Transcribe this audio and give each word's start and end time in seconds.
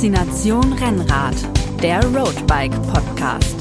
Faszination 0.00 0.72
Rennrad, 0.72 1.36
der 1.82 2.02
Roadbike 2.02 2.72
Podcast. 2.90 3.54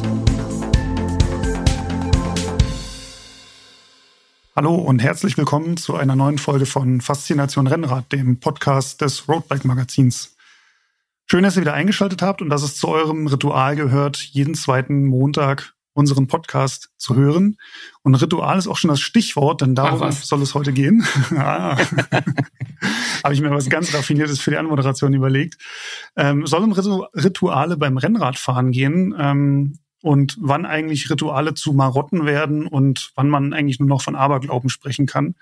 Hallo 4.55 4.75
und 4.75 4.99
herzlich 4.99 5.37
willkommen 5.37 5.75
zu 5.75 5.97
einer 5.97 6.15
neuen 6.15 6.37
Folge 6.37 6.65
von 6.65 7.01
Faszination 7.01 7.67
Rennrad, 7.67 8.13
dem 8.13 8.39
Podcast 8.39 9.01
des 9.01 9.27
Roadbike 9.27 9.65
Magazins. 9.65 10.37
Schön, 11.25 11.43
dass 11.43 11.57
ihr 11.57 11.61
wieder 11.63 11.73
eingeschaltet 11.73 12.21
habt 12.21 12.41
und 12.41 12.47
dass 12.47 12.63
es 12.63 12.77
zu 12.77 12.87
eurem 12.87 13.27
Ritual 13.27 13.75
gehört, 13.75 14.15
jeden 14.15 14.55
zweiten 14.55 15.07
Montag 15.07 15.73
unseren 15.93 16.27
Podcast 16.27 16.91
zu 16.97 17.15
hören. 17.15 17.57
Und 18.03 18.15
Ritual 18.15 18.57
ist 18.57 18.67
auch 18.67 18.77
schon 18.77 18.89
das 18.89 18.99
Stichwort, 18.99 19.61
denn 19.61 19.75
darum 19.75 20.11
soll 20.11 20.41
es 20.41 20.53
heute 20.53 20.73
gehen. 20.73 21.05
ah. 21.35 21.77
Habe 23.23 23.33
ich 23.33 23.41
mir 23.41 23.51
was 23.51 23.69
ganz 23.69 23.93
Raffiniertes 23.93 24.39
für 24.39 24.51
die 24.51 24.57
Anmoderation 24.57 25.13
überlegt. 25.13 25.57
Ähm, 26.15 26.45
soll 26.47 26.63
um 26.63 26.71
Rituale 26.71 27.77
beim 27.77 27.97
Rennradfahren 27.97 28.71
gehen 28.71 29.13
ähm, 29.19 29.79
und 30.01 30.37
wann 30.39 30.65
eigentlich 30.65 31.09
Rituale 31.09 31.53
zu 31.53 31.73
Marotten 31.73 32.25
werden 32.25 32.67
und 32.67 33.11
wann 33.15 33.29
man 33.29 33.53
eigentlich 33.53 33.79
nur 33.79 33.89
noch 33.89 34.01
von 34.01 34.15
Aberglauben 34.15 34.69
sprechen 34.69 35.05
kann. 35.05 35.35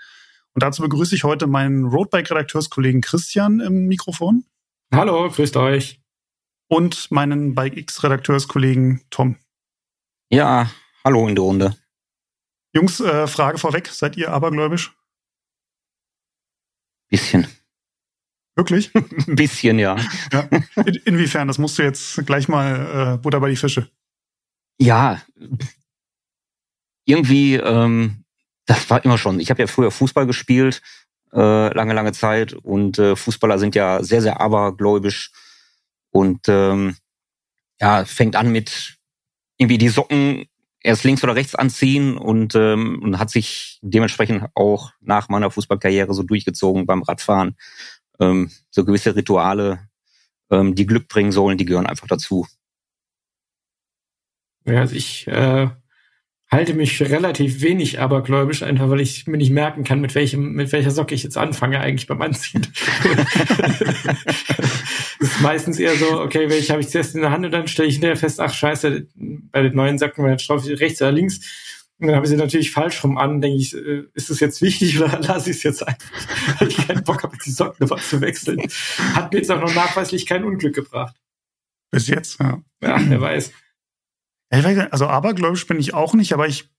Und 0.54 0.64
dazu 0.64 0.82
begrüße 0.82 1.14
ich 1.14 1.24
heute 1.24 1.46
meinen 1.46 1.86
Roadbike-Redakteurskollegen 1.86 3.02
Christian 3.02 3.60
im 3.60 3.86
Mikrofon. 3.86 4.46
Hallo, 4.92 5.30
grüßt 5.30 5.58
euch. 5.58 6.02
Und 6.68 7.12
meinen 7.12 7.54
Bike 7.54 7.78
X-Redakteurskollegen 7.78 9.02
Tom. 9.12 9.38
Ja, 10.30 10.70
hallo 11.06 11.28
in 11.28 11.36
der 11.36 11.44
Runde. 11.44 11.78
Jungs, 12.74 13.00
äh, 13.00 13.28
Frage 13.28 13.58
vorweg, 13.58 13.88
seid 13.88 14.18
ihr 14.18 14.32
abergläubisch? 14.32 14.94
Bisschen. 17.10 17.48
Wirklich? 18.56 18.94
Ein 18.94 19.06
bisschen, 19.36 19.80
ja. 19.80 19.96
ja. 20.34 20.50
In, 20.76 20.96
inwiefern? 21.06 21.48
Das 21.48 21.58
musst 21.58 21.78
du 21.78 21.84
jetzt 21.84 22.26
gleich 22.26 22.48
mal 22.48 23.16
äh, 23.16 23.18
Butter 23.18 23.40
bei 23.40 23.50
die 23.50 23.56
Fische. 23.56 23.90
Ja, 24.80 25.22
irgendwie, 27.08 27.56
ähm, 27.56 28.26
das 28.66 28.90
war 28.90 29.04
immer 29.06 29.18
schon. 29.18 29.40
Ich 29.40 29.50
habe 29.50 29.62
ja 29.62 29.68
früher 29.68 29.92
Fußball 29.92 30.28
gespielt, 30.28 30.82
äh, 31.32 31.74
lange, 31.74 31.94
lange 31.94 32.12
Zeit. 32.12 32.54
Und 32.54 33.00
äh, 33.00 33.16
Fußballer 33.16 33.58
sind 33.60 33.76
ja 33.76 34.04
sehr, 34.04 34.22
sehr 34.22 34.42
abergläubisch. 34.42 35.32
Und 36.12 36.48
ähm, 36.50 36.98
ja, 37.80 38.04
fängt 38.06 38.36
an 38.36 38.52
mit 38.52 38.97
irgendwie 39.58 39.78
die 39.78 39.90
Socken 39.90 40.46
erst 40.82 41.04
links 41.04 41.24
oder 41.24 41.36
rechts 41.36 41.56
anziehen 41.56 42.18
und, 42.18 42.56
ähm, 42.56 43.02
und 43.04 43.20
hat 43.20 43.30
sich 43.30 43.80
dementsprechend 43.82 44.46
auch 44.56 44.92
nach 45.02 45.30
meiner 45.30 45.52
Fußballkarriere 45.52 46.14
so 46.14 46.24
durchgezogen 46.24 46.86
beim 46.86 47.04
Radfahren. 47.04 47.58
Ähm, 48.20 48.52
so 48.70 48.86
gewisse 48.86 49.16
Rituale, 49.16 49.88
ähm, 50.50 50.76
die 50.76 50.86
Glück 50.86 51.08
bringen 51.08 51.32
sollen, 51.32 51.58
die 51.58 51.66
gehören 51.66 51.86
einfach 51.86 52.08
dazu. 52.08 52.48
Ja, 54.66 54.82
also 54.82 54.96
ich 54.96 55.28
äh, 55.28 55.70
halte 56.50 56.74
mich 56.74 57.02
relativ 57.02 57.62
wenig 57.62 58.00
abergläubisch, 58.00 58.64
einfach 58.64 58.90
weil 58.90 59.02
ich 59.02 59.28
mir 59.28 59.38
nicht 59.38 59.52
merken 59.52 59.84
kann, 59.84 60.00
mit 60.00 60.16
welchem, 60.16 60.54
mit 60.54 60.72
welcher 60.72 60.92
Socke 60.92 61.14
ich 61.14 61.24
jetzt 61.24 61.38
anfange 61.38 61.80
eigentlich 61.80 62.08
beim 62.08 62.22
Anziehen. 62.22 62.66
das 65.20 65.30
ist 65.30 65.42
meistens 65.42 65.80
eher 65.80 65.96
so, 65.96 66.22
okay, 66.22 66.50
welche 66.50 66.72
habe 66.72 66.82
ich 66.82 66.90
zuerst 66.90 67.16
in 67.16 67.22
der 67.22 67.32
Hand 67.32 67.46
und 67.46 67.52
dann 67.52 67.68
stelle 67.68 67.90
ich 67.90 67.96
hinterher 67.96 68.18
fest, 68.18 68.40
ach 68.40 68.54
scheiße, 68.54 69.08
bei 69.58 69.64
den 69.64 69.76
neuen 69.76 69.98
Socken, 69.98 70.24
wenn 70.24 70.36
ich 70.36 70.80
rechts 70.80 71.02
oder 71.02 71.12
links. 71.12 71.40
Und 72.00 72.08
dann 72.08 72.16
habe 72.16 72.26
ich 72.26 72.30
sie 72.30 72.38
natürlich 72.38 72.72
falsch 72.72 73.04
rum 73.04 73.18
an, 73.18 73.42
denke 73.42 73.58
ich, 73.58 73.76
äh, 73.76 74.04
ist 74.14 74.30
das 74.30 74.40
jetzt 74.40 74.62
wichtig 74.62 75.00
oder 75.02 75.20
lasse 75.20 75.50
ich 75.50 75.58
es 75.58 75.64
jetzt 75.64 75.88
einfach, 75.88 76.60
weil 76.60 76.68
ich 76.68 76.88
keinen 76.88 77.04
Bock 77.04 77.24
habe, 77.24 77.36
die 77.44 77.50
Socken 77.50 77.88
zu 77.88 78.22
wechseln. 78.22 78.62
Hat 79.14 79.34
mir 79.34 79.40
jetzt 79.40 79.52
auch 79.52 79.60
noch 79.60 79.74
nachweislich 79.74 80.26
kein 80.26 80.44
Unglück 80.44 80.76
gebracht. 80.76 81.16
Bis 81.90 82.08
jetzt, 82.08 82.40
ja. 82.40 82.62
Ja, 82.84 83.00
wer 83.08 83.22
weiß. 83.22 83.52
Also 84.50 85.08
abergläubisch 85.08 85.66
bin 85.66 85.80
ich 85.80 85.94
auch 85.94 86.14
nicht, 86.14 86.34
aber 86.34 86.48
ich, 86.48 86.70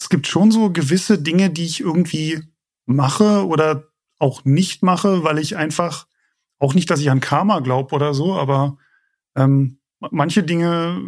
es 0.00 0.08
gibt 0.08 0.26
schon 0.26 0.50
so 0.50 0.70
gewisse 0.70 1.20
Dinge, 1.20 1.50
die 1.50 1.66
ich 1.66 1.80
irgendwie 1.80 2.40
mache 2.86 3.46
oder 3.46 3.88
auch 4.18 4.44
nicht 4.44 4.82
mache, 4.82 5.24
weil 5.24 5.38
ich 5.38 5.56
einfach, 5.56 6.06
auch 6.58 6.74
nicht, 6.74 6.90
dass 6.90 7.00
ich 7.00 7.10
an 7.10 7.20
Karma 7.20 7.60
glaube 7.60 7.94
oder 7.94 8.14
so, 8.14 8.34
aber 8.34 8.78
ähm, 9.36 9.77
manche 10.00 10.42
Dinge, 10.42 11.00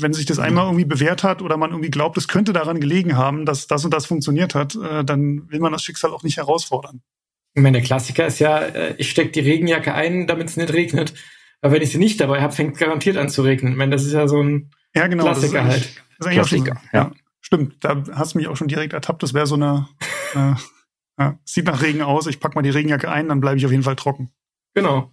wenn 0.00 0.12
sich 0.12 0.26
das 0.26 0.38
einmal 0.38 0.66
irgendwie 0.66 0.84
bewährt 0.84 1.22
hat 1.22 1.42
oder 1.42 1.56
man 1.56 1.70
irgendwie 1.70 1.90
glaubt, 1.90 2.16
es 2.16 2.28
könnte 2.28 2.52
daran 2.52 2.80
gelegen 2.80 3.16
haben, 3.16 3.46
dass 3.46 3.66
das 3.66 3.84
und 3.84 3.94
das 3.94 4.06
funktioniert 4.06 4.54
hat, 4.54 4.74
äh, 4.74 5.04
dann 5.04 5.50
will 5.50 5.60
man 5.60 5.72
das 5.72 5.82
Schicksal 5.82 6.12
auch 6.12 6.22
nicht 6.22 6.36
herausfordern. 6.36 7.02
Ich 7.54 7.62
meine, 7.62 7.78
der 7.78 7.86
Klassiker 7.86 8.26
ist 8.26 8.38
ja, 8.38 8.58
äh, 8.58 8.94
ich 8.98 9.10
stecke 9.10 9.30
die 9.30 9.40
Regenjacke 9.40 9.94
ein, 9.94 10.26
damit 10.26 10.48
es 10.48 10.56
nicht 10.56 10.72
regnet. 10.72 11.14
Aber 11.62 11.72
wenn 11.72 11.82
ich 11.82 11.90
sie 11.90 11.98
nicht 11.98 12.20
dabei 12.20 12.42
habe, 12.42 12.52
fängt 12.52 12.76
garantiert 12.76 13.16
an 13.16 13.30
zu 13.30 13.42
regnen. 13.42 13.72
Ich 13.72 13.78
meine, 13.78 13.92
das 13.92 14.04
ist 14.04 14.12
ja 14.12 14.28
so 14.28 14.42
ein 14.42 14.70
ja, 14.94 15.06
genau, 15.06 15.24
Klassiker 15.24 15.62
das 15.62 15.72
halt. 15.72 16.02
Das 16.18 16.26
ist 16.28 16.32
Klassiker, 16.32 16.80
ja. 16.92 16.98
ja. 16.98 17.12
Stimmt, 17.40 17.84
da 17.84 18.02
hast 18.12 18.34
du 18.34 18.38
mich 18.38 18.48
auch 18.48 18.56
schon 18.56 18.68
direkt 18.68 18.92
ertappt. 18.92 19.22
Das 19.22 19.32
wäre 19.32 19.46
so 19.46 19.54
eine, 19.54 19.88
äh, 20.34 20.54
ja, 21.18 21.38
sieht 21.44 21.66
nach 21.66 21.80
Regen 21.80 22.02
aus, 22.02 22.26
ich 22.26 22.40
pack 22.40 22.54
mal 22.54 22.62
die 22.62 22.70
Regenjacke 22.70 23.10
ein, 23.10 23.28
dann 23.28 23.40
bleibe 23.40 23.56
ich 23.56 23.64
auf 23.64 23.70
jeden 23.70 23.84
Fall 23.84 23.96
trocken. 23.96 24.30
Genau. 24.74 25.12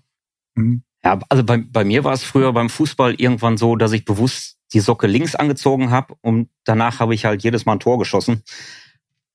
Mhm. 0.56 0.84
Ja, 1.03 1.19
also 1.30 1.44
bei, 1.44 1.58
bei 1.58 1.84
mir 1.84 2.03
war 2.03 2.14
es 2.14 2.24
früher 2.24 2.53
beim 2.53 2.69
Fußball 2.69 3.16
irgendwann 3.16 3.58
so, 3.58 3.75
dass 3.75 3.91
ich 3.91 4.06
bewusst 4.06 4.58
die 4.74 4.80
Socke 4.80 5.08
links 5.08 5.36
angezogen 5.36 5.91
habe 5.91 6.16
und 6.22 6.50
danach 6.64 7.00
habe 7.00 7.14
ich 7.14 7.25
halt 7.25 7.44
jedes 7.44 7.66
Mal 7.66 7.74
ein 7.74 7.80
Tor 7.80 8.00
geschossen. 8.00 8.44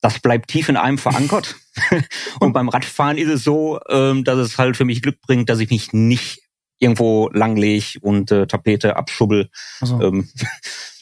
Das 0.00 0.20
bleibt 0.20 0.48
tief 0.48 0.68
in 0.68 0.76
einem 0.76 0.98
verankert. 0.98 1.56
und 2.40 2.52
beim 2.52 2.68
Radfahren 2.68 3.18
ist 3.18 3.28
es 3.28 3.44
so, 3.44 3.80
ähm, 3.88 4.24
dass 4.24 4.38
es 4.38 4.56
halt 4.58 4.76
für 4.76 4.84
mich 4.84 5.02
Glück 5.02 5.20
bringt, 5.20 5.48
dass 5.48 5.58
ich 5.58 5.70
mich 5.70 5.92
nicht 5.92 6.40
irgendwo 6.78 7.28
langleg 7.32 7.98
und 8.00 8.30
äh, 8.30 8.46
Tapete 8.46 8.96
abschubbel. 8.96 9.50
Also, 9.80 10.00
ähm. 10.00 10.28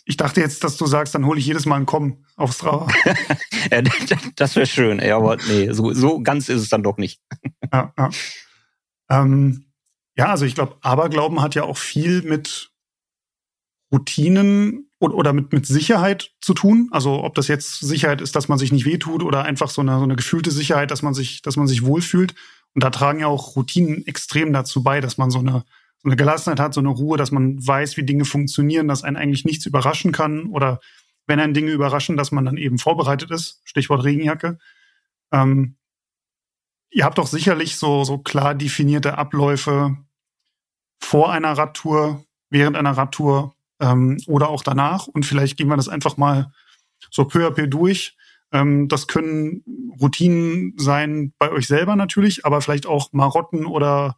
Ich 0.09 0.17
dachte 0.17 0.41
jetzt, 0.41 0.63
dass 0.63 0.77
du 0.77 0.87
sagst, 0.87 1.17
dann 1.17 1.27
hole 1.27 1.41
ich 1.41 1.47
jedes 1.47 1.67
Mal 1.67 1.75
einen 1.75 1.85
Komm 1.85 2.25
aufs 2.37 2.59
Strava. 2.59 2.87
das 4.37 4.55
wäre 4.55 4.67
schön, 4.67 5.01
ja, 5.01 5.17
aber 5.17 5.37
nee, 5.49 5.73
so, 5.73 5.93
so 5.95 6.23
ganz 6.23 6.49
ist 6.49 6.63
es 6.63 6.69
dann 6.69 6.85
doch 6.85 6.97
nicht. 6.97 7.21
ja, 7.73 7.93
ja. 7.99 8.11
Ähm, 9.11 9.66
ja, 10.17 10.27
also 10.27 10.45
ich 10.45 10.55
glaube, 10.55 10.77
Aberglauben 10.81 11.43
hat 11.43 11.55
ja 11.55 11.65
auch 11.65 11.77
viel 11.77 12.23
mit 12.23 12.71
Routinen 13.93 14.91
oder 14.99 15.33
mit, 15.33 15.53
mit 15.53 15.67
Sicherheit 15.67 16.33
zu 16.41 16.55
tun. 16.55 16.89
Also 16.91 17.23
ob 17.23 17.35
das 17.35 17.49
jetzt 17.49 17.81
Sicherheit 17.81 18.21
ist, 18.21 18.35
dass 18.35 18.49
man 18.49 18.59
sich 18.59 18.73
nicht 18.73 18.87
wehtut 18.87 19.23
oder 19.23 19.45
einfach 19.45 19.69
so 19.69 19.83
eine, 19.83 19.99
so 19.99 20.05
eine 20.05 20.17
gefühlte 20.17 20.51
Sicherheit, 20.51 20.91
dass 20.91 21.03
man 21.03 21.15
sich, 21.15 21.43
dass 21.43 21.57
man 21.57 21.67
sich 21.67 21.85
wohlfühlt. 21.85 22.35
Und 22.75 22.83
da 22.83 22.91
tragen 22.91 23.21
ja 23.21 23.27
auch 23.27 23.57
Routinen 23.57 24.07
extrem 24.07 24.53
dazu 24.53 24.83
bei, 24.83 25.01
dass 25.01 25.19
man 25.19 25.31
so 25.31 25.39
eine, 25.39 25.65
so 25.99 26.09
eine 26.09 26.17
Gelassenheit 26.17 26.61
hat, 26.61 26.75
so 26.75 26.81
eine 26.81 26.89
Ruhe, 26.89 27.19
dass 27.19 27.31
man 27.31 27.65
weiß, 27.65 27.97
wie 27.97 28.05
Dinge 28.05 28.25
funktionieren, 28.25 28.89
dass 28.89 29.05
einen 29.05 29.17
eigentlich 29.17 29.45
nichts 29.45 29.67
überraschen 29.67 30.13
kann 30.13 30.47
oder 30.47 30.81
wenn 31.27 31.41
einen 31.41 31.55
Dinge 31.55 31.73
überraschen, 31.73 32.17
dass 32.17 32.33
man 32.33 32.45
dann 32.45 32.57
eben 32.57 32.79
vorbereitet 32.79 33.31
ist. 33.31 33.61
Stichwort 33.65 34.05
Regenjacke. 34.05 34.59
Ähm, 35.33 35.77
ihr 36.91 37.05
habt 37.05 37.19
doch 37.19 37.27
sicherlich 37.27 37.77
so, 37.77 38.05
so 38.05 38.19
klar 38.19 38.55
definierte 38.55 39.19
Abläufe 39.19 39.97
vor 41.07 41.31
einer 41.31 41.53
Radtour, 41.53 42.25
während 42.51 42.77
einer 42.77 42.97
Radtour 42.97 43.55
ähm, 43.81 44.19
oder 44.27 44.49
auch 44.49 44.65
danach. 44.65 45.07
Und 45.07 45.25
vielleicht 45.25 45.57
gehen 45.57 45.69
wir 45.69 45.77
das 45.77 45.89
einfach 45.89 46.17
mal 46.17 46.53
so 47.11 47.25
peu 47.25 47.47
à 47.47 47.51
peu 47.53 47.69
durch. 47.69 48.17
Ähm, 48.51 48.89
das 48.89 49.07
können 49.07 49.63
Routinen 50.01 50.75
sein 50.77 51.33
bei 51.39 51.53
euch 51.53 51.69
selber 51.69 51.95
natürlich, 51.95 52.45
aber 52.45 52.61
vielleicht 52.61 52.87
auch 52.87 53.13
Marotten 53.13 53.67
oder 53.67 54.17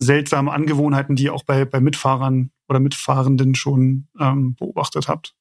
seltsame 0.00 0.52
Angewohnheiten, 0.52 1.14
die 1.14 1.24
ihr 1.24 1.34
auch 1.34 1.44
bei, 1.44 1.64
bei 1.64 1.78
Mitfahrern 1.78 2.50
oder 2.68 2.80
Mitfahrenden 2.80 3.54
schon 3.54 4.08
ähm, 4.18 4.56
beobachtet 4.56 5.06
habt. 5.06 5.36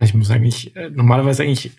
Ich 0.00 0.14
muss 0.14 0.30
eigentlich 0.32 0.74
äh, 0.74 0.90
normalerweise 0.90 1.44
eigentlich 1.44 1.70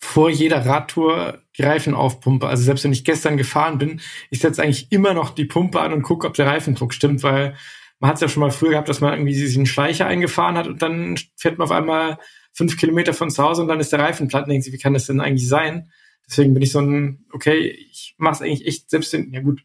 vor 0.00 0.30
jeder 0.30 0.64
Radtour 0.64 1.42
die 1.56 1.62
Reifen 1.62 1.94
aufpumpe. 1.94 2.46
Also 2.46 2.62
selbst 2.62 2.84
wenn 2.84 2.92
ich 2.92 3.04
gestern 3.04 3.36
gefahren 3.36 3.78
bin, 3.78 4.00
ich 4.30 4.40
setze 4.40 4.62
eigentlich 4.62 4.92
immer 4.92 5.12
noch 5.12 5.30
die 5.30 5.44
Pumpe 5.44 5.80
an 5.80 5.92
und 5.92 6.02
gucke, 6.02 6.26
ob 6.26 6.34
der 6.34 6.46
Reifendruck 6.46 6.94
stimmt, 6.94 7.22
weil 7.22 7.56
man 7.98 8.10
hat 8.10 8.16
es 8.16 8.20
ja 8.20 8.28
schon 8.28 8.42
mal 8.42 8.52
früher 8.52 8.70
gehabt, 8.70 8.88
dass 8.88 9.00
man 9.00 9.12
irgendwie 9.12 9.34
sich 9.34 9.56
einen 9.56 9.66
Schleicher 9.66 10.06
eingefahren 10.06 10.56
hat 10.56 10.68
und 10.68 10.82
dann 10.82 11.18
fährt 11.36 11.58
man 11.58 11.66
auf 11.66 11.72
einmal 11.72 12.18
fünf 12.52 12.76
Kilometer 12.76 13.12
von 13.12 13.30
zu 13.30 13.42
Hause 13.42 13.62
und 13.62 13.68
dann 13.68 13.80
ist 13.80 13.92
der 13.92 13.98
Reifen 13.98 14.28
platt 14.28 14.44
und 14.44 14.50
denkt 14.50 14.64
sich, 14.64 14.72
wie 14.72 14.78
kann 14.78 14.94
das 14.94 15.06
denn 15.06 15.20
eigentlich 15.20 15.48
sein? 15.48 15.90
Deswegen 16.28 16.54
bin 16.54 16.62
ich 16.62 16.72
so 16.72 16.80
ein, 16.80 17.24
okay, 17.32 17.68
ich 17.90 18.14
mache 18.18 18.34
es 18.34 18.42
eigentlich 18.42 18.66
echt 18.66 18.90
selbst 18.90 19.14
in, 19.14 19.32
ja 19.32 19.40
gut, 19.40 19.62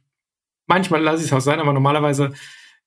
manchmal 0.65 1.01
lasse 1.01 1.23
ich 1.23 1.27
es 1.27 1.33
auch 1.33 1.41
sein, 1.41 1.59
aber 1.59 1.73
normalerweise 1.73 2.33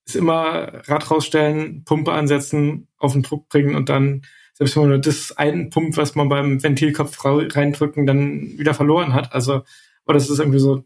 ist 0.05 0.17
immer 0.17 0.83
Rad 0.89 1.11
rausstellen, 1.11 1.85
Pumpe 1.85 2.13
ansetzen, 2.13 2.89
auf 2.97 3.13
den 3.13 3.23
Druck 3.23 3.49
bringen 3.49 3.75
und 3.75 3.89
dann, 3.89 4.23
selbst 4.57 4.75
wenn 4.75 4.85
man 4.85 4.91
nur 4.91 4.99
das 5.01 5.37
einen 5.37 5.69
Pump, 5.69 5.97
was 5.99 6.15
man 6.15 6.31
beim 6.31 6.63
Ventilkopf 6.63 7.23
reindrücken, 7.25 8.07
dann 8.07 8.59
wieder 8.59 8.73
verloren 8.73 9.13
hat. 9.13 9.35
Also, 9.35 9.63
aber 10.05 10.15
das 10.15 10.31
ist 10.31 10.39
irgendwie 10.39 10.59
so 10.59 10.83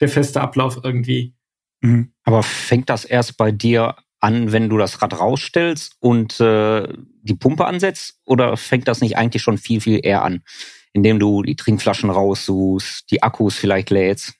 der 0.00 0.08
feste 0.08 0.40
Ablauf 0.40 0.78
irgendwie. 0.84 1.34
Mhm. 1.80 2.12
Aber 2.22 2.44
fängt 2.44 2.88
das 2.88 3.04
erst 3.04 3.36
bei 3.36 3.50
dir 3.50 3.96
an, 4.20 4.52
wenn 4.52 4.68
du 4.68 4.78
das 4.78 5.02
Rad 5.02 5.18
rausstellst 5.18 5.96
und 5.98 6.38
äh, 6.38 6.86
die 7.22 7.34
Pumpe 7.34 7.66
ansetzt? 7.66 8.20
Oder 8.24 8.56
fängt 8.56 8.86
das 8.86 9.00
nicht 9.00 9.16
eigentlich 9.16 9.42
schon 9.42 9.58
viel, 9.58 9.80
viel 9.80 10.00
eher 10.00 10.22
an, 10.22 10.42
indem 10.92 11.18
du 11.18 11.42
die 11.42 11.56
Trinkflaschen 11.56 12.10
raussuchst, 12.10 13.10
die 13.10 13.24
Akkus 13.24 13.56
vielleicht 13.56 13.90
lädst? 13.90 14.37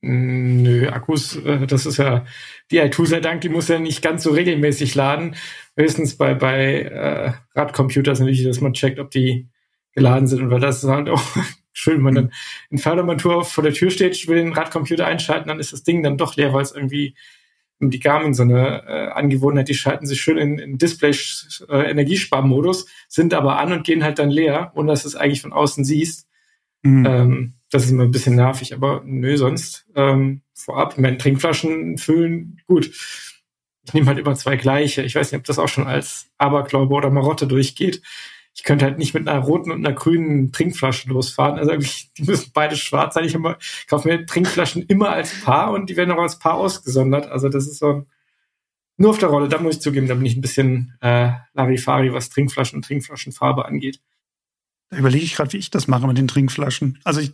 Mm, 0.00 0.62
nö, 0.62 0.88
Akkus, 0.90 1.36
äh, 1.36 1.66
das 1.66 1.86
ist 1.86 1.96
ja 1.96 2.24
die 2.70 2.80
i2 2.80 3.06
sei 3.06 3.20
Dank, 3.20 3.40
die 3.40 3.48
muss 3.48 3.68
ja 3.68 3.78
nicht 3.78 4.02
ganz 4.02 4.22
so 4.22 4.30
regelmäßig 4.30 4.94
laden. 4.94 5.34
Höchstens 5.76 6.16
bei, 6.16 6.34
bei 6.34 6.82
äh, 6.82 7.32
Radcomputers 7.54 8.20
natürlich, 8.20 8.44
dass 8.44 8.60
man 8.60 8.74
checkt, 8.74 9.00
ob 9.00 9.10
die 9.10 9.48
geladen 9.92 10.28
sind. 10.28 10.42
Und 10.42 10.50
weil 10.50 10.60
das 10.60 10.84
ist 10.84 10.88
halt 10.88 11.08
auch 11.08 11.22
schön, 11.72 11.96
wenn 11.96 12.02
man 12.02 12.14
dann 12.14 12.32
in 12.70 12.78
Fördermatur 12.78 13.44
vor 13.44 13.64
der 13.64 13.72
Tür 13.72 13.90
steht, 13.90 14.28
will 14.28 14.36
den 14.36 14.52
Radcomputer 14.52 15.06
einschalten, 15.06 15.48
dann 15.48 15.60
ist 15.60 15.72
das 15.72 15.82
Ding 15.82 16.02
dann 16.02 16.18
doch 16.18 16.36
leer, 16.36 16.52
weil 16.52 16.62
es 16.62 16.72
irgendwie 16.72 17.14
die 17.80 18.00
Garmin 18.00 18.34
so 18.34 18.42
eine 18.42 18.82
äh, 18.86 19.08
Angewohnheit, 19.12 19.68
die 19.68 19.74
schalten 19.74 20.06
sich 20.06 20.20
schön 20.20 20.36
in, 20.36 20.58
in 20.58 20.78
Display-Energiesparmodus, 20.78 22.84
äh, 22.84 22.88
sind 23.08 23.34
aber 23.34 23.58
an 23.58 23.72
und 23.72 23.84
gehen 23.84 24.02
halt 24.02 24.18
dann 24.18 24.30
leer, 24.30 24.72
ohne 24.74 24.90
dass 24.90 25.02
du 25.02 25.08
es 25.08 25.14
eigentlich 25.14 25.42
von 25.42 25.52
außen 25.52 25.84
siehst. 25.84 26.26
Mhm. 26.82 27.06
Ähm, 27.06 27.54
das 27.70 27.84
ist 27.84 27.90
immer 27.90 28.04
ein 28.04 28.10
bisschen 28.10 28.36
nervig, 28.36 28.74
aber 28.74 29.02
nö, 29.04 29.36
sonst 29.36 29.86
ähm, 29.94 30.42
vorab, 30.54 30.94
ich 30.94 30.98
meine, 30.98 31.18
Trinkflaschen 31.18 31.98
füllen, 31.98 32.60
gut. 32.66 32.90
Ich 33.84 33.94
nehme 33.94 34.06
halt 34.06 34.18
immer 34.18 34.34
zwei 34.34 34.56
gleiche. 34.56 35.02
Ich 35.02 35.14
weiß 35.14 35.32
nicht, 35.32 35.38
ob 35.38 35.46
das 35.46 35.58
auch 35.58 35.68
schon 35.68 35.86
als 35.86 36.30
Aberglaube 36.36 36.94
oder 36.94 37.10
Marotte 37.10 37.46
durchgeht. 37.46 38.02
Ich 38.54 38.64
könnte 38.64 38.84
halt 38.84 38.98
nicht 38.98 39.14
mit 39.14 39.26
einer 39.26 39.40
roten 39.40 39.70
und 39.70 39.86
einer 39.86 39.94
grünen 39.94 40.52
Trinkflasche 40.52 41.08
losfahren. 41.08 41.58
Also 41.58 41.72
die 42.18 42.22
müssen 42.24 42.50
beide 42.52 42.76
schwarz 42.76 43.14
sein. 43.14 43.24
Ich, 43.24 43.34
immer, 43.34 43.56
kaufe 43.88 44.08
mir 44.08 44.26
Trinkflaschen 44.26 44.82
immer 44.82 45.10
als 45.10 45.40
Paar 45.42 45.72
und 45.72 45.88
die 45.88 45.96
werden 45.96 46.10
auch 46.10 46.22
als 46.22 46.38
Paar 46.38 46.54
ausgesondert. 46.54 47.28
Also 47.28 47.48
das 47.48 47.66
ist 47.66 47.78
so 47.78 48.04
nur 48.98 49.10
auf 49.10 49.18
der 49.18 49.28
Rolle, 49.28 49.48
da 49.48 49.60
muss 49.60 49.76
ich 49.76 49.80
zugeben, 49.80 50.08
da 50.08 50.14
bin 50.14 50.26
ich 50.26 50.36
ein 50.36 50.40
bisschen 50.40 50.94
äh, 51.00 51.30
Larifari, 51.54 52.12
was 52.12 52.30
Trinkflaschen 52.30 52.76
und 52.76 52.84
Trinkflaschenfarbe 52.84 53.64
angeht. 53.64 54.00
Da 54.90 54.98
überlege 54.98 55.24
ich 55.24 55.36
gerade, 55.36 55.52
wie 55.52 55.58
ich 55.58 55.70
das 55.70 55.86
mache 55.86 56.06
mit 56.08 56.18
den 56.18 56.26
Trinkflaschen. 56.26 56.98
Also 57.04 57.20
ich, 57.20 57.32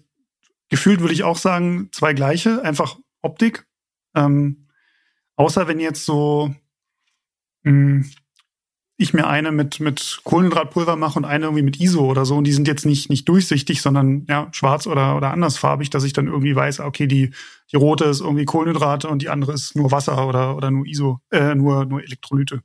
gefühlt 0.69 1.01
würde 1.01 1.15
ich 1.15 1.25
auch 1.25 1.37
sagen, 1.37 1.89
zwei 1.93 2.15
gleiche, 2.15 2.63
einfach 2.63 2.99
Optik. 3.23 3.67
Ähm, 4.15 4.69
außer 5.37 5.69
wenn 5.69 5.81
jetzt 5.81 6.05
so 6.05 6.55
mh, 7.63 7.71
hm, 7.71 8.11
ich 8.97 9.13
mir 9.13 9.27
eine 9.27 9.51
mit, 9.51 9.81
mit 9.81 10.21
Kohlenhydratpulver 10.23 10.95
mache 10.97 11.19
und 11.19 11.25
eine 11.25 11.47
irgendwie 11.47 11.65
mit 11.65 11.81
ISO 11.81 12.09
oder 12.09 12.25
so 12.25 12.37
und 12.37 12.45
die 12.45 12.53
sind 12.53 12.69
jetzt 12.69 12.87
nicht, 12.87 13.11
nicht 13.11 13.29
durchsichtig, 13.29 13.83
sondern 13.83 14.25
ja, 14.29 14.49
schwarz 14.53 14.87
oder, 14.87 15.17
oder 15.17 15.33
andersfarbig, 15.33 15.91
dass 15.91 16.05
ich 16.05 16.13
dann 16.13 16.29
irgendwie 16.29 16.55
weiß, 16.55 16.81
okay, 16.81 17.09
die, 17.09 17.33
die 17.73 17.77
rote 17.77 18.05
ist 18.05 18.21
irgendwie 18.21 18.45
Kohlenhydrate 18.45 19.09
und 19.09 19.23
die 19.23 19.31
andere 19.31 19.53
ist 19.53 19.75
nur 19.75 19.91
Wasser 19.91 20.29
oder, 20.29 20.57
oder 20.57 20.71
nur 20.71 20.87
ISO, 20.87 21.19
äh, 21.31 21.57
nur, 21.57 21.87
nur 21.87 22.03
Elektrolyte. 22.03 22.63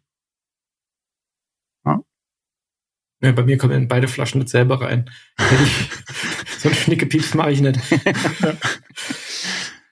Ja, 3.21 3.31
bei 3.33 3.44
mir 3.44 3.57
kommen 3.57 3.74
in 3.74 3.88
beide 3.88 4.07
Flaschen 4.07 4.39
mit 4.39 4.50
selber 4.50 4.81
rein. 4.81 5.10
so 6.60 6.69
ein 6.69 6.75
Schnickepieps 6.75 7.33
mache 7.33 7.51
ich 7.51 7.62
nicht. 7.62 7.80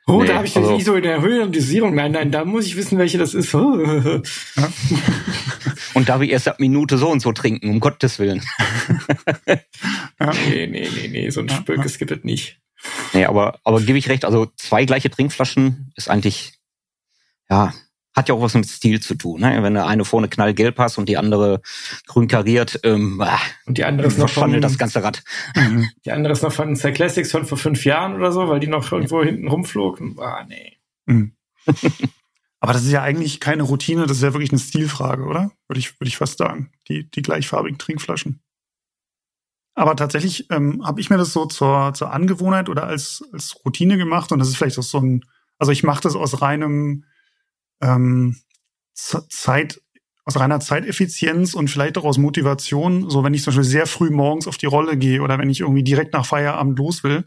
Oh, 0.09 0.21
nee, 0.21 0.27
da 0.27 0.35
habe 0.35 0.47
ich 0.47 0.55
also, 0.55 0.77
ISO 0.77 0.95
in 0.95 1.03
der 1.03 1.21
Höhendosierung. 1.21 1.93
Nein, 1.93 2.13
nein, 2.13 2.31
da 2.31 2.45
muss 2.45 2.65
ich 2.65 2.77
wissen, 2.77 2.97
welche 2.97 3.17
das 3.17 3.33
ist. 3.33 3.53
und 3.53 4.23
darf 6.07 6.21
ich 6.21 6.29
erst 6.29 6.47
ab 6.47 6.61
Minute 6.61 6.97
so 6.97 7.09
und 7.09 7.19
so 7.19 7.33
trinken, 7.33 7.69
um 7.69 7.81
Gottes 7.81 8.17
Willen. 8.17 8.41
Nee, 9.45 10.67
nee, 10.67 10.87
nee, 10.95 11.09
nee, 11.09 11.29
so 11.29 11.41
ein 11.41 11.47
ja, 11.47 11.57
Spökes 11.57 11.95
ja. 11.95 11.97
gibt 11.99 12.11
es 12.11 12.23
nicht. 12.23 12.61
Nee, 13.11 13.25
aber, 13.25 13.59
aber 13.65 13.81
gebe 13.81 13.97
ich 13.97 14.07
recht, 14.07 14.23
also 14.23 14.47
zwei 14.55 14.85
gleiche 14.85 15.09
Trinkflaschen 15.09 15.91
ist 15.97 16.09
eigentlich, 16.09 16.53
ja, 17.49 17.73
hat 18.17 18.29
ja 18.29 18.35
auch 18.35 18.41
was 18.41 18.55
mit 18.55 18.67
Stil 18.67 18.99
zu 18.99 19.13
tun. 19.13 19.41
Ne? 19.41 19.61
Wenn 19.61 19.75
du 19.75 19.85
eine 19.85 20.03
vorne 20.03 20.27
knallgelb 20.27 20.79
hast 20.79 20.97
und 20.97 21.07
die 21.07 21.17
andere 21.17 21.61
grün 22.07 22.27
kariert, 22.27 22.79
ähm, 22.83 23.23
und 23.67 23.77
die 23.77 23.85
andere 23.85 24.07
ist 24.07 24.17
noch 24.17 24.29
von 24.29 24.59
das 24.59 24.79
ganze 24.79 25.03
Rad. 25.03 25.23
Mhm. 25.55 25.87
Die 26.05 26.11
andere 26.11 26.33
ist 26.33 26.41
noch 26.41 26.51
von 26.51 26.75
Sir 26.75 26.91
Classics 26.91 27.31
von 27.31 27.45
vor 27.45 27.59
fünf 27.59 27.85
Jahren 27.85 28.15
oder 28.15 28.31
so, 28.31 28.47
weil 28.49 28.59
die 28.59 28.67
noch 28.67 28.91
irgendwo 28.91 29.23
hinten 29.23 29.47
rumflog. 29.47 30.01
Ah, 30.19 30.43
nee. 30.47 30.77
Mhm. 31.05 31.33
Aber 32.59 32.73
das 32.73 32.85
ist 32.85 32.91
ja 32.91 33.03
eigentlich 33.03 33.39
keine 33.39 33.63
Routine, 33.63 34.07
das 34.07 34.17
ist 34.17 34.23
ja 34.23 34.33
wirklich 34.33 34.51
eine 34.51 34.59
Stilfrage, 34.59 35.23
oder? 35.23 35.51
Würde 35.67 35.79
ich, 35.79 35.99
würde 35.99 36.07
ich 36.07 36.17
fast 36.17 36.39
sagen. 36.39 36.71
Die, 36.87 37.09
die 37.11 37.21
gleichfarbigen 37.21 37.77
Trinkflaschen. 37.77 38.39
Aber 39.75 39.95
tatsächlich 39.95 40.49
ähm, 40.49 40.83
habe 40.83 40.99
ich 41.01 41.11
mir 41.11 41.17
das 41.17 41.33
so 41.33 41.45
zur, 41.45 41.93
zur 41.93 42.11
Angewohnheit 42.11 42.67
oder 42.67 42.87
als, 42.87 43.23
als 43.31 43.63
Routine 43.63 43.97
gemacht 43.97 44.31
und 44.31 44.39
das 44.39 44.47
ist 44.47 44.57
vielleicht 44.57 44.79
auch 44.79 44.83
so 44.83 44.99
ein, 44.99 45.23
also 45.59 45.71
ich 45.71 45.83
mache 45.83 46.01
das 46.01 46.15
aus 46.15 46.41
reinem 46.41 47.03
ähm, 47.81 48.37
Zeit, 48.93 49.81
aus 50.25 50.39
reiner 50.39 50.59
Zeiteffizienz 50.59 51.53
und 51.53 51.69
vielleicht 51.69 51.97
auch 51.97 52.03
aus 52.03 52.17
Motivation, 52.17 53.09
so 53.09 53.23
wenn 53.23 53.33
ich 53.33 53.43
zum 53.43 53.51
Beispiel 53.51 53.63
sehr 53.63 53.85
früh 53.85 54.09
morgens 54.09 54.47
auf 54.47 54.57
die 54.57 54.65
Rolle 54.65 54.97
gehe 54.97 55.21
oder 55.21 55.37
wenn 55.37 55.49
ich 55.49 55.61
irgendwie 55.61 55.83
direkt 55.83 56.13
nach 56.13 56.25
Feierabend 56.25 56.77
los 56.77 57.03
will 57.03 57.25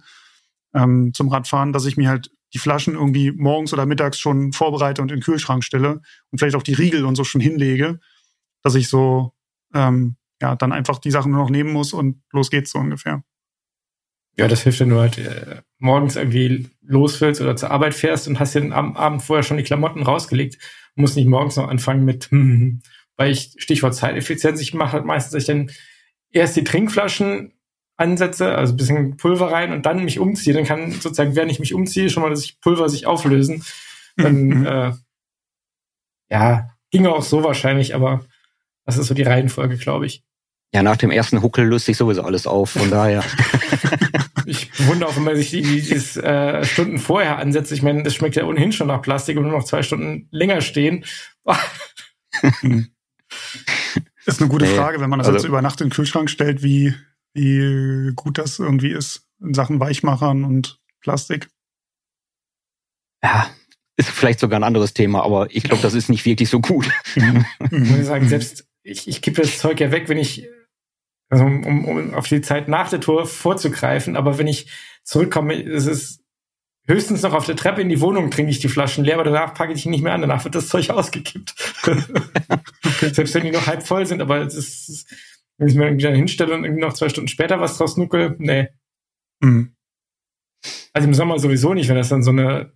ähm, 0.75 1.13
zum 1.15 1.29
Radfahren, 1.29 1.73
dass 1.73 1.87
ich 1.87 1.97
mir 1.97 2.09
halt 2.09 2.31
die 2.53 2.59
Flaschen 2.59 2.95
irgendwie 2.95 3.31
morgens 3.31 3.73
oder 3.73 3.87
mittags 3.87 4.19
schon 4.19 4.53
vorbereite 4.53 5.01
und 5.01 5.11
in 5.11 5.19
den 5.19 5.25
Kühlschrank 5.25 5.65
stelle 5.65 6.03
und 6.31 6.39
vielleicht 6.39 6.57
auch 6.57 6.63
die 6.63 6.75
Riegel 6.75 7.05
und 7.05 7.15
so 7.15 7.25
schon 7.25 7.41
hinlege, 7.41 8.01
dass 8.63 8.75
ich 8.75 8.89
so 8.89 9.33
ähm, 9.75 10.17
ja 10.43 10.57
dann 10.57 10.73
einfach 10.73 10.99
die 10.99 11.11
Sachen 11.11 11.33
nur 11.33 11.43
noch 11.43 11.51
nehmen 11.51 11.73
muss 11.73 11.93
und 11.93 12.23
los 12.33 12.51
geht's 12.51 12.73
so 12.73 12.79
ungefähr. 12.79 13.23
Ja, 14.37 14.49
das 14.49 14.63
hilft 14.63 14.81
ja 14.81 14.87
nur 14.87 15.01
halt 15.01 15.19
äh, 15.19 15.63
morgens 15.79 16.17
irgendwie 16.17 16.69
los 16.83 17.21
willst 17.21 17.41
oder 17.41 17.57
zur 17.57 17.71
Arbeit 17.71 17.95
fährst 17.95 18.29
und 18.29 18.41
hast 18.41 18.55
dir 18.55 18.73
am 18.73 18.97
Abend 18.97 19.23
vorher 19.23 19.43
schon 19.43 19.57
die 19.57 19.63
Klamotten 19.63 20.03
rausgelegt 20.03 20.57
und 20.97 21.03
musst 21.03 21.17
nicht 21.17 21.29
morgens 21.29 21.57
noch 21.57 21.69
anfangen 21.69 22.05
mit, 22.05 22.31
hm, 22.31 22.41
hm, 22.41 22.61
hm. 22.61 22.83
weil 23.17 23.33
ich 23.33 23.55
Stichwort 23.59 23.95
Zeiteffizienz, 23.95 24.61
ich 24.61 24.73
mache 24.73 24.93
halt 24.93 25.05
meistens, 25.05 25.33
dass 25.33 25.43
ich 25.43 25.47
dann 25.47 25.71
erst 26.31 26.57
die 26.57 26.65
Trinkflaschen 26.65 27.53
ansetze, 27.97 28.55
also 28.57 28.73
ein 28.73 28.77
bisschen 28.77 29.17
Pulver 29.19 29.53
rein 29.53 29.73
und 29.73 29.85
dann 29.85 30.05
mich 30.05 30.19
umziehe. 30.19 30.55
Dann 30.55 30.65
kann 30.65 30.91
sozusagen, 30.91 31.37
während 31.37 31.53
ich 31.53 31.61
mich 31.61 31.75
umziehe, 31.75 32.09
schon 32.09 32.23
mal, 32.23 32.31
dass 32.31 32.45
ich 32.45 32.61
Pulver 32.61 32.89
sich 32.89 33.07
auflösen. 33.07 33.63
Dann, 34.17 34.43
mhm. 34.47 34.67
äh, 34.67 34.93
ja, 36.31 36.71
ginge 36.91 37.13
auch 37.13 37.23
so 37.23 37.45
wahrscheinlich, 37.45 37.95
aber 37.95 38.25
das 38.87 38.97
ist 38.97 39.09
so 39.09 39.15
die 39.15 39.23
Reihenfolge, 39.23 39.77
glaube 39.77 40.07
ich. 40.07 40.23
Ja, 40.73 40.85
nach 40.85 40.97
dem 40.97 41.11
ersten 41.11 41.43
Huckel 41.43 41.67
löst 41.67 41.87
sich 41.87 41.97
sowieso 41.97 42.23
alles 42.23 42.47
auf, 42.47 42.71
von 42.71 42.91
daher. 42.91 43.25
ich 44.47 44.71
wundere 44.87 45.11
auch, 45.11 45.17
wenn 45.17 45.25
man 45.25 45.35
sich 45.35 45.51
die, 45.51 45.63
die, 45.63 45.81
die 45.81 46.21
äh, 46.21 46.65
Stunden 46.65 46.99
vorher 46.99 47.39
ansetzt. 47.39 47.73
Ich 47.73 47.83
meine, 47.83 48.05
das 48.05 48.15
schmeckt 48.15 48.37
ja 48.37 48.45
ohnehin 48.45 48.71
schon 48.71 48.87
nach 48.87 49.03
Plastik 49.03 49.37
und 49.37 49.45
nur 49.45 49.53
noch 49.53 49.65
zwei 49.65 49.83
Stunden 49.83 50.29
länger 50.31 50.61
stehen. 50.61 51.05
ist 54.25 54.41
eine 54.41 54.49
gute 54.49 54.67
Frage, 54.67 55.01
wenn 55.01 55.11
man 55.11 55.19
das 55.19 55.27
also, 55.27 55.39
jetzt 55.39 55.49
über 55.49 55.61
Nacht 55.61 55.81
in 55.81 55.89
den 55.89 55.93
Kühlschrank 55.93 56.31
stellt, 56.31 56.63
wie, 56.63 56.95
wie 57.35 58.13
gut 58.15 58.39
das 58.39 58.61
irgendwie 58.61 58.93
ist 58.93 59.27
in 59.41 59.55
Sachen 59.55 59.81
Weichmachern 59.81 60.45
und 60.45 60.81
Plastik. 61.01 61.49
Ja, 63.25 63.51
ist 63.97 64.11
vielleicht 64.11 64.39
sogar 64.39 64.61
ein 64.61 64.65
anderes 64.65 64.95
Thema, 64.95 65.25
aber 65.25 65.49
ich 65.51 65.65
glaube, 65.65 65.83
das 65.83 65.95
ist 65.95 66.09
nicht 66.09 66.25
wirklich 66.25 66.49
so 66.49 66.61
gut. 66.61 66.89
Mhm. 67.17 67.45
Ich 67.71 67.91
muss 67.91 68.07
sagen, 68.07 68.29
selbst 68.29 68.67
ich, 68.83 69.09
ich 69.09 69.21
kippe 69.21 69.43
das 69.43 69.59
Zeug 69.59 69.81
ja 69.81 69.91
weg, 69.91 70.09
wenn 70.09 70.19
ich 70.19 70.49
also 71.31 71.45
um, 71.45 71.65
um, 71.65 71.85
um 71.87 72.15
auf 72.15 72.27
die 72.27 72.41
Zeit 72.41 72.69
nach 72.69 72.91
der 72.91 73.01
Tour 73.01 73.27
vorzugreifen. 73.27 74.17
Aber 74.17 74.37
wenn 74.39 74.49
ich 74.49 74.71
zurückkomme, 75.05 75.55
ist 75.55 75.87
es 75.87 76.21
höchstens 76.87 77.23
noch 77.23 77.33
auf 77.33 77.47
der 77.47 77.57
Treppe 77.57 77.81
in 77.81 77.89
die 77.89 78.01
Wohnung 78.01 78.31
trinke 78.31 78.51
ich 78.51 78.59
die 78.59 78.69
Flaschen 78.69 79.05
leer, 79.05 79.15
aber 79.15 79.25
danach 79.25 79.55
packe 79.55 79.73
ich 79.73 79.83
die 79.83 79.89
nicht 79.89 80.03
mehr 80.03 80.13
an. 80.13 80.21
Danach 80.21 80.45
wird 80.45 80.57
das 80.57 80.69
Zeug 80.69 80.91
ausgekippt. 80.91 81.55
Selbst 83.01 83.35
wenn 83.35 83.45
die 83.45 83.53
noch 83.53 83.67
halb 83.67 83.87
voll 83.87 84.05
sind, 84.07 84.21
aber 84.21 84.41
es 84.41 84.55
ist, 84.55 85.07
wenn 85.57 85.69
ich 85.69 85.75
mir 85.75 85.85
irgendwie 85.85 86.05
dann 86.05 86.15
hinstelle 86.15 86.53
und 86.53 86.65
irgendwie 86.65 86.83
noch 86.83 86.95
zwei 86.95 87.09
Stunden 87.09 87.29
später 87.29 87.61
was 87.61 87.79
draus 87.79 87.97
nuckel, 87.97 88.35
nee. 88.39 88.69
Mhm. 89.41 89.75
Also 90.93 91.09
im 91.09 91.15
Sommer 91.15 91.39
sowieso 91.39 91.75
nicht, 91.75 91.89
wenn 91.89 91.97
das 91.97 92.09
dann 92.09 92.25
so 92.25 92.31
eine 92.31 92.73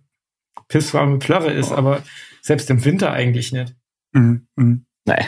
pisswarme 0.69 1.19
Plörre 1.19 1.51
ist, 1.51 1.71
oh. 1.71 1.75
aber 1.75 2.01
selbst 2.41 2.69
im 2.69 2.85
Winter 2.85 3.11
eigentlich 3.11 3.51
nicht. 3.51 3.75
Mhm. 4.13 4.47
Mhm. 4.55 4.85
Nee. 5.05 5.25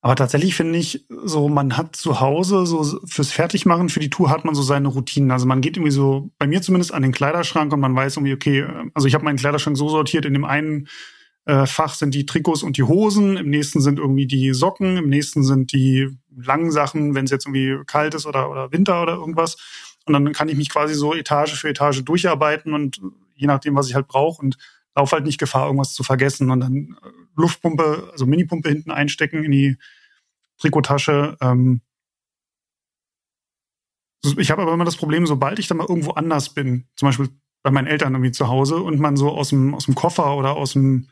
Aber 0.00 0.14
tatsächlich 0.14 0.54
finde 0.54 0.78
ich, 0.78 1.06
so 1.08 1.48
man 1.48 1.76
hat 1.76 1.96
zu 1.96 2.20
Hause 2.20 2.66
so 2.66 3.00
fürs 3.04 3.32
Fertigmachen 3.32 3.88
für 3.88 3.98
die 3.98 4.10
Tour 4.10 4.30
hat 4.30 4.44
man 4.44 4.54
so 4.54 4.62
seine 4.62 4.88
Routinen. 4.88 5.32
Also 5.32 5.46
man 5.46 5.60
geht 5.60 5.76
irgendwie 5.76 5.92
so, 5.92 6.30
bei 6.38 6.46
mir 6.46 6.62
zumindest 6.62 6.94
an 6.94 7.02
den 7.02 7.12
Kleiderschrank 7.12 7.72
und 7.72 7.80
man 7.80 7.96
weiß 7.96 8.16
irgendwie, 8.16 8.34
okay, 8.34 8.64
also 8.94 9.08
ich 9.08 9.14
habe 9.14 9.24
meinen 9.24 9.38
Kleiderschrank 9.38 9.76
so 9.76 9.88
sortiert, 9.88 10.24
in 10.24 10.34
dem 10.34 10.44
einen 10.44 10.86
äh, 11.46 11.66
Fach 11.66 11.94
sind 11.94 12.14
die 12.14 12.26
Trikots 12.26 12.62
und 12.62 12.76
die 12.76 12.84
Hosen, 12.84 13.36
im 13.36 13.50
nächsten 13.50 13.80
sind 13.80 13.98
irgendwie 13.98 14.26
die 14.26 14.52
Socken, 14.52 14.98
im 14.98 15.08
nächsten 15.08 15.42
sind 15.42 15.72
die 15.72 16.08
langen 16.36 16.70
Sachen, 16.70 17.14
wenn 17.16 17.24
es 17.24 17.32
jetzt 17.32 17.46
irgendwie 17.46 17.84
kalt 17.86 18.14
ist 18.14 18.26
oder, 18.26 18.50
oder 18.50 18.70
Winter 18.70 19.02
oder 19.02 19.14
irgendwas. 19.14 19.56
Und 20.06 20.12
dann 20.12 20.32
kann 20.32 20.48
ich 20.48 20.56
mich 20.56 20.70
quasi 20.70 20.94
so 20.94 21.14
Etage 21.14 21.54
für 21.54 21.70
Etage 21.70 22.04
durcharbeiten 22.04 22.72
und 22.72 23.00
je 23.34 23.46
nachdem, 23.46 23.74
was 23.74 23.88
ich 23.88 23.94
halt 23.94 24.06
brauche 24.06 24.40
und 24.42 24.58
laufe 24.94 25.16
halt 25.16 25.24
nicht 25.24 25.38
Gefahr, 25.38 25.66
irgendwas 25.66 25.94
zu 25.94 26.02
vergessen 26.02 26.50
und 26.50 26.60
dann 26.60 26.96
äh, 27.02 27.08
Luftpumpe, 27.38 28.08
also 28.12 28.26
Minipumpe 28.26 28.68
hinten 28.68 28.90
einstecken 28.90 29.44
in 29.44 29.52
die 29.52 29.78
Trikotasche. 30.58 31.36
Ähm, 31.40 31.80
ich 34.36 34.50
habe 34.50 34.62
aber 34.62 34.74
immer 34.74 34.84
das 34.84 34.96
Problem, 34.96 35.26
sobald 35.26 35.58
ich 35.58 35.68
dann 35.68 35.78
mal 35.78 35.86
irgendwo 35.88 36.10
anders 36.10 36.52
bin, 36.52 36.86
zum 36.96 37.08
Beispiel 37.08 37.28
bei 37.62 37.70
meinen 37.70 37.86
Eltern 37.86 38.14
irgendwie 38.14 38.32
zu 38.32 38.48
Hause 38.48 38.82
und 38.82 38.98
man 38.98 39.16
so 39.16 39.30
aus 39.30 39.50
dem, 39.50 39.74
aus 39.74 39.86
dem 39.86 39.94
Koffer 39.94 40.36
oder 40.36 40.56
aus 40.56 40.72
dem, 40.72 41.08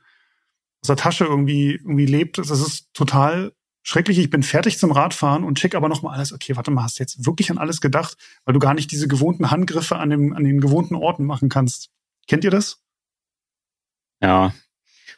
aus 0.82 0.88
der 0.88 0.96
Tasche 0.96 1.24
irgendwie, 1.24 1.72
irgendwie 1.74 2.06
lebt, 2.06 2.38
das 2.38 2.50
ist 2.50 2.92
total 2.92 3.52
schrecklich. 3.82 4.18
Ich 4.18 4.30
bin 4.30 4.42
fertig 4.42 4.78
zum 4.78 4.90
Radfahren 4.90 5.44
und 5.44 5.58
check 5.58 5.74
aber 5.76 5.88
nochmal 5.88 6.14
alles. 6.14 6.32
Okay, 6.32 6.56
warte 6.56 6.72
mal, 6.72 6.82
hast 6.82 6.98
du 6.98 7.02
jetzt 7.02 7.24
wirklich 7.24 7.50
an 7.50 7.58
alles 7.58 7.80
gedacht, 7.80 8.16
weil 8.44 8.52
du 8.52 8.58
gar 8.58 8.74
nicht 8.74 8.90
diese 8.90 9.06
gewohnten 9.06 9.50
Handgriffe 9.50 9.96
an, 9.96 10.10
dem, 10.10 10.32
an 10.32 10.44
den 10.44 10.60
gewohnten 10.60 10.96
Orten 10.96 11.24
machen 11.24 11.48
kannst. 11.48 11.90
Kennt 12.26 12.42
ihr 12.42 12.50
das? 12.50 12.82
Ja, 14.20 14.52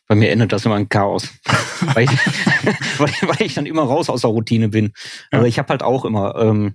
bei 0.08 0.14
mir 0.14 0.30
endet 0.30 0.52
das 0.52 0.64
immer 0.64 0.78
in 0.78 0.88
Chaos. 0.88 1.28
weil, 1.94 2.04
ich, 2.04 2.10
weil, 2.98 3.12
weil, 3.22 3.42
ich 3.46 3.54
dann 3.54 3.66
immer 3.66 3.82
raus 3.82 4.08
aus 4.08 4.22
der 4.22 4.30
Routine 4.30 4.68
bin. 4.68 4.92
Also 5.30 5.46
ich 5.46 5.58
habe 5.58 5.68
halt 5.68 5.82
auch 5.82 6.04
immer 6.04 6.34
ähm, 6.36 6.74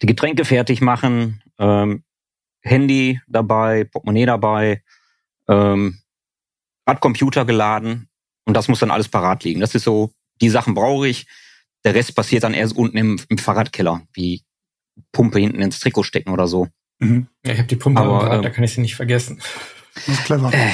die 0.00 0.06
Getränke 0.06 0.44
fertig 0.44 0.80
machen, 0.80 1.42
ähm, 1.58 2.04
Handy 2.60 3.20
dabei, 3.26 3.84
Portemonnaie 3.84 4.26
dabei, 4.26 4.82
ähm, 5.48 5.98
Radcomputer 6.86 7.44
geladen 7.44 8.08
und 8.44 8.56
das 8.56 8.68
muss 8.68 8.78
dann 8.78 8.90
alles 8.90 9.08
parat 9.08 9.44
liegen. 9.44 9.60
Das 9.60 9.74
ist 9.74 9.84
so, 9.84 10.12
die 10.40 10.48
Sachen 10.48 10.74
brauche 10.74 11.08
ich. 11.08 11.26
Der 11.84 11.94
Rest 11.94 12.14
passiert 12.14 12.44
dann 12.44 12.54
erst 12.54 12.76
unten 12.76 12.96
im, 12.96 13.20
im 13.28 13.38
Fahrradkeller, 13.38 14.02
wie 14.12 14.42
Pumpe 15.10 15.40
hinten 15.40 15.60
ins 15.60 15.80
Trikot 15.80 16.04
stecken 16.04 16.30
oder 16.30 16.46
so. 16.46 16.68
Mhm. 17.00 17.26
Ja, 17.44 17.52
ich 17.52 17.58
habe 17.58 17.68
die 17.68 17.76
Pumpe 17.76 18.00
aber, 18.00 18.22
Rad, 18.22 18.38
äh, 18.38 18.42
da 18.42 18.50
kann 18.50 18.62
ich 18.62 18.74
sie 18.74 18.80
nicht 18.80 18.94
vergessen. 18.94 19.40
Das 19.94 20.08
ist 20.08 20.24
clever. 20.24 20.52
Äh, 20.52 20.70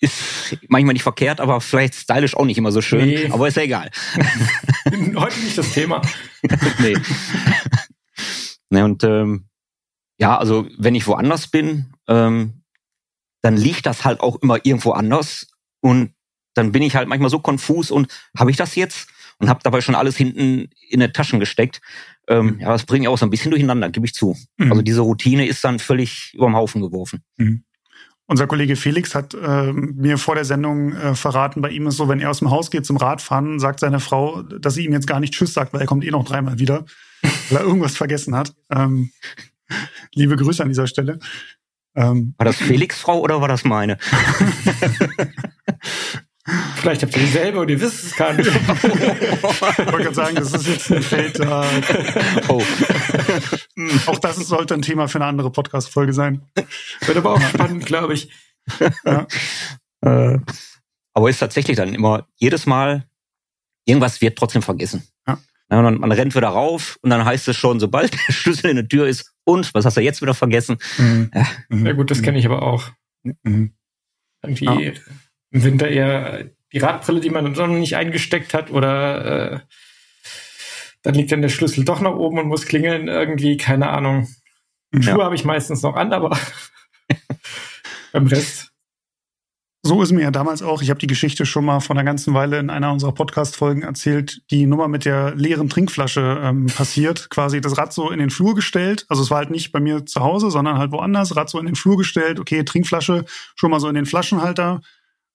ist 0.00 0.56
manchmal 0.68 0.92
nicht 0.92 1.02
verkehrt, 1.02 1.40
aber 1.40 1.60
vielleicht 1.60 1.94
stylisch 1.94 2.36
auch 2.36 2.44
nicht 2.44 2.58
immer 2.58 2.72
so 2.72 2.82
schön. 2.82 3.06
Nee. 3.06 3.30
Aber 3.30 3.48
ist 3.48 3.56
ja 3.56 3.62
egal. 3.62 3.90
Heute 5.16 5.40
nicht 5.40 5.56
das 5.56 5.72
Thema. 5.72 6.02
nee. 6.78 6.96
ne, 8.70 8.84
und 8.84 9.04
ähm, 9.04 9.46
ja, 10.18 10.36
also 10.36 10.66
wenn 10.78 10.94
ich 10.94 11.06
woanders 11.06 11.48
bin, 11.48 11.92
ähm, 12.08 12.62
dann 13.42 13.56
liegt 13.56 13.86
das 13.86 14.04
halt 14.04 14.20
auch 14.20 14.36
immer 14.42 14.64
irgendwo 14.64 14.92
anders. 14.92 15.46
Und 15.80 16.14
dann 16.54 16.72
bin 16.72 16.82
ich 16.82 16.96
halt 16.96 17.08
manchmal 17.08 17.30
so 17.30 17.38
konfus 17.38 17.90
und 17.90 18.12
habe 18.36 18.50
ich 18.50 18.56
das 18.56 18.74
jetzt? 18.74 19.08
Und 19.38 19.50
habe 19.50 19.60
dabei 19.62 19.82
schon 19.82 19.94
alles 19.94 20.16
hinten 20.16 20.70
in 20.88 21.00
die 21.00 21.08
Taschen 21.08 21.40
gesteckt. 21.40 21.82
Ähm, 22.26 22.54
mhm. 22.54 22.60
ja, 22.60 22.68
das 22.68 22.86
bringt 22.86 23.06
auch 23.06 23.18
so 23.18 23.26
ein 23.26 23.30
bisschen 23.30 23.50
durcheinander, 23.50 23.90
gebe 23.90 24.06
ich 24.06 24.14
zu. 24.14 24.34
Mhm. 24.56 24.72
Also 24.72 24.82
diese 24.82 25.02
Routine 25.02 25.46
ist 25.46 25.62
dann 25.62 25.78
völlig 25.78 26.32
überm 26.32 26.56
Haufen 26.56 26.80
geworfen. 26.80 27.22
Mhm. 27.36 27.65
Unser 28.28 28.48
Kollege 28.48 28.74
Felix 28.74 29.14
hat 29.14 29.34
äh, 29.34 29.72
mir 29.72 30.18
vor 30.18 30.34
der 30.34 30.44
Sendung 30.44 30.92
äh, 30.92 31.14
verraten, 31.14 31.62
bei 31.62 31.70
ihm 31.70 31.86
ist 31.86 31.96
so, 31.96 32.08
wenn 32.08 32.18
er 32.18 32.30
aus 32.30 32.40
dem 32.40 32.50
Haus 32.50 32.72
geht 32.72 32.84
zum 32.84 32.96
Radfahren, 32.96 33.60
sagt 33.60 33.78
seine 33.78 34.00
Frau, 34.00 34.42
dass 34.42 34.74
sie 34.74 34.84
ihm 34.84 34.92
jetzt 34.92 35.06
gar 35.06 35.20
nicht 35.20 35.32
Tschüss 35.32 35.54
sagt, 35.54 35.72
weil 35.72 35.80
er 35.80 35.86
kommt 35.86 36.04
eh 36.04 36.10
noch 36.10 36.24
dreimal 36.24 36.58
wieder, 36.58 36.84
weil 37.50 37.58
er 37.58 37.64
irgendwas 37.64 37.96
vergessen 37.96 38.34
hat. 38.34 38.52
Ähm, 38.70 39.10
liebe 40.14 40.36
Grüße 40.36 40.62
an 40.62 40.68
dieser 40.68 40.88
Stelle. 40.88 41.20
Ähm, 41.94 42.34
war 42.36 42.44
das 42.44 42.56
Felix 42.56 43.00
Frau 43.00 43.20
oder 43.20 43.40
war 43.40 43.48
das 43.48 43.64
meine? 43.64 43.96
Vielleicht 46.76 47.02
habt 47.02 47.16
ihr 47.16 47.22
dieselbe 47.22 47.60
und 47.60 47.68
ihr 47.68 47.80
wisst 47.80 48.04
es 48.04 48.16
gar 48.16 48.32
nicht. 48.32 48.48
ich 48.48 49.42
wollte 49.42 49.78
gerade 49.78 50.14
sagen, 50.14 50.36
das 50.36 50.52
ist 50.52 50.66
jetzt 50.68 50.92
ein 50.92 51.02
Feld. 51.02 51.40
Äh, 51.40 51.62
oh. 52.48 52.62
auch 54.06 54.18
das 54.18 54.36
sollte 54.36 54.74
ein 54.74 54.82
Thema 54.82 55.08
für 55.08 55.18
eine 55.18 55.24
andere 55.26 55.50
Podcast-Folge 55.50 56.12
sein. 56.12 56.42
Wird 57.04 57.18
aber 57.18 57.32
auch 57.32 57.40
spannend, 57.40 57.86
glaube 57.86 58.14
ich. 58.14 58.30
Ja. 59.04 59.26
Äh, 60.02 60.38
aber 61.14 61.30
ist 61.30 61.38
tatsächlich 61.38 61.76
dann 61.76 61.94
immer 61.94 62.28
jedes 62.36 62.66
Mal, 62.66 63.08
irgendwas 63.86 64.20
wird 64.20 64.38
trotzdem 64.38 64.62
vergessen. 64.62 65.02
Ja. 65.26 65.38
Ja, 65.70 65.82
man, 65.82 65.98
man, 65.98 66.12
rennt 66.12 66.34
wieder 66.36 66.48
rauf 66.48 66.98
und 67.02 67.10
dann 67.10 67.24
heißt 67.24 67.48
es 67.48 67.56
schon, 67.56 67.80
sobald 67.80 68.12
der 68.12 68.32
Schlüssel 68.32 68.70
in 68.70 68.76
der 68.76 68.88
Tür 68.88 69.08
ist, 69.08 69.32
und 69.44 69.72
was 69.74 69.84
hast 69.84 69.96
du 69.96 70.00
jetzt 70.00 70.22
wieder 70.22 70.34
vergessen? 70.34 70.76
Mhm. 70.98 71.30
Ja. 71.34 71.46
ja 71.70 71.92
gut, 71.92 72.10
das 72.10 72.22
kenne 72.22 72.38
ich 72.38 72.46
aber 72.46 72.62
auch. 72.62 72.90
Mhm. 73.42 73.72
Irgendwie 74.42 74.94
im 75.50 75.64
Winter 75.64 75.88
eher 75.88 76.50
die 76.72 76.78
Radbrille, 76.78 77.20
die 77.20 77.30
man 77.30 77.52
noch 77.52 77.66
nicht 77.66 77.96
eingesteckt 77.96 78.54
hat 78.54 78.70
oder 78.70 79.52
äh, 79.52 79.60
dann 81.02 81.14
liegt 81.14 81.30
dann 81.30 81.42
der 81.42 81.48
Schlüssel 81.48 81.84
doch 81.84 82.00
noch 82.00 82.16
oben 82.16 82.38
und 82.38 82.48
muss 82.48 82.66
klingeln 82.66 83.08
irgendwie, 83.08 83.56
keine 83.56 83.90
Ahnung. 83.90 84.28
Schuhe 84.92 85.18
ja. 85.18 85.24
habe 85.24 85.34
ich 85.34 85.44
meistens 85.44 85.82
noch 85.82 85.94
an, 85.94 86.12
aber 86.12 86.36
beim 88.12 88.26
Rest. 88.26 88.72
So 89.82 90.02
ist 90.02 90.10
mir 90.10 90.22
ja 90.22 90.32
damals 90.32 90.62
auch, 90.62 90.82
ich 90.82 90.90
habe 90.90 90.98
die 90.98 91.06
Geschichte 91.06 91.46
schon 91.46 91.64
mal 91.64 91.78
vor 91.78 91.94
einer 91.94 92.02
ganzen 92.02 92.34
Weile 92.34 92.58
in 92.58 92.70
einer 92.70 92.90
unserer 92.90 93.12
Podcast-Folgen 93.12 93.82
erzählt, 93.82 94.42
die 94.50 94.66
Nummer 94.66 94.88
mit 94.88 95.04
der 95.04 95.36
leeren 95.36 95.68
Trinkflasche 95.68 96.40
ähm, 96.42 96.66
passiert. 96.66 97.30
Quasi 97.30 97.60
das 97.60 97.78
Rad 97.78 97.92
so 97.92 98.10
in 98.10 98.18
den 98.18 98.30
Flur 98.30 98.56
gestellt. 98.56 99.06
Also 99.08 99.22
es 99.22 99.30
war 99.30 99.38
halt 99.38 99.50
nicht 99.50 99.70
bei 99.70 99.78
mir 99.78 100.04
zu 100.04 100.22
Hause, 100.22 100.50
sondern 100.50 100.78
halt 100.78 100.90
woanders. 100.90 101.36
Rad 101.36 101.48
so 101.48 101.60
in 101.60 101.66
den 101.66 101.76
Flur 101.76 101.96
gestellt. 101.96 102.40
Okay, 102.40 102.64
Trinkflasche 102.64 103.26
schon 103.54 103.70
mal 103.70 103.78
so 103.78 103.88
in 103.88 103.94
den 103.94 104.06
Flaschenhalter 104.06 104.80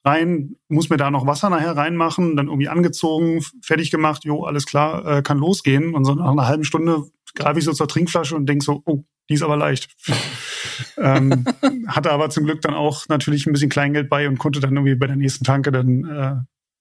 rein, 0.03 0.55
muss 0.67 0.89
mir 0.89 0.98
da 0.98 1.12
noch 1.12 1.27
Wasser 1.27 1.50
nachher 1.50 1.77
reinmachen, 1.77 2.36
dann 2.36 2.48
irgendwie 2.48 2.70
angezogen, 2.70 3.43
fertig 3.62 3.91
gemacht, 3.91 4.24
jo, 4.25 4.43
alles 4.43 4.65
klar, 4.65 5.05
äh, 5.05 5.22
kann 5.22 5.38
losgehen. 5.38 5.93
Und 5.93 6.05
so 6.05 6.15
nach 6.15 6.31
einer 6.31 6.48
halben 6.48 6.63
Stunde 6.63 7.03
greife 7.36 7.60
ich 7.60 7.65
so 7.65 7.74
zur 7.74 7.88
Trinkflasche 7.88 8.36
und 8.36 8.48
denk 8.48 8.63
so, 8.63 8.81
oh, 8.86 9.03
die 9.29 9.36
ist 9.36 9.43
aber 9.43 9.58
leicht. 9.58 9.96
ähm, 10.98 11.46
hatte 11.88 12.12
aber 12.12 12.29
zum 12.29 12.46
Glück 12.46 12.62
dann 12.62 12.74
auch 12.74 13.08
natürlich 13.08 13.46
ein 13.46 13.53
bisschen 13.53 13.70
Kleingeld 13.70 14.10
bei 14.10 14.27
und 14.27 14.39
konnte 14.39 14.60
dann 14.60 14.75
irgendwie 14.75 14.96
bei 14.96 15.08
der 15.08 15.15
nächsten 15.15 15.46
Tanke 15.46 15.72
dann 15.72 16.05
äh, 16.05 16.36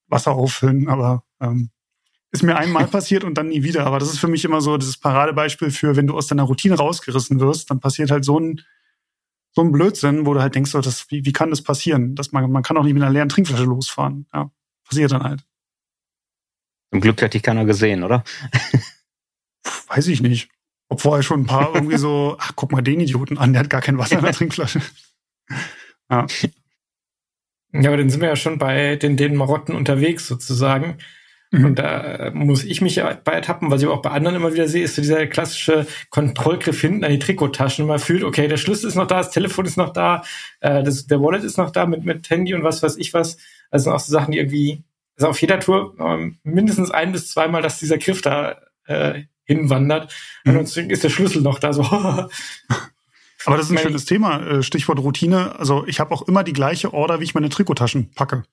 Wasser 0.08 0.32
auffüllen. 0.32 0.88
Aber 0.88 1.24
ähm, 1.40 1.70
ist 2.32 2.42
mir 2.42 2.56
einmal 2.56 2.86
passiert 2.88 3.24
und 3.24 3.36
dann 3.36 3.48
nie 3.48 3.62
wieder. 3.62 3.86
Aber 3.86 3.98
das 3.98 4.12
ist 4.12 4.18
für 4.18 4.28
mich 4.28 4.44
immer 4.44 4.60
so 4.60 4.78
dieses 4.78 4.98
Paradebeispiel 4.98 5.70
für, 5.70 5.96
wenn 5.96 6.06
du 6.06 6.16
aus 6.16 6.26
deiner 6.26 6.44
Routine 6.44 6.76
rausgerissen 6.76 7.38
wirst, 7.40 7.70
dann 7.70 7.80
passiert 7.80 8.10
halt 8.10 8.24
so 8.24 8.38
ein 8.38 8.62
so 9.52 9.62
ein 9.62 9.72
Blödsinn, 9.72 10.26
wo 10.26 10.34
du 10.34 10.40
halt 10.40 10.54
denkst, 10.54 10.70
so, 10.70 10.80
das, 10.80 11.10
wie, 11.10 11.24
wie 11.24 11.32
kann 11.32 11.50
das 11.50 11.62
passieren? 11.62 12.14
Dass 12.14 12.32
man, 12.32 12.50
man 12.50 12.62
kann 12.62 12.76
auch 12.76 12.84
nicht 12.84 12.94
mit 12.94 13.02
einer 13.02 13.12
leeren 13.12 13.28
Trinkflasche 13.28 13.64
losfahren. 13.64 14.26
Ja, 14.32 14.50
passiert 14.84 15.12
dann 15.12 15.22
halt. 15.22 15.44
Zum 16.92 17.00
Glück 17.00 17.20
hätte 17.22 17.36
ich 17.36 17.42
keiner 17.42 17.64
gesehen, 17.64 18.02
oder? 18.02 18.24
Weiß 19.88 20.08
ich 20.08 20.22
nicht. 20.22 20.50
Ob 20.88 21.00
vorher 21.00 21.22
schon 21.22 21.42
ein 21.42 21.46
paar 21.46 21.74
irgendwie 21.74 21.98
so, 21.98 22.36
ach, 22.38 22.52
guck 22.56 22.72
mal 22.72 22.82
den 22.82 23.00
Idioten 23.00 23.38
an, 23.38 23.52
der 23.52 23.60
hat 23.60 23.70
gar 23.70 23.80
kein 23.80 23.98
Wasser 23.98 24.18
in 24.18 24.24
der 24.24 24.32
Trinkflasche. 24.34 24.80
Ja. 26.10 26.26
Ja, 27.72 27.88
aber 27.88 27.98
dann 27.98 28.10
sind 28.10 28.20
wir 28.20 28.28
ja 28.28 28.36
schon 28.36 28.58
bei 28.58 28.96
den, 28.96 29.16
den 29.16 29.36
Marotten 29.36 29.76
unterwegs 29.76 30.26
sozusagen. 30.26 30.98
Mhm. 31.50 31.64
Und 31.64 31.78
da 31.78 32.30
muss 32.32 32.64
ich 32.64 32.80
mich 32.80 33.02
bei 33.24 33.32
ertappen, 33.32 33.70
was 33.70 33.82
ich 33.82 33.88
auch 33.88 34.02
bei 34.02 34.10
anderen 34.10 34.36
immer 34.36 34.52
wieder 34.52 34.68
sehe, 34.68 34.84
ist 34.84 34.94
so 34.94 35.02
dieser 35.02 35.26
klassische 35.26 35.86
Kontrollgriff 36.10 36.80
hinten 36.80 37.04
an 37.04 37.10
die 37.10 37.18
Trikottaschen. 37.18 37.86
Man 37.86 37.98
fühlt, 37.98 38.22
okay, 38.22 38.46
der 38.46 38.56
Schlüssel 38.56 38.88
ist 38.88 38.94
noch 38.94 39.06
da, 39.06 39.18
das 39.18 39.30
Telefon 39.30 39.66
ist 39.66 39.76
noch 39.76 39.92
da, 39.92 40.22
äh, 40.60 40.82
das, 40.82 41.06
der 41.06 41.20
Wallet 41.20 41.42
ist 41.42 41.58
noch 41.58 41.70
da 41.70 41.86
mit, 41.86 42.04
mit 42.04 42.30
Handy 42.30 42.54
und 42.54 42.62
was 42.62 42.82
weiß 42.82 42.96
ich 42.98 43.12
was. 43.14 43.36
Also 43.70 43.92
auch 43.92 44.00
so 44.00 44.12
Sachen, 44.12 44.32
die 44.32 44.38
irgendwie, 44.38 44.84
also 45.16 45.28
auf 45.28 45.40
jeder 45.40 45.58
Tour 45.58 45.94
ähm, 45.98 46.38
mindestens 46.44 46.90
ein 46.90 47.12
bis 47.12 47.30
zweimal, 47.30 47.62
dass 47.62 47.80
dieser 47.80 47.98
Griff 47.98 48.22
da 48.22 48.56
äh, 48.86 49.24
hinwandert. 49.44 50.14
Mhm. 50.44 50.58
Und 50.58 50.68
deswegen 50.68 50.90
ist 50.90 51.02
der 51.02 51.10
Schlüssel 51.10 51.42
noch 51.42 51.58
da 51.58 51.72
so. 51.72 51.82
Aber 53.46 53.56
das 53.56 53.66
ist 53.66 53.72
ein 53.72 53.78
schönes 53.78 54.04
Thema, 54.04 54.40
äh, 54.46 54.62
Stichwort 54.62 55.00
Routine. 55.00 55.58
Also 55.58 55.84
ich 55.86 55.98
habe 55.98 56.12
auch 56.14 56.22
immer 56.22 56.44
die 56.44 56.52
gleiche 56.52 56.92
Order, 56.92 57.20
wie 57.20 57.24
ich 57.24 57.34
meine 57.34 57.48
Trikottaschen 57.48 58.12
packe. 58.12 58.44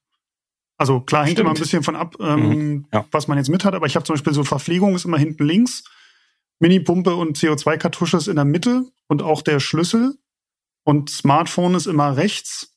Also 0.78 1.02
klar 1.02 1.26
hängt 1.26 1.38
Stimmt. 1.38 1.48
immer 1.48 1.56
ein 1.56 1.60
bisschen 1.60 1.84
von 1.84 1.96
ab, 1.96 2.16
ähm, 2.20 2.50
mhm. 2.50 2.86
ja. 2.94 3.06
was 3.12 3.28
man 3.28 3.38
jetzt 3.38 3.50
mit 3.50 3.66
hat, 3.66 3.74
aber 3.74 3.88
ich 3.88 3.96
habe 3.96 4.06
zum 4.06 4.14
Beispiel 4.14 4.34
so 4.34 4.44
Verpflegung 4.44 4.96
ist 4.96 5.06
immer 5.06 5.18
hinten 5.18 5.46
links, 5.46 5.84
Mini-Pumpe 6.60 7.16
und 7.16 7.38
CO2-Kartusche 7.38 8.18
ist 8.18 8.28
in 8.28 8.36
der 8.36 8.46
Mitte 8.46 8.86
und 9.08 9.22
auch 9.22 9.42
der 9.42 9.60
Schlüssel 9.60 10.18
und 10.84 11.10
Smartphone 11.10 11.76
ist 11.76 11.88
immer 11.88 12.18
rechts. 12.18 12.76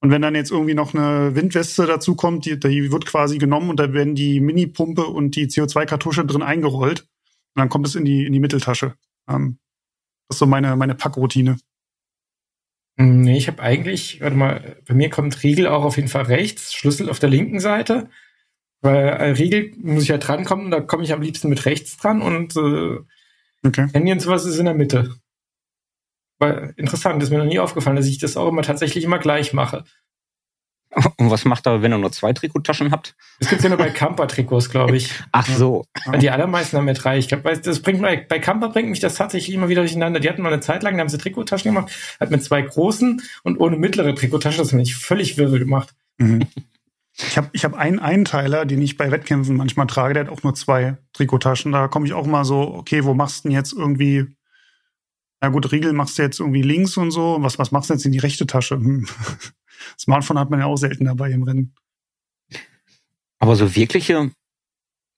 Und 0.00 0.10
wenn 0.10 0.22
dann 0.22 0.36
jetzt 0.36 0.52
irgendwie 0.52 0.74
noch 0.74 0.94
eine 0.94 1.34
Windweste 1.34 1.86
dazu 1.86 2.14
kommt, 2.14 2.46
die, 2.46 2.58
die 2.58 2.92
wird 2.92 3.06
quasi 3.06 3.38
genommen 3.38 3.70
und 3.70 3.80
da 3.80 3.92
werden 3.92 4.14
die 4.14 4.40
Mini-Pumpe 4.40 5.06
und 5.06 5.34
die 5.34 5.46
CO2-Kartusche 5.46 6.24
drin 6.24 6.42
eingerollt 6.42 7.00
und 7.00 7.60
dann 7.60 7.68
kommt 7.68 7.86
es 7.86 7.94
in 7.94 8.04
die, 8.04 8.24
in 8.24 8.32
die 8.32 8.40
Mitteltasche. 8.40 8.94
Ähm, 9.28 9.58
das 10.28 10.36
ist 10.36 10.38
so 10.40 10.46
meine, 10.46 10.76
meine 10.76 10.94
Packroutine. 10.94 11.58
Hm, 12.98 13.20
nee, 13.20 13.38
ich 13.38 13.46
habe 13.46 13.62
eigentlich, 13.62 14.20
warte 14.20 14.36
mal, 14.36 14.76
bei 14.86 14.94
mir 14.94 15.08
kommt 15.08 15.42
Riegel 15.42 15.68
auch 15.68 15.84
auf 15.84 15.96
jeden 15.96 16.08
Fall 16.08 16.24
rechts, 16.24 16.74
Schlüssel 16.74 17.08
auf 17.08 17.20
der 17.20 17.30
linken 17.30 17.60
Seite. 17.60 18.10
Weil 18.80 19.08
äh, 19.08 19.30
Riegel 19.30 19.72
muss 19.78 20.02
ich 20.02 20.08
ja 20.08 20.18
drankommen, 20.18 20.70
da 20.70 20.80
komme 20.80 21.04
ich 21.04 21.12
am 21.12 21.22
liebsten 21.22 21.48
mit 21.48 21.64
rechts 21.64 21.96
dran 21.96 22.22
und 22.22 22.56
äh, 22.56 22.98
okay. 23.66 23.88
Handy 23.92 24.12
und 24.12 24.20
sowas 24.20 24.44
ist 24.44 24.58
in 24.58 24.66
der 24.66 24.74
Mitte. 24.74 25.14
Weil 26.38 26.74
interessant, 26.76 27.22
ist 27.22 27.30
mir 27.30 27.38
noch 27.38 27.44
nie 27.44 27.58
aufgefallen, 27.58 27.96
dass 27.96 28.06
ich 28.06 28.18
das 28.18 28.36
auch 28.36 28.48
immer 28.48 28.62
tatsächlich 28.62 29.04
immer 29.04 29.18
gleich 29.18 29.52
mache. 29.52 29.84
Und 31.16 31.30
was 31.30 31.44
macht 31.44 31.66
er, 31.66 31.82
wenn 31.82 31.92
ihr 31.92 31.98
nur 31.98 32.12
zwei 32.12 32.32
Trikottaschen 32.32 32.90
habt? 32.90 33.14
Das 33.40 33.48
gibt's 33.48 33.62
ja 33.62 33.68
nur 33.68 33.78
bei 33.78 33.90
Camper-Trikots, 33.94 34.70
glaube 34.70 34.96
ich. 34.96 35.12
Ach 35.32 35.46
so. 35.46 35.84
Die 36.20 36.30
allermeisten 36.30 36.78
haben 36.78 36.88
ja 36.88 36.94
drei. 36.94 37.18
Ich 37.18 37.28
glaube, 37.28 37.56
das 37.56 37.80
bringt 37.80 38.00
bei, 38.00 38.16
bei 38.16 38.38
Camper 38.38 38.70
bringt 38.70 38.88
mich 38.88 39.00
das 39.00 39.14
tatsächlich 39.14 39.54
immer 39.54 39.68
wieder 39.68 39.82
durcheinander. 39.82 40.18
Die 40.18 40.28
hatten 40.28 40.42
mal 40.42 40.52
eine 40.52 40.60
Zeit 40.60 40.82
lang, 40.82 40.96
da 40.96 41.00
haben 41.00 41.08
sie 41.08 41.18
Trikottaschen 41.18 41.74
gemacht, 41.74 41.92
hat 42.18 42.30
mit 42.30 42.42
zwei 42.42 42.62
großen 42.62 43.20
und 43.42 43.60
ohne 43.60 43.76
mittlere 43.76 44.14
Trikottaschen, 44.14 44.58
das 44.58 44.72
hat 44.72 44.78
mich 44.78 44.96
völlig 44.96 45.36
wirre 45.36 45.58
gemacht. 45.58 45.94
Mhm. 46.16 46.46
Ich 47.20 47.36
habe 47.36 47.48
ich 47.52 47.64
hab 47.64 47.74
einen 47.74 47.98
Einteiler, 47.98 48.64
den 48.64 48.80
ich 48.80 48.96
bei 48.96 49.10
Wettkämpfen 49.10 49.56
manchmal 49.56 49.88
trage, 49.88 50.14
der 50.14 50.24
hat 50.24 50.32
auch 50.32 50.42
nur 50.42 50.54
zwei 50.54 50.96
Trikottaschen. 51.12 51.72
Da 51.72 51.88
komme 51.88 52.06
ich 52.06 52.12
auch 52.12 52.26
mal 52.26 52.44
so, 52.44 52.60
okay, 52.60 53.04
wo 53.04 53.12
machst 53.12 53.44
du 53.44 53.48
denn 53.48 53.56
jetzt 53.56 53.72
irgendwie 53.72 54.26
na 55.40 55.50
gut, 55.50 55.70
Riegel 55.70 55.92
machst 55.92 56.18
du 56.18 56.22
jetzt 56.22 56.40
irgendwie 56.40 56.62
links 56.62 56.96
und 56.96 57.12
so. 57.12 57.36
Was, 57.40 57.58
was 57.58 57.70
machst 57.70 57.90
du 57.90 57.94
jetzt 57.94 58.04
in 58.04 58.12
die 58.12 58.18
rechte 58.18 58.46
Tasche? 58.46 58.76
Hm. 58.76 59.06
Smartphone 59.98 60.38
hat 60.38 60.50
man 60.50 60.60
ja 60.60 60.66
auch 60.66 60.76
selten 60.76 61.04
dabei 61.04 61.30
im 61.30 61.42
Rennen. 61.42 61.74
Aber 63.38 63.56
so 63.56 63.76
wirkliche 63.76 64.30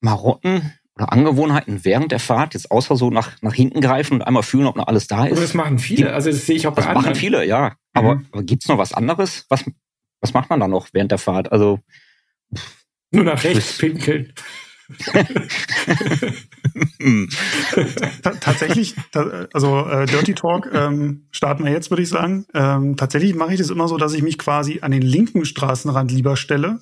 Marotten 0.01 0.73
oder 0.97 1.13
Angewohnheiten 1.13 1.85
während 1.85 2.13
der 2.13 2.21
Fahrt, 2.21 2.55
jetzt 2.55 2.71
außer 2.71 2.97
so 2.97 3.11
nach, 3.11 3.41
nach 3.43 3.55
hinten 3.55 3.81
greifen 3.81 4.15
und 4.15 4.23
einmal 4.23 4.43
fühlen, 4.43 4.67
ob 4.67 4.77
noch 4.77 4.87
alles 4.87 5.07
da 5.07 5.27
ist. 5.27 5.37
Und 5.37 5.43
das 5.43 5.55
machen 5.55 5.79
viele. 5.79 6.13
Also 6.13 6.31
das 6.31 6.47
sehe 6.47 6.57
ich 6.57 6.67
auch 6.67 6.75
bei 6.75 6.83
das 6.83 6.89
anderen. 6.89 7.07
machen 7.07 7.15
viele, 7.15 7.47
ja. 7.47 7.77
Aber, 7.95 8.17
mhm. 8.17 8.27
aber 8.33 8.43
gibt's 8.43 8.69
noch 8.69 8.79
was 8.79 8.93
anderes? 8.93 9.47
Was, 9.49 9.65
was 10.21 10.35
macht 10.35 10.51
man 10.51 10.61
da 10.61 10.69
noch 10.69 10.89
während 10.93 11.11
der 11.11 11.19
Fahrt? 11.19 11.53
Also 11.53 11.81
nur 13.11 13.25
nach 13.25 13.43
rechts 13.43 13.79
pinkeln. 13.79 14.33
Tatsächlich, 18.41 18.95
also 19.53 19.87
äh, 19.87 20.07
Dirty 20.07 20.35
Talk 20.35 20.69
ähm, 20.73 21.27
starten 21.31 21.65
wir 21.65 21.73
jetzt, 21.73 21.91
würde 21.91 22.03
ich 22.03 22.09
sagen. 22.09 22.47
Ähm, 22.55 22.97
tatsächlich 22.97 23.35
mache 23.35 23.53
ich 23.53 23.59
das 23.59 23.71
immer 23.71 23.89
so, 23.89 23.97
dass 23.97 24.15
ich 24.15 24.23
mich 24.23 24.39
quasi 24.39 24.81
an 24.83 24.91
den 24.91 25.03
linken 25.03 25.45
Straßenrand 25.45 26.13
lieber 26.13 26.37
stelle 26.37 26.81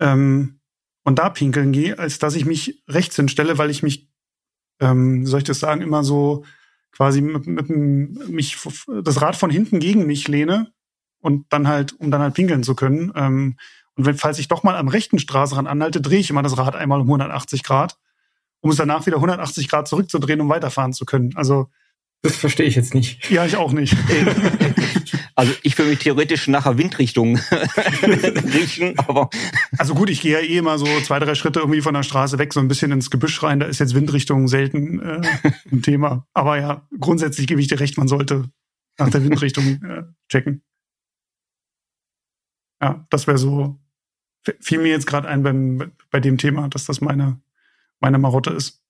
ähm, 0.00 0.60
und 1.04 1.18
da 1.18 1.30
pinkeln 1.30 1.72
gehe, 1.72 1.98
als 1.98 2.18
dass 2.18 2.34
ich 2.34 2.44
mich 2.44 2.82
rechts 2.88 3.16
hinstelle, 3.16 3.58
weil 3.58 3.70
ich 3.70 3.82
mich, 3.82 4.08
ähm, 4.80 5.26
soll 5.26 5.38
ich 5.38 5.44
das 5.44 5.60
sagen, 5.60 5.82
immer 5.82 6.04
so 6.04 6.44
quasi 6.92 7.20
mit, 7.20 7.46
mit 7.46 7.68
mich 7.68 8.56
das 9.02 9.20
Rad 9.20 9.36
von 9.36 9.50
hinten 9.50 9.80
gegen 9.80 10.06
mich 10.06 10.28
lehne 10.28 10.72
und 11.20 11.46
dann 11.52 11.68
halt, 11.68 11.98
um 11.98 12.10
dann 12.10 12.20
halt 12.20 12.34
pinkeln 12.34 12.62
zu 12.62 12.74
können. 12.74 13.12
Ähm, 13.16 13.56
und 13.96 14.06
wenn, 14.06 14.16
falls 14.16 14.38
ich 14.38 14.48
doch 14.48 14.62
mal 14.62 14.76
am 14.76 14.88
rechten 14.88 15.18
Straßenrand 15.18 15.68
anhalte, 15.68 16.00
drehe 16.00 16.20
ich 16.20 16.30
immer 16.30 16.42
das 16.42 16.58
Rad 16.58 16.74
einmal 16.76 17.00
um 17.00 17.06
180 17.06 17.62
Grad, 17.62 17.96
um 18.60 18.70
es 18.70 18.76
danach 18.76 19.06
wieder 19.06 19.16
180 19.16 19.68
Grad 19.68 19.88
zurückzudrehen, 19.88 20.40
um 20.40 20.48
weiterfahren 20.48 20.92
zu 20.92 21.04
können. 21.04 21.30
Also 21.36 21.68
das 22.22 22.36
verstehe 22.36 22.66
ich 22.66 22.74
jetzt 22.74 22.94
nicht. 22.94 23.30
Ja, 23.30 23.44
ich 23.44 23.56
auch 23.56 23.72
nicht. 23.72 23.96
Also 25.36 25.52
ich 25.64 25.76
würde 25.76 25.90
mich 25.90 25.98
theoretisch 25.98 26.46
nachher 26.46 26.78
Windrichtung 26.78 27.36
riechen, 28.54 28.96
aber. 29.00 29.30
Also 29.76 29.94
gut, 29.94 30.08
ich 30.08 30.20
gehe 30.20 30.32
ja 30.32 30.38
eh 30.38 30.58
immer 30.58 30.78
so 30.78 30.86
zwei, 31.00 31.18
drei 31.18 31.34
Schritte 31.34 31.58
irgendwie 31.58 31.80
von 31.80 31.92
der 31.92 32.04
Straße 32.04 32.38
weg, 32.38 32.52
so 32.52 32.60
ein 32.60 32.68
bisschen 32.68 32.92
ins 32.92 33.10
Gebüsch 33.10 33.42
rein. 33.42 33.58
Da 33.58 33.66
ist 33.66 33.80
jetzt 33.80 33.96
Windrichtung 33.96 34.46
selten 34.46 35.00
äh, 35.00 35.20
ein 35.72 35.82
Thema. 35.82 36.28
Aber 36.34 36.60
ja, 36.60 36.86
grundsätzlich 37.00 37.48
gebe 37.48 37.60
ich 37.60 37.66
dir 37.66 37.80
recht, 37.80 37.98
man 37.98 38.06
sollte 38.06 38.48
nach 38.96 39.10
der 39.10 39.24
Windrichtung 39.24 39.82
äh, 39.82 40.04
checken. 40.28 40.62
Ja, 42.80 43.04
das 43.10 43.26
wäre 43.26 43.38
so 43.38 43.80
fiel 44.60 44.80
mir 44.80 44.88
jetzt 44.88 45.06
gerade 45.06 45.28
ein 45.28 45.42
beim, 45.42 45.92
bei 46.10 46.20
dem 46.20 46.38
Thema, 46.38 46.68
dass 46.68 46.84
das 46.84 47.00
meine, 47.00 47.40
meine 48.00 48.18
Marotte 48.18 48.50
ist. 48.50 48.82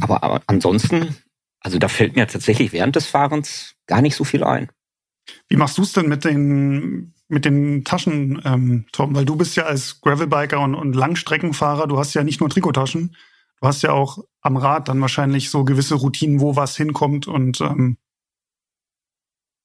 Aber, 0.00 0.22
aber 0.22 0.42
ansonsten, 0.46 1.16
also 1.60 1.78
da 1.78 1.88
fällt 1.88 2.16
mir 2.16 2.26
tatsächlich 2.26 2.72
während 2.72 2.96
des 2.96 3.06
Fahrens 3.06 3.74
gar 3.86 4.02
nicht 4.02 4.14
so 4.14 4.24
viel 4.24 4.44
ein. 4.44 4.70
Wie 5.48 5.56
machst 5.56 5.78
du 5.78 5.82
es 5.82 5.92
denn 5.92 6.08
mit 6.08 6.24
den, 6.24 7.14
mit 7.28 7.44
den 7.44 7.84
Taschen, 7.84 8.40
ähm, 8.44 8.86
Tom? 8.92 9.14
Weil 9.14 9.24
du 9.24 9.36
bist 9.36 9.56
ja 9.56 9.64
als 9.64 10.00
Gravelbiker 10.00 10.60
und, 10.60 10.74
und 10.74 10.94
Langstreckenfahrer, 10.94 11.86
du 11.86 11.98
hast 11.98 12.14
ja 12.14 12.24
nicht 12.24 12.40
nur 12.40 12.48
Trikotaschen, 12.48 13.16
du 13.60 13.66
hast 13.66 13.82
ja 13.82 13.92
auch 13.92 14.18
am 14.40 14.56
Rad 14.56 14.88
dann 14.88 15.00
wahrscheinlich 15.00 15.50
so 15.50 15.64
gewisse 15.64 15.96
Routinen, 15.96 16.40
wo 16.40 16.56
was 16.56 16.76
hinkommt 16.76 17.26
und 17.26 17.60
ähm, 17.60 17.98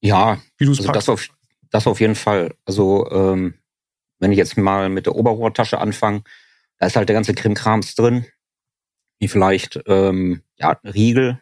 ja, 0.00 0.38
wie 0.58 0.66
du 0.66 0.72
es 0.72 0.78
also 0.80 0.92
packst. 0.92 1.08
Das 1.08 1.12
auf, 1.12 1.28
das 1.74 1.88
auf 1.88 1.98
jeden 1.98 2.14
Fall. 2.14 2.54
Also 2.64 3.10
ähm, 3.10 3.54
wenn 4.20 4.30
ich 4.30 4.38
jetzt 4.38 4.56
mal 4.56 4.88
mit 4.88 5.06
der 5.06 5.16
Oberrohrtasche 5.16 5.78
anfange, 5.78 6.22
da 6.78 6.86
ist 6.86 6.94
halt 6.94 7.08
der 7.08 7.14
ganze 7.14 7.34
Krimkrams 7.34 7.96
drin. 7.96 8.26
Wie 9.18 9.26
vielleicht 9.26 9.80
ähm, 9.86 10.42
ja 10.56 10.78
Riegel, 10.84 11.40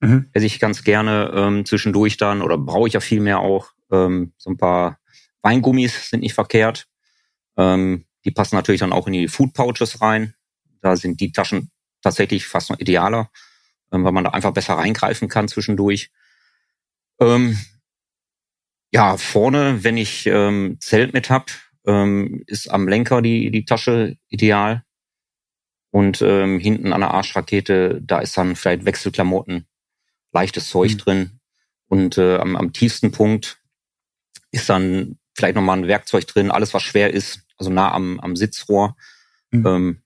mhm. 0.00 0.30
esse 0.32 0.46
ich 0.46 0.58
ganz 0.58 0.84
gerne 0.84 1.30
ähm, 1.34 1.66
zwischendurch 1.66 2.16
dann 2.16 2.40
oder 2.40 2.56
brauche 2.56 2.88
ich 2.88 2.94
ja 2.94 3.00
viel 3.00 3.20
mehr 3.20 3.40
auch. 3.40 3.72
Ähm, 3.90 4.32
so 4.38 4.48
ein 4.48 4.56
paar 4.56 4.98
Weingummis 5.42 6.08
sind 6.08 6.20
nicht 6.20 6.34
verkehrt. 6.34 6.88
Ähm, 7.58 8.06
die 8.24 8.30
passen 8.30 8.56
natürlich 8.56 8.80
dann 8.80 8.94
auch 8.94 9.06
in 9.06 9.12
die 9.12 9.28
Food 9.28 9.52
Pouches 9.52 10.00
rein. 10.00 10.32
Da 10.80 10.96
sind 10.96 11.20
die 11.20 11.30
Taschen 11.30 11.70
tatsächlich 12.00 12.46
fast 12.46 12.70
noch 12.70 12.78
idealer, 12.78 13.30
ähm, 13.92 14.02
weil 14.02 14.12
man 14.12 14.24
da 14.24 14.30
einfach 14.30 14.52
besser 14.52 14.74
reingreifen 14.74 15.28
kann 15.28 15.46
zwischendurch. 15.46 16.10
Ähm, 17.20 17.58
ja, 18.92 19.16
vorne, 19.16 19.82
wenn 19.84 19.96
ich 19.96 20.26
ähm, 20.26 20.76
Zelt 20.80 21.14
mit 21.14 21.30
hab, 21.30 21.50
ähm, 21.86 22.44
ist 22.46 22.70
am 22.70 22.86
Lenker 22.86 23.22
die, 23.22 23.50
die 23.50 23.64
Tasche 23.64 24.16
ideal. 24.28 24.84
Und 25.90 26.22
ähm, 26.22 26.58
hinten 26.58 26.92
an 26.92 27.00
der 27.00 27.12
Arschrakete, 27.12 28.00
da 28.02 28.20
ist 28.20 28.36
dann 28.36 28.56
vielleicht 28.56 28.84
Wechselklamotten, 28.84 29.66
leichtes 30.32 30.68
Zeug 30.68 30.92
mhm. 30.92 30.98
drin. 30.98 31.40
Und 31.86 32.18
äh, 32.18 32.36
am, 32.36 32.56
am 32.56 32.72
tiefsten 32.72 33.12
Punkt 33.12 33.60
ist 34.52 34.68
dann 34.68 35.18
vielleicht 35.34 35.54
nochmal 35.54 35.78
ein 35.78 35.88
Werkzeug 35.88 36.26
drin, 36.26 36.50
alles 36.50 36.74
was 36.74 36.82
schwer 36.82 37.12
ist, 37.12 37.42
also 37.56 37.70
nah 37.70 37.92
am, 37.92 38.20
am 38.20 38.36
Sitzrohr. 38.36 38.96
Mhm. 39.50 39.66
Ähm, 39.66 40.02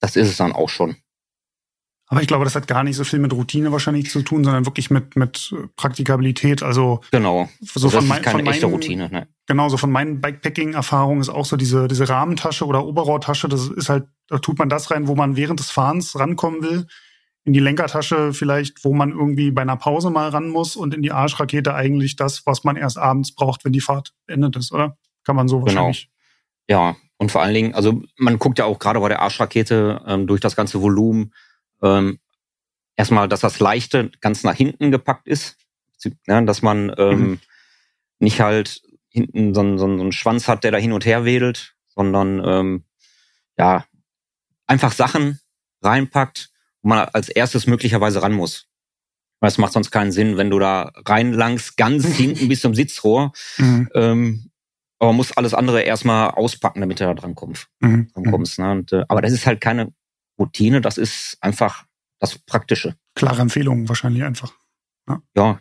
das 0.00 0.16
ist 0.16 0.28
es 0.28 0.36
dann 0.36 0.52
auch 0.52 0.68
schon. 0.68 0.96
Aber 2.10 2.22
ich 2.22 2.26
glaube, 2.26 2.44
das 2.44 2.54
hat 2.54 2.66
gar 2.66 2.84
nicht 2.84 2.96
so 2.96 3.04
viel 3.04 3.18
mit 3.18 3.34
Routine 3.34 3.70
wahrscheinlich 3.70 4.10
zu 4.10 4.22
tun, 4.22 4.42
sondern 4.42 4.64
wirklich 4.64 4.90
mit, 4.90 5.14
mit 5.14 5.54
Praktikabilität. 5.76 6.62
Also 6.62 7.00
genau. 7.10 7.50
So 7.60 7.86
also 7.86 7.90
von, 7.90 8.08
mein, 8.08 8.24
von 8.24 8.42
meinen, 8.42 8.64
Routine. 8.64 9.10
Ne? 9.10 9.28
Genau, 9.46 9.68
so 9.68 9.76
von 9.76 9.92
meinen 9.92 10.22
Bikepacking-Erfahrungen 10.22 11.20
ist 11.20 11.28
auch 11.28 11.44
so 11.44 11.56
diese, 11.56 11.86
diese 11.86 12.08
Rahmentasche 12.08 12.64
oder 12.64 12.86
Oberrohrtasche. 12.86 13.48
Das 13.48 13.68
ist 13.68 13.90
halt, 13.90 14.06
da 14.26 14.38
tut 14.38 14.58
man 14.58 14.70
das 14.70 14.90
rein, 14.90 15.06
wo 15.06 15.14
man 15.14 15.36
während 15.36 15.60
des 15.60 15.70
Fahrens 15.70 16.18
rankommen 16.18 16.62
will. 16.62 16.86
In 17.44 17.52
die 17.52 17.60
Lenkertasche 17.60 18.32
vielleicht, 18.32 18.84
wo 18.84 18.94
man 18.94 19.10
irgendwie 19.10 19.50
bei 19.50 19.62
einer 19.62 19.76
Pause 19.76 20.10
mal 20.10 20.30
ran 20.30 20.48
muss 20.48 20.76
und 20.76 20.94
in 20.94 21.02
die 21.02 21.12
Arschrakete 21.12 21.74
eigentlich 21.74 22.16
das, 22.16 22.46
was 22.46 22.64
man 22.64 22.76
erst 22.76 22.96
abends 22.96 23.34
braucht, 23.34 23.66
wenn 23.66 23.72
die 23.72 23.80
Fahrt 23.80 24.14
beendet 24.26 24.56
ist, 24.56 24.72
oder? 24.72 24.96
Kann 25.24 25.36
man 25.36 25.46
so 25.46 25.60
genau. 25.60 25.66
wahrscheinlich. 25.66 26.10
Genau. 26.66 26.80
Ja, 26.80 26.96
und 27.18 27.32
vor 27.32 27.42
allen 27.42 27.54
Dingen, 27.54 27.74
also 27.74 28.02
man 28.16 28.38
guckt 28.38 28.58
ja 28.58 28.64
auch 28.64 28.78
gerade 28.78 29.00
bei 29.00 29.08
der 29.08 29.20
Arschrakete 29.20 30.02
ähm, 30.06 30.26
durch 30.26 30.40
das 30.40 30.56
ganze 30.56 30.80
Volumen, 30.80 31.32
ähm, 31.82 32.18
erstmal, 32.96 33.28
dass 33.28 33.40
das 33.40 33.60
Leichte 33.60 34.10
ganz 34.20 34.44
nach 34.44 34.54
hinten 34.54 34.90
gepackt 34.90 35.28
ist, 35.28 35.56
ja, 36.26 36.40
dass 36.42 36.62
man 36.62 36.94
ähm, 36.98 37.20
mhm. 37.20 37.40
nicht 38.18 38.40
halt 38.40 38.82
hinten 39.08 39.54
so, 39.54 39.62
so, 39.76 39.96
so 39.96 40.02
einen 40.02 40.12
Schwanz 40.12 40.48
hat, 40.48 40.64
der 40.64 40.70
da 40.70 40.78
hin 40.78 40.92
und 40.92 41.06
her 41.06 41.24
wedelt, 41.24 41.74
sondern 41.86 42.42
ähm, 42.44 42.84
ja 43.58 43.84
einfach 44.66 44.92
Sachen 44.92 45.40
reinpackt, 45.82 46.50
wo 46.82 46.90
man 46.90 47.08
als 47.12 47.28
erstes 47.28 47.66
möglicherweise 47.66 48.22
ran 48.22 48.32
muss. 48.32 48.66
Weil 49.40 49.48
es 49.48 49.58
macht 49.58 49.72
sonst 49.72 49.90
keinen 49.90 50.12
Sinn, 50.12 50.36
wenn 50.36 50.50
du 50.50 50.58
da 50.58 50.92
reinlangst, 50.94 51.76
ganz 51.76 52.06
hinten 52.16 52.48
bis 52.48 52.60
zum 52.60 52.74
Sitzrohr, 52.74 53.32
mhm. 53.56 53.88
ähm, 53.94 54.50
aber 55.00 55.12
muss 55.12 55.36
alles 55.36 55.54
andere 55.54 55.82
erstmal 55.82 56.30
auspacken, 56.30 56.80
damit 56.80 56.98
du 56.98 57.04
da 57.04 57.14
dran 57.14 57.36
kommst. 57.36 57.68
Mhm. 57.78 58.10
Dran 58.12 58.30
kommst 58.30 58.58
ne? 58.58 58.72
Und, 58.72 58.92
äh, 58.92 59.04
aber 59.08 59.22
das 59.22 59.32
ist 59.32 59.46
halt 59.46 59.60
keine 59.60 59.92
Routine, 60.38 60.80
das 60.80 60.98
ist 60.98 61.36
einfach 61.40 61.84
das 62.20 62.38
Praktische. 62.38 62.96
Klare 63.14 63.42
Empfehlungen 63.42 63.88
wahrscheinlich 63.88 64.24
einfach. 64.24 64.52
Ja. 65.08 65.22
ja. 65.36 65.60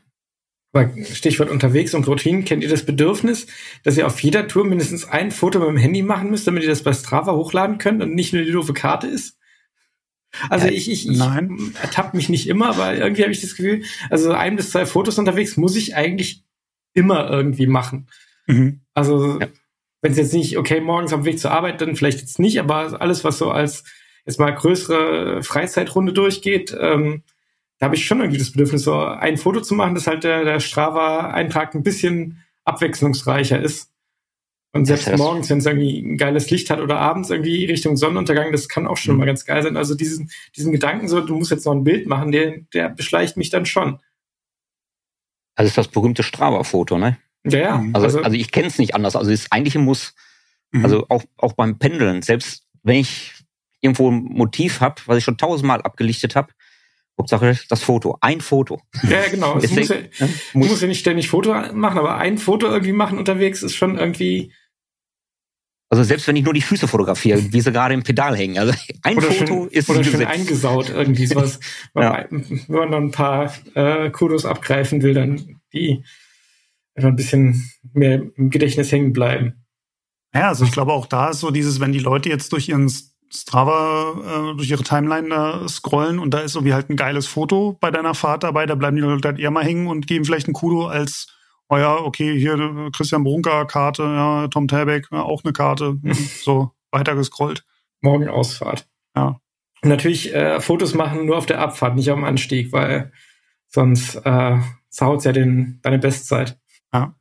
Aber 0.74 0.92
Stichwort 1.06 1.50
unterwegs 1.50 1.94
und 1.94 2.08
Routinen, 2.08 2.46
kennt 2.46 2.62
ihr 2.62 2.70
das 2.70 2.86
Bedürfnis, 2.86 3.48
dass 3.84 3.98
ihr 3.98 4.06
auf 4.06 4.20
jeder 4.20 4.48
Tour 4.48 4.66
mindestens 4.66 5.06
ein 5.06 5.32
Foto 5.32 5.60
mit 5.60 5.70
dem 5.70 5.78
Handy 5.78 6.04
machen 6.04 6.30
müsst, 6.30 6.46
damit 6.46 6.63
ihr 6.63 6.70
das 6.70 6.84
bei 6.84 6.94
Strava 6.94 7.32
hochladen 7.32 7.78
könnt 7.78 8.04
und 8.04 8.13
nicht 8.13 8.34
nur 8.34 8.44
die 8.44 8.52
doofe 8.52 8.74
Karte 8.74 9.08
ist? 9.08 9.38
Also 10.50 10.68
ich, 10.68 10.92
ich, 10.92 11.10
ich 11.10 11.20
ertappe 11.20 12.16
mich 12.16 12.30
nicht 12.30 12.48
immer, 12.48 12.70
aber 12.70 12.96
irgendwie 12.96 13.24
habe 13.24 13.32
ich 13.32 13.42
das 13.42 13.56
Gefühl, 13.56 13.84
also 14.10 14.32
ein 14.32 14.56
bis 14.56 14.72
zwei 14.72 14.86
Fotos 14.86 15.18
unterwegs 15.18 15.58
muss 15.58 15.76
ich 15.76 15.96
eigentlich 15.96 16.44
immer 16.94 17.30
irgendwie 17.30 17.66
machen. 17.66 18.08
Mhm. 18.46 18.82
Also 18.94 19.40
ja. 19.40 19.48
wenn 20.02 20.12
es 20.12 20.18
jetzt 20.18 20.34
nicht, 20.34 20.58
okay, 20.58 20.82
morgens 20.82 21.13
am 21.13 21.26
Weg 21.26 21.40
zur 21.40 21.52
Arbeit, 21.52 21.82
dann 21.82 21.96
vielleicht 21.96 22.20
jetzt 22.20 22.40
nicht, 22.40 22.60
aber 22.60 23.02
alles, 23.02 23.24
was 23.24 23.38
so 23.38 23.52
als 23.52 23.84
jetzt 24.28 24.40
mal 24.40 24.54
größere 24.54 25.42
Freizeitrunde 25.42 26.13
durchgeht, 26.13 26.76
ähm, 26.80 27.24
da 27.80 27.86
habe 27.86 27.96
ich 27.96 28.06
schon 28.06 28.20
irgendwie 28.20 28.40
das 28.40 28.52
Bedürfnis, 28.52 28.84
so 28.84 28.96
ein 28.96 29.38
Foto 29.38 29.62
zu 29.62 29.74
machen, 29.74 29.96
dass 29.96 30.08
halt 30.08 30.24
der, 30.24 30.44
der 30.44 30.60
Strava-Eintrag 30.60 31.74
ein 31.74 31.84
bisschen 31.84 32.44
abwechslungsreicher 32.66 33.62
ist. 33.62 33.90
Und 34.74 34.86
selbst 34.86 35.08
das 35.08 35.18
morgens, 35.18 35.50
wenn 35.50 35.60
es 35.60 35.66
irgendwie 35.66 36.00
ein 36.00 36.18
geiles 36.18 36.50
Licht 36.50 36.70
hat 36.70 36.82
oder 36.82 37.00
abends 37.00 37.30
irgendwie 37.30 37.66
Richtung 37.66 37.96
Sonnenuntergang, 37.96 38.52
das 38.52 38.68
kann 38.68 38.86
auch 38.86 38.98
schon 38.98 39.13
mhm. 39.13 39.20
mal 39.20 39.26
ganz 39.26 39.46
geil 39.46 39.63
sein. 39.63 39.78
Also 39.78 39.96
diesen, 39.96 40.30
diesen 40.56 40.72
Gedanken 40.72 41.08
so, 41.08 41.22
du 41.22 41.36
musst 41.36 41.52
jetzt 41.52 41.66
noch 41.66 41.74
ein 41.74 41.84
Bild 41.84 42.08
machen, 42.08 42.32
der, 42.32 42.58
der 42.74 42.90
beschleicht 42.90 43.38
mich 43.38 43.50
dann 43.50 43.66
schon. 43.66 44.00
Also 45.56 45.70
ist 45.70 45.78
das 45.78 45.88
berühmte 45.88 46.24
Strava-Foto, 46.24 46.98
ne? 46.98 47.18
Ja, 47.46 47.60
ja. 47.60 47.86
Also, 47.94 48.06
also, 48.06 48.22
also 48.22 48.38
ich 48.38 48.52
kenne 48.52 48.68
es 48.68 48.78
nicht 48.78 48.94
anders. 48.94 49.16
Also 49.16 49.32
das 49.32 49.52
eigentliche 49.52 49.80
muss, 49.80 50.13
mhm. 50.72 50.84
also 50.84 51.06
auch, 51.10 51.24
auch 51.38 51.54
beim 51.54 51.80
Pendeln, 51.80 52.22
selbst 52.22 52.68
wenn 52.84 52.98
ich 52.98 53.34
irgendwo 53.82 54.12
ein 54.12 54.24
Motiv 54.24 54.82
habe, 54.82 55.02
was 55.06 55.18
ich 55.18 55.24
schon 55.24 55.38
tausendmal 55.38 55.82
abgelichtet 55.82 56.36
habe. 56.36 56.50
Hauptsache 57.20 57.58
das 57.70 57.82
Foto. 57.82 58.18
Ein 58.22 58.42
Foto. 58.42 58.82
Ja, 59.10 59.28
genau. 59.30 59.58
Deswegen, 59.60 59.80
muss 59.80 59.90
ja, 59.90 59.96
ne, 59.96 60.34
muss, 60.54 60.68
du 60.68 60.72
musst 60.72 60.82
ja 60.84 60.88
nicht 60.88 61.00
ständig 61.00 61.30
Foto 61.30 61.52
machen, 61.74 61.98
aber 61.98 62.18
ein 62.18 62.38
Foto 62.38 62.68
irgendwie 62.68 62.94
machen 62.94 63.18
unterwegs 63.18 63.63
ist 63.63 63.76
schon 63.76 63.98
irgendwie. 63.98 64.54
Also 65.90 66.04
selbst 66.04 66.28
wenn 66.28 66.36
ich 66.36 66.44
nur 66.44 66.54
die 66.54 66.62
Füße 66.62 66.88
fotografiere, 66.88 67.54
wie 67.54 67.62
sie 67.62 67.72
gerade 67.72 67.94
im 67.94 68.04
Pedal 68.04 68.36
hängen. 68.36 68.58
Also 68.60 68.74
ein 69.04 69.18
oder 69.18 69.32
Foto 69.32 69.46
schön, 69.46 69.68
ist 69.70 69.90
oder 69.90 70.04
schön 70.04 70.26
eingesaut 70.26 70.90
irgendwie 70.90 71.26
sowas. 71.28 71.60
ja. 71.96 72.26
Wenn 72.30 72.66
man 72.68 72.90
noch 72.90 72.98
ein 72.98 73.12
paar 73.12 73.54
äh, 73.74 74.10
Kudos 74.10 74.46
abgreifen 74.46 75.02
will, 75.02 75.13
dann 75.13 75.62
die 75.74 76.04
einfach 76.94 77.10
ein 77.10 77.16
bisschen 77.16 77.72
mehr 77.94 78.22
im 78.36 78.50
Gedächtnis 78.50 78.92
hängen 78.92 79.13
bleiben. 79.13 79.66
Ja, 80.34 80.50
also 80.50 80.66
ich 80.66 80.72
glaube 80.72 80.94
auch 80.94 81.06
da 81.06 81.30
ist 81.30 81.40
so 81.40 81.52
dieses, 81.52 81.80
wenn 81.80 81.94
die 81.94 82.00
Leute 82.00 82.30
jetzt 82.30 82.52
durch 82.52 82.70
ihren 82.70 82.92
Strava 83.34 84.52
äh, 84.52 84.56
durch 84.56 84.70
ihre 84.70 84.84
Timeline 84.84 85.30
da 85.30 85.68
scrollen 85.68 86.20
und 86.20 86.34
da 86.34 86.40
ist 86.40 86.56
irgendwie 86.56 86.74
halt 86.74 86.90
ein 86.90 86.96
geiles 86.96 87.28
Foto 87.28 87.78
bei 87.80 87.92
deiner 87.92 88.13
Fahrt 88.13 88.44
dabei, 88.44 88.66
da 88.66 88.76
bleiben 88.76 88.96
die 88.96 89.02
Leute 89.02 89.28
halt 89.28 89.40
eher 89.40 89.52
mal 89.52 89.63
hängen 89.63 89.88
und 89.88 90.08
geben 90.08 90.26
vielleicht 90.26 90.48
ein 90.48 90.54
Kudo 90.54 90.88
als, 90.88 91.28
oh 91.70 91.78
ja, 91.78 91.96
okay, 91.96 92.38
hier 92.40 92.54
äh, 92.54 92.92
Christian 92.92 93.24
Brunker 93.24 93.66
Karte, 93.66 94.04
ja, 94.04 94.48
Tom 94.48 94.68
Talbeck, 94.68 95.08
ja, 95.12 95.22
auch 95.22 95.44
eine 95.44 95.54
Karte, 95.54 95.98
so 96.44 96.72
weiter 96.92 97.16
gescrollt. 97.16 97.66
Morgen 98.02 98.30
Ausfahrt. 98.30 98.88
Ja. 99.16 99.40
Und 99.82 99.90
natürlich 99.90 100.34
äh, 100.34 100.60
Fotos 100.60 100.94
machen 100.94 101.26
nur 101.26 101.38
auf 101.38 101.46
der 101.46 101.60
Abfahrt, 101.60 101.96
nicht 101.96 102.08
dem 102.08 102.24
Anstieg, 102.24 102.72
weil 102.72 103.12
sonst 103.68 104.16
äh, 104.16 104.60
zerhaut 104.90 105.24
ja 105.26 105.32
den, 105.32 105.80
deine 105.84 106.00
Bestzeit. 106.00 106.60
Ja. 106.94 107.16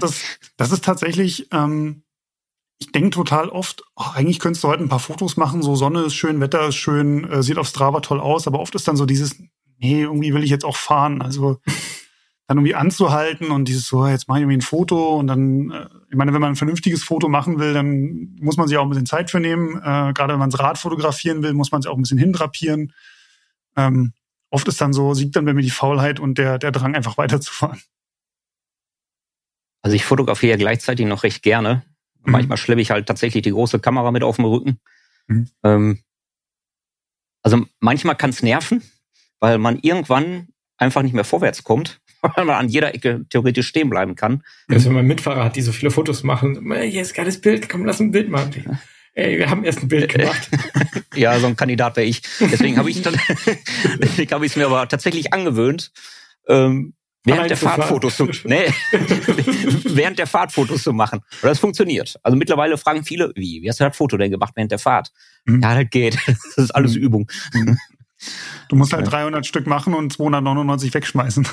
Das, 0.00 0.38
das 0.56 0.72
ist 0.72 0.84
tatsächlich, 0.84 1.48
ähm, 1.52 2.02
ich 2.80 2.92
denke 2.92 3.10
total 3.10 3.50
oft, 3.50 3.84
oh, 3.94 4.04
eigentlich 4.14 4.40
könntest 4.40 4.64
du 4.64 4.68
heute 4.68 4.82
ein 4.82 4.88
paar 4.88 4.98
Fotos 4.98 5.36
machen, 5.36 5.62
so 5.62 5.76
Sonne 5.76 6.02
ist 6.02 6.14
schön, 6.14 6.40
Wetter 6.40 6.68
ist 6.68 6.76
schön, 6.76 7.24
äh, 7.30 7.42
sieht 7.42 7.58
auf 7.58 7.68
Strava 7.68 8.00
toll 8.00 8.20
aus, 8.20 8.46
aber 8.46 8.58
oft 8.58 8.74
ist 8.74 8.88
dann 8.88 8.96
so 8.96 9.06
dieses, 9.06 9.38
nee, 9.78 10.02
irgendwie 10.02 10.32
will 10.34 10.42
ich 10.42 10.50
jetzt 10.50 10.64
auch 10.64 10.76
fahren. 10.76 11.22
Also 11.22 11.60
dann 12.46 12.58
irgendwie 12.58 12.74
anzuhalten 12.74 13.50
und 13.50 13.68
dieses 13.68 13.86
so, 13.86 14.06
jetzt 14.06 14.26
mache 14.26 14.38
ich 14.38 14.42
irgendwie 14.42 14.56
ein 14.56 14.62
Foto 14.62 15.16
und 15.18 15.28
dann, 15.28 15.70
äh, 15.70 15.88
ich 16.10 16.16
meine, 16.16 16.32
wenn 16.32 16.40
man 16.40 16.52
ein 16.52 16.56
vernünftiges 16.56 17.04
Foto 17.04 17.28
machen 17.28 17.60
will, 17.60 17.74
dann 17.74 18.36
muss 18.40 18.56
man 18.56 18.66
sich 18.66 18.76
auch 18.76 18.82
ein 18.82 18.88
bisschen 18.88 19.06
Zeit 19.06 19.30
für 19.30 19.40
nehmen. 19.40 19.76
Äh, 19.76 20.12
Gerade 20.14 20.32
wenn 20.32 20.40
man 20.40 20.50
das 20.50 20.58
Rad 20.58 20.78
fotografieren 20.78 21.42
will, 21.42 21.52
muss 21.52 21.70
man 21.70 21.82
sich 21.82 21.90
auch 21.90 21.96
ein 21.96 22.02
bisschen 22.02 22.18
hindrapieren. 22.18 22.92
Ähm, 23.76 24.14
oft 24.50 24.66
ist 24.66 24.80
dann 24.80 24.92
so, 24.92 25.14
siegt 25.14 25.36
dann 25.36 25.44
bei 25.44 25.52
mir 25.52 25.62
die 25.62 25.70
Faulheit 25.70 26.18
und 26.18 26.38
der, 26.38 26.58
der 26.58 26.72
Drang, 26.72 26.96
einfach 26.96 27.18
weiterzufahren. 27.18 27.80
Also 29.82 29.94
ich 29.94 30.04
fotografiere 30.04 30.52
ja 30.52 30.56
gleichzeitig 30.56 31.06
noch 31.06 31.22
recht 31.22 31.42
gerne. 31.42 31.84
Mhm. 32.24 32.32
Manchmal 32.32 32.58
schleppe 32.58 32.80
ich 32.80 32.90
halt 32.90 33.06
tatsächlich 33.06 33.42
die 33.42 33.52
große 33.52 33.80
Kamera 33.80 34.10
mit 34.10 34.22
auf 34.22 34.36
dem 34.36 34.44
Rücken. 34.46 34.80
Mhm. 35.26 35.48
Ähm, 35.64 35.98
also 37.42 37.64
manchmal 37.80 38.16
kann 38.16 38.30
es 38.30 38.42
nerven, 38.42 38.82
weil 39.38 39.58
man 39.58 39.78
irgendwann 39.80 40.48
einfach 40.76 41.02
nicht 41.02 41.14
mehr 41.14 41.24
vorwärts 41.24 41.64
kommt, 41.64 42.00
weil 42.22 42.44
man 42.44 42.56
an 42.56 42.68
jeder 42.68 42.94
Ecke 42.94 43.24
theoretisch 43.30 43.68
stehen 43.68 43.90
bleiben 43.90 44.14
kann. 44.14 44.42
Also 44.68 44.86
wenn 44.86 44.96
man 44.96 45.06
Mitfahrer 45.06 45.44
hat, 45.44 45.56
die 45.56 45.62
so 45.62 45.72
viele 45.72 45.90
Fotos 45.90 46.22
machen, 46.22 46.72
hier 46.82 47.02
ist 47.02 47.14
geiles 47.14 47.40
Bild, 47.40 47.68
komm, 47.68 47.84
lass 47.84 48.00
ein 48.00 48.10
Bild 48.10 48.28
machen. 48.28 48.78
Ey, 49.14 49.38
wir 49.38 49.50
haben 49.50 49.64
erst 49.64 49.82
ein 49.82 49.88
Bild 49.88 50.08
gemacht. 50.12 50.48
ja, 51.14 51.38
so 51.38 51.46
ein 51.46 51.56
Kandidat 51.56 51.96
wäre 51.96 52.06
ich. 52.06 52.22
Deswegen 52.40 52.76
habe 52.76 52.90
ich 52.90 53.04
es 54.50 54.56
mir 54.56 54.66
aber 54.66 54.88
tatsächlich 54.88 55.32
angewöhnt, 55.32 55.92
ähm, 56.46 56.94
während 57.24 57.50
der 57.50 57.56
Fahrt 57.56 57.84
Fotos 57.84 58.16
zu, 58.16 58.28
nee, 58.44 58.72
während 59.84 60.18
der 60.18 60.26
Fahrt 60.26 60.52
Fotos 60.52 60.82
zu 60.82 60.92
machen. 60.92 61.20
Und 61.42 61.48
das 61.48 61.58
funktioniert. 61.58 62.18
Also 62.22 62.36
mittlerweile 62.36 62.78
fragen 62.78 63.04
viele, 63.04 63.32
wie, 63.34 63.62
wie 63.62 63.68
hast 63.68 63.80
du 63.80 63.84
das 63.84 63.96
Foto 63.96 64.16
denn 64.16 64.30
gemacht 64.30 64.52
während 64.56 64.72
der 64.72 64.78
Fahrt? 64.78 65.12
Mhm. 65.44 65.60
Ja, 65.62 65.74
das 65.74 65.90
geht. 65.90 66.18
Das 66.26 66.64
ist 66.64 66.70
alles 66.70 66.94
mhm. 66.94 67.02
Übung. 67.02 67.30
Mhm. 67.52 67.78
Du 68.68 68.76
musst 68.76 68.92
halt 68.92 69.10
300 69.10 69.46
Stück 69.46 69.66
machen 69.66 69.94
und 69.94 70.12
299 70.12 70.92
wegschmeißen. 70.92 71.46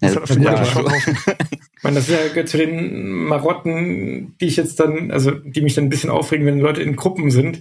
Das 0.00 0.14
ja, 0.14 0.36
ja, 0.38 0.54
also. 0.54 0.86
Ich 0.86 1.82
meine, 1.82 1.96
das 1.96 2.08
ist 2.08 2.10
ja 2.10 2.28
gehört 2.28 2.48
zu 2.48 2.58
den 2.58 3.24
Marotten, 3.24 4.36
die 4.38 4.46
ich 4.46 4.56
jetzt 4.56 4.80
dann, 4.80 5.10
also 5.10 5.30
die 5.30 5.62
mich 5.62 5.74
dann 5.74 5.84
ein 5.84 5.88
bisschen 5.90 6.10
aufregen, 6.10 6.46
wenn 6.46 6.60
Leute 6.60 6.82
in 6.82 6.96
Gruppen 6.96 7.30
sind 7.30 7.60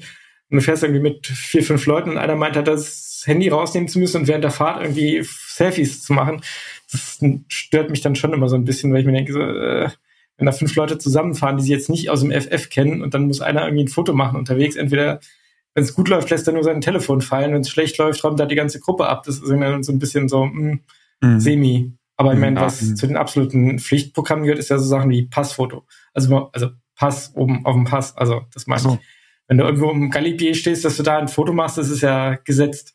und 0.49 0.57
du 0.57 0.61
fährst 0.61 0.83
irgendwie 0.83 1.01
mit 1.01 1.27
vier, 1.27 1.63
fünf 1.63 1.85
Leuten 1.85 2.11
und 2.11 2.17
einer 2.17 2.35
meint 2.35 2.55
halt, 2.55 2.67
das 2.67 3.23
Handy 3.25 3.49
rausnehmen 3.49 3.87
zu 3.87 3.99
müssen 3.99 4.21
und 4.21 4.27
während 4.27 4.43
der 4.43 4.51
Fahrt 4.51 4.81
irgendwie 4.81 5.23
Selfies 5.23 6.03
zu 6.03 6.13
machen. 6.13 6.41
Das 6.91 7.19
stört 7.49 7.89
mich 7.89 8.01
dann 8.01 8.15
schon 8.15 8.33
immer 8.33 8.49
so 8.49 8.55
ein 8.55 8.65
bisschen, 8.65 8.91
weil 8.91 9.01
ich 9.01 9.05
mir 9.05 9.13
denke, 9.13 9.33
so, 9.33 9.41
äh, 9.41 9.89
wenn 10.37 10.45
da 10.45 10.51
fünf 10.51 10.73
Leute 10.75 10.97
zusammenfahren, 10.97 11.57
die 11.57 11.63
sie 11.63 11.73
jetzt 11.73 11.89
nicht 11.89 12.09
aus 12.09 12.21
dem 12.21 12.31
FF 12.31 12.69
kennen 12.69 13.01
und 13.01 13.13
dann 13.13 13.27
muss 13.27 13.41
einer 13.41 13.65
irgendwie 13.65 13.83
ein 13.83 13.89
Foto 13.89 14.13
machen 14.13 14.37
unterwegs, 14.37 14.75
entweder 14.75 15.19
wenn 15.75 15.83
es 15.83 15.93
gut 15.93 16.09
läuft, 16.09 16.29
lässt 16.29 16.47
er 16.47 16.53
nur 16.53 16.63
sein 16.63 16.81
Telefon 16.81 17.21
fallen. 17.21 17.53
Wenn 17.53 17.61
es 17.61 17.69
schlecht 17.69 17.97
läuft, 17.97 18.23
räumt 18.23 18.39
er 18.39 18.47
die 18.47 18.55
ganze 18.55 18.79
Gruppe 18.79 19.07
ab. 19.07 19.23
Das 19.23 19.35
ist 19.35 19.45
so 19.45 19.53
ein 19.53 19.99
bisschen 19.99 20.27
so 20.27 20.45
mh, 20.45 20.79
hm, 21.21 21.33
mhm. 21.33 21.39
semi. 21.39 21.93
Aber 22.17 22.31
ich 22.31 22.35
mhm. 22.35 22.41
meine, 22.41 22.61
was 22.61 22.81
mhm. 22.81 22.95
zu 22.95 23.07
den 23.07 23.17
absoluten 23.17 23.79
Pflichtprogrammen 23.79 24.43
gehört, 24.43 24.59
ist 24.59 24.69
ja 24.69 24.77
so 24.77 24.85
Sachen 24.85 25.09
wie 25.09 25.27
Passfoto. 25.27 25.85
Also, 26.13 26.49
also 26.51 26.69
Pass 26.95 27.31
oben 27.33 27.65
auf 27.65 27.75
dem 27.75 27.85
Pass. 27.85 28.17
Also 28.17 28.41
das 28.53 28.67
meine 28.67 28.81
so. 28.81 28.93
ich. 28.95 29.07
Wenn 29.47 29.57
du 29.57 29.63
irgendwo 29.63 29.89
im 29.89 30.09
Galibier 30.09 30.53
stehst, 30.53 30.83
dass 30.83 30.97
du 30.97 31.03
da 31.03 31.17
ein 31.17 31.29
Foto 31.29 31.53
machst, 31.53 31.77
das 31.77 31.89
ist 31.89 32.01
ja 32.01 32.35
gesetzt. 32.35 32.93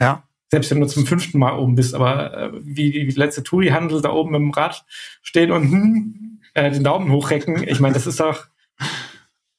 Ja. 0.00 0.22
Selbst 0.50 0.70
wenn 0.70 0.80
du 0.80 0.86
zum 0.86 1.06
fünften 1.06 1.38
Mal 1.38 1.58
oben 1.58 1.74
bist. 1.74 1.94
Aber 1.94 2.36
äh, 2.36 2.50
wie 2.62 2.90
die 2.90 3.10
letzte 3.10 3.42
Touri-Handel 3.42 4.02
da 4.02 4.10
oben 4.10 4.34
im 4.34 4.50
Rad 4.50 4.84
stehen 5.22 5.52
und 5.52 5.70
hm, 5.70 6.40
äh, 6.54 6.70
den 6.70 6.84
Daumen 6.84 7.12
hochrecken, 7.12 7.62
ich 7.66 7.80
meine, 7.80 7.94
das 7.94 8.06
ist 8.06 8.20
doch. 8.20 8.46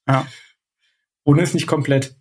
Ja. 0.08 0.26
Ohne 1.24 1.44
ist 1.44 1.54
nicht 1.54 1.68
komplett. 1.68 2.16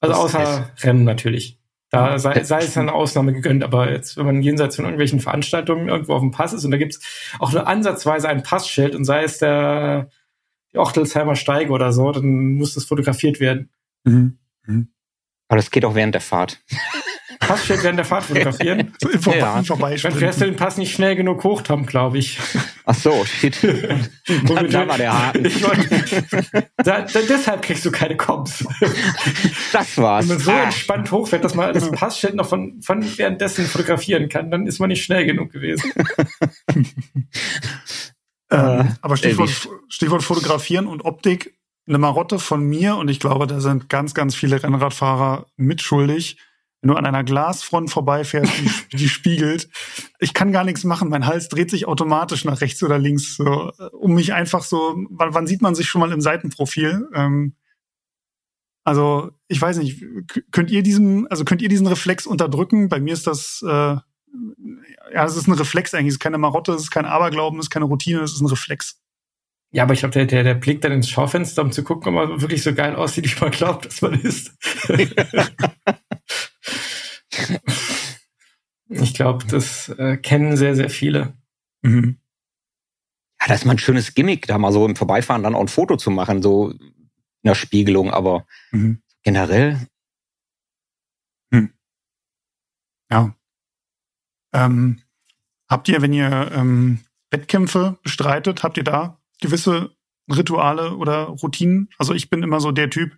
Also 0.00 0.14
außer 0.16 0.72
Rennen 0.82 1.04
natürlich. 1.04 1.60
Da 1.90 2.18
sei, 2.18 2.42
sei 2.44 2.58
es 2.58 2.76
eine 2.76 2.92
Ausnahme 2.92 3.32
gegönnt, 3.32 3.64
aber 3.64 3.90
jetzt, 3.90 4.16
wenn 4.16 4.26
man 4.26 4.42
jenseits 4.42 4.76
von 4.76 4.84
irgendwelchen 4.84 5.20
Veranstaltungen 5.20 5.88
irgendwo 5.88 6.14
auf 6.14 6.20
dem 6.20 6.32
Pass 6.32 6.52
ist 6.52 6.64
und 6.64 6.72
da 6.72 6.76
gibt's 6.76 7.00
auch 7.38 7.52
nur 7.52 7.66
ansatzweise 7.66 8.28
ein 8.28 8.42
Passschild 8.42 8.94
und 8.94 9.04
sei 9.04 9.22
es 9.22 9.38
der 9.38 10.10
die 10.72 10.78
Ochtelsheimer 10.78 11.34
Steige 11.34 11.72
oder 11.72 11.92
so, 11.92 12.12
dann 12.12 12.54
muss 12.54 12.74
das 12.74 12.84
fotografiert 12.84 13.40
werden. 13.40 13.70
Mhm. 14.04 14.38
Mhm. 14.66 14.88
Aber 15.48 15.56
das 15.56 15.70
geht 15.72 15.84
auch 15.84 15.96
während 15.96 16.14
der 16.14 16.20
Fahrt. 16.20 16.62
Passschild 17.38 17.82
während 17.82 17.98
der 17.98 18.04
Fahrt 18.04 18.24
fotografieren. 18.24 18.92
so 19.00 19.08
im 19.08 19.20
ja. 19.38 19.62
vorbei. 19.62 19.96
Dann 19.96 20.12
fährst 20.12 20.40
du 20.40 20.46
den 20.46 20.56
Pass 20.56 20.76
nicht 20.76 20.94
schnell 20.94 21.16
genug 21.16 21.44
hoch, 21.44 21.62
Tom, 21.62 21.86
glaube 21.86 22.18
ich. 22.18 22.38
Ach 22.84 22.94
so, 22.94 23.24
shit. 23.24 23.58
da 23.62 24.88
war 24.88 24.98
der 24.98 25.26
Haken. 25.26 25.50
da, 26.78 27.02
da, 27.02 27.20
deshalb 27.28 27.62
kriegst 27.62 27.84
du 27.84 27.90
keine 27.90 28.16
Koms. 28.16 28.64
Das 29.72 29.96
war's. 29.98 30.28
Wenn 30.28 30.36
man 30.36 30.44
so 30.44 30.50
ah. 30.50 30.62
entspannt 30.64 31.10
hochfährt, 31.10 31.44
dass 31.44 31.54
man 31.54 31.72
das 31.72 31.90
Passschild 31.90 32.34
noch 32.34 32.48
von, 32.48 32.80
von 32.82 33.04
währenddessen 33.16 33.66
fotografieren 33.66 34.28
kann, 34.28 34.50
dann 34.50 34.66
ist 34.66 34.78
man 34.80 34.88
nicht 34.88 35.04
schnell 35.04 35.24
genug 35.24 35.52
gewesen. 35.52 35.92
ähm, 38.50 38.96
aber 39.00 39.16
Stichwort, 39.16 39.50
Stichwort 39.88 40.22
Fotografieren 40.22 40.86
und 40.86 41.04
Optik, 41.04 41.54
eine 41.86 41.98
Marotte 41.98 42.38
von 42.38 42.62
mir 42.62 42.96
und 42.96 43.08
ich 43.08 43.20
glaube, 43.20 43.46
da 43.46 43.60
sind 43.60 43.88
ganz, 43.88 44.14
ganz 44.14 44.34
viele 44.34 44.62
Rennradfahrer 44.62 45.46
mitschuldig 45.56 46.36
wenn 46.80 46.88
du 46.88 46.94
an 46.94 47.06
einer 47.06 47.24
Glasfront 47.24 47.90
vorbeifährst, 47.90 48.52
die, 48.58 48.96
die 48.96 49.08
spiegelt. 49.08 49.68
Ich 50.18 50.34
kann 50.34 50.52
gar 50.52 50.64
nichts 50.64 50.84
machen. 50.84 51.08
Mein 51.08 51.26
Hals 51.26 51.48
dreht 51.48 51.70
sich 51.70 51.86
automatisch 51.86 52.44
nach 52.44 52.60
rechts 52.60 52.82
oder 52.82 52.98
links, 52.98 53.36
so, 53.36 53.72
um 53.92 54.14
mich 54.14 54.32
einfach 54.32 54.62
so. 54.62 54.96
Wann, 55.10 55.34
wann 55.34 55.46
sieht 55.46 55.62
man 55.62 55.74
sich 55.74 55.88
schon 55.88 56.00
mal 56.00 56.12
im 56.12 56.20
Seitenprofil? 56.20 57.08
Ähm, 57.14 57.54
also 58.84 59.30
ich 59.48 59.60
weiß 59.60 59.78
nicht. 59.78 60.02
Könnt 60.50 60.70
ihr 60.70 60.82
diesen, 60.82 61.26
also 61.28 61.44
könnt 61.44 61.62
ihr 61.62 61.68
diesen 61.68 61.86
Reflex 61.86 62.26
unterdrücken? 62.26 62.88
Bei 62.88 62.98
mir 62.98 63.12
ist 63.12 63.26
das, 63.26 63.62
äh, 63.66 63.96
ja, 65.12 65.24
es 65.24 65.36
ist 65.36 65.48
ein 65.48 65.52
Reflex 65.52 65.92
eigentlich. 65.92 66.08
Es 66.08 66.14
ist 66.14 66.20
keine 66.20 66.38
Marotte, 66.38 66.72
es 66.72 66.82
ist 66.82 66.90
kein 66.90 67.04
Aberglauben, 67.04 67.58
es 67.58 67.66
ist 67.66 67.70
keine 67.70 67.84
Routine, 67.84 68.20
es 68.20 68.32
ist 68.32 68.40
ein 68.40 68.46
Reflex. 68.46 68.98
Ja, 69.72 69.84
aber 69.84 69.92
ich 69.92 70.00
glaube, 70.00 70.14
der, 70.14 70.26
der, 70.26 70.42
der 70.42 70.54
blickt 70.54 70.82
dann 70.82 70.92
ins 70.92 71.08
Schaufenster, 71.08 71.62
um 71.62 71.70
zu 71.70 71.84
gucken, 71.84 72.08
ob 72.08 72.30
man 72.30 72.40
wirklich 72.40 72.62
so 72.62 72.74
geil 72.74 72.96
aussieht, 72.96 73.36
wie 73.36 73.40
man 73.40 73.52
glaubt, 73.52 73.86
dass 73.86 74.02
man 74.02 74.14
ist. 74.14 74.52
ich 78.90 79.14
glaube, 79.14 79.46
das 79.46 79.88
äh, 79.90 80.16
kennen 80.16 80.56
sehr, 80.56 80.74
sehr 80.74 80.90
viele. 80.90 81.34
Mhm. 81.82 82.18
Ja, 83.40 83.46
das 83.48 83.60
ist 83.60 83.64
mal 83.64 83.72
ein 83.72 83.78
schönes 83.78 84.14
Gimmick, 84.14 84.46
da 84.46 84.58
mal 84.58 84.72
so 84.72 84.86
im 84.86 84.96
Vorbeifahren 84.96 85.42
dann 85.42 85.54
auch 85.54 85.60
ein 85.60 85.68
Foto 85.68 85.96
zu 85.96 86.10
machen, 86.10 86.42
so 86.42 86.70
in 86.70 87.04
der 87.44 87.54
Spiegelung, 87.54 88.10
aber 88.10 88.46
mhm. 88.70 89.00
generell. 89.22 89.86
Hm. 91.52 91.72
Ja. 93.10 93.34
Ähm, 94.52 95.00
habt 95.68 95.88
ihr, 95.88 96.02
wenn 96.02 96.12
ihr 96.12 96.50
ähm, 96.52 97.00
Wettkämpfe 97.30 97.98
bestreitet, 98.02 98.62
habt 98.62 98.76
ihr 98.76 98.84
da 98.84 99.20
gewisse 99.40 99.96
Rituale 100.30 100.96
oder 100.96 101.24
Routinen? 101.24 101.88
Also 101.98 102.12
ich 102.12 102.28
bin 102.28 102.42
immer 102.42 102.60
so 102.60 102.72
der 102.72 102.90
Typ, 102.90 103.16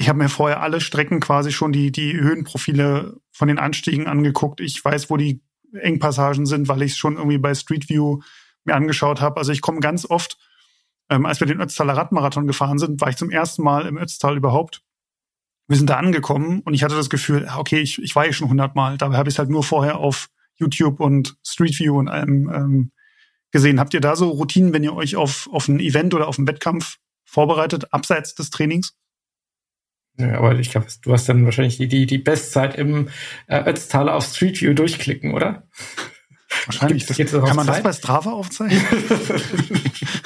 ich 0.00 0.08
habe 0.08 0.18
mir 0.18 0.30
vorher 0.30 0.62
alle 0.62 0.80
Strecken 0.80 1.20
quasi 1.20 1.52
schon 1.52 1.72
die, 1.72 1.92
die 1.92 2.14
Höhenprofile 2.14 3.20
von 3.32 3.48
den 3.48 3.58
Anstiegen 3.58 4.06
angeguckt. 4.06 4.62
Ich 4.62 4.82
weiß, 4.82 5.10
wo 5.10 5.18
die 5.18 5.42
Engpassagen 5.74 6.46
sind, 6.46 6.68
weil 6.68 6.80
ich 6.80 6.92
es 6.92 6.98
schon 6.98 7.18
irgendwie 7.18 7.36
bei 7.36 7.54
Street 7.54 7.90
View 7.90 8.20
mir 8.64 8.76
angeschaut 8.76 9.20
habe. 9.20 9.36
Also 9.36 9.52
ich 9.52 9.60
komme 9.60 9.80
ganz 9.80 10.06
oft, 10.06 10.38
ähm, 11.10 11.26
als 11.26 11.40
wir 11.40 11.46
den 11.46 11.60
Ötztaler 11.60 11.98
Radmarathon 11.98 12.46
gefahren 12.46 12.78
sind, 12.78 12.98
war 13.02 13.10
ich 13.10 13.16
zum 13.16 13.28
ersten 13.28 13.62
Mal 13.62 13.84
im 13.84 13.98
Ötztal 13.98 14.38
überhaupt. 14.38 14.82
Wir 15.68 15.76
sind 15.76 15.90
da 15.90 15.98
angekommen 15.98 16.60
und 16.60 16.72
ich 16.72 16.82
hatte 16.82 16.96
das 16.96 17.10
Gefühl, 17.10 17.46
okay, 17.58 17.80
ich, 17.80 18.00
ich 18.00 18.16
war 18.16 18.24
hier 18.24 18.32
schon 18.32 18.48
hundertmal. 18.48 18.96
Dabei 18.96 19.18
habe 19.18 19.28
ich 19.28 19.34
es 19.34 19.38
halt 19.38 19.50
nur 19.50 19.62
vorher 19.62 19.98
auf 19.98 20.30
YouTube 20.56 20.98
und 21.00 21.36
Street 21.46 21.78
View 21.78 21.98
und 21.98 22.08
allem 22.08 22.50
ähm, 22.50 22.92
gesehen. 23.50 23.78
Habt 23.78 23.92
ihr 23.92 24.00
da 24.00 24.16
so 24.16 24.30
Routinen, 24.30 24.72
wenn 24.72 24.82
ihr 24.82 24.94
euch 24.94 25.16
auf, 25.16 25.46
auf 25.52 25.68
ein 25.68 25.78
Event 25.78 26.14
oder 26.14 26.26
auf 26.26 26.38
einen 26.38 26.48
Wettkampf 26.48 26.96
vorbereitet, 27.26 27.92
abseits 27.92 28.34
des 28.34 28.48
Trainings? 28.48 28.96
Ja, 30.20 30.38
aber 30.38 30.58
ich 30.58 30.70
glaube, 30.70 30.86
du 31.02 31.12
hast 31.12 31.28
dann 31.28 31.44
wahrscheinlich 31.44 31.78
die, 31.78 31.88
die, 31.88 32.06
die 32.06 32.18
Bestzeit 32.18 32.76
im 32.76 33.08
äh, 33.46 33.62
Ötztaler 33.68 34.14
auf 34.14 34.24
Street 34.24 34.60
View 34.60 34.74
durchklicken, 34.74 35.32
oder? 35.32 35.66
Wahrscheinlich. 36.66 37.06
Das, 37.06 37.16
das 37.16 37.30
kann 37.30 37.56
man 37.56 37.66
Zeit? 37.66 37.76
das 37.76 37.82
bei 37.82 37.92
Strava 37.92 38.32
aufzeichnen? 38.32 38.84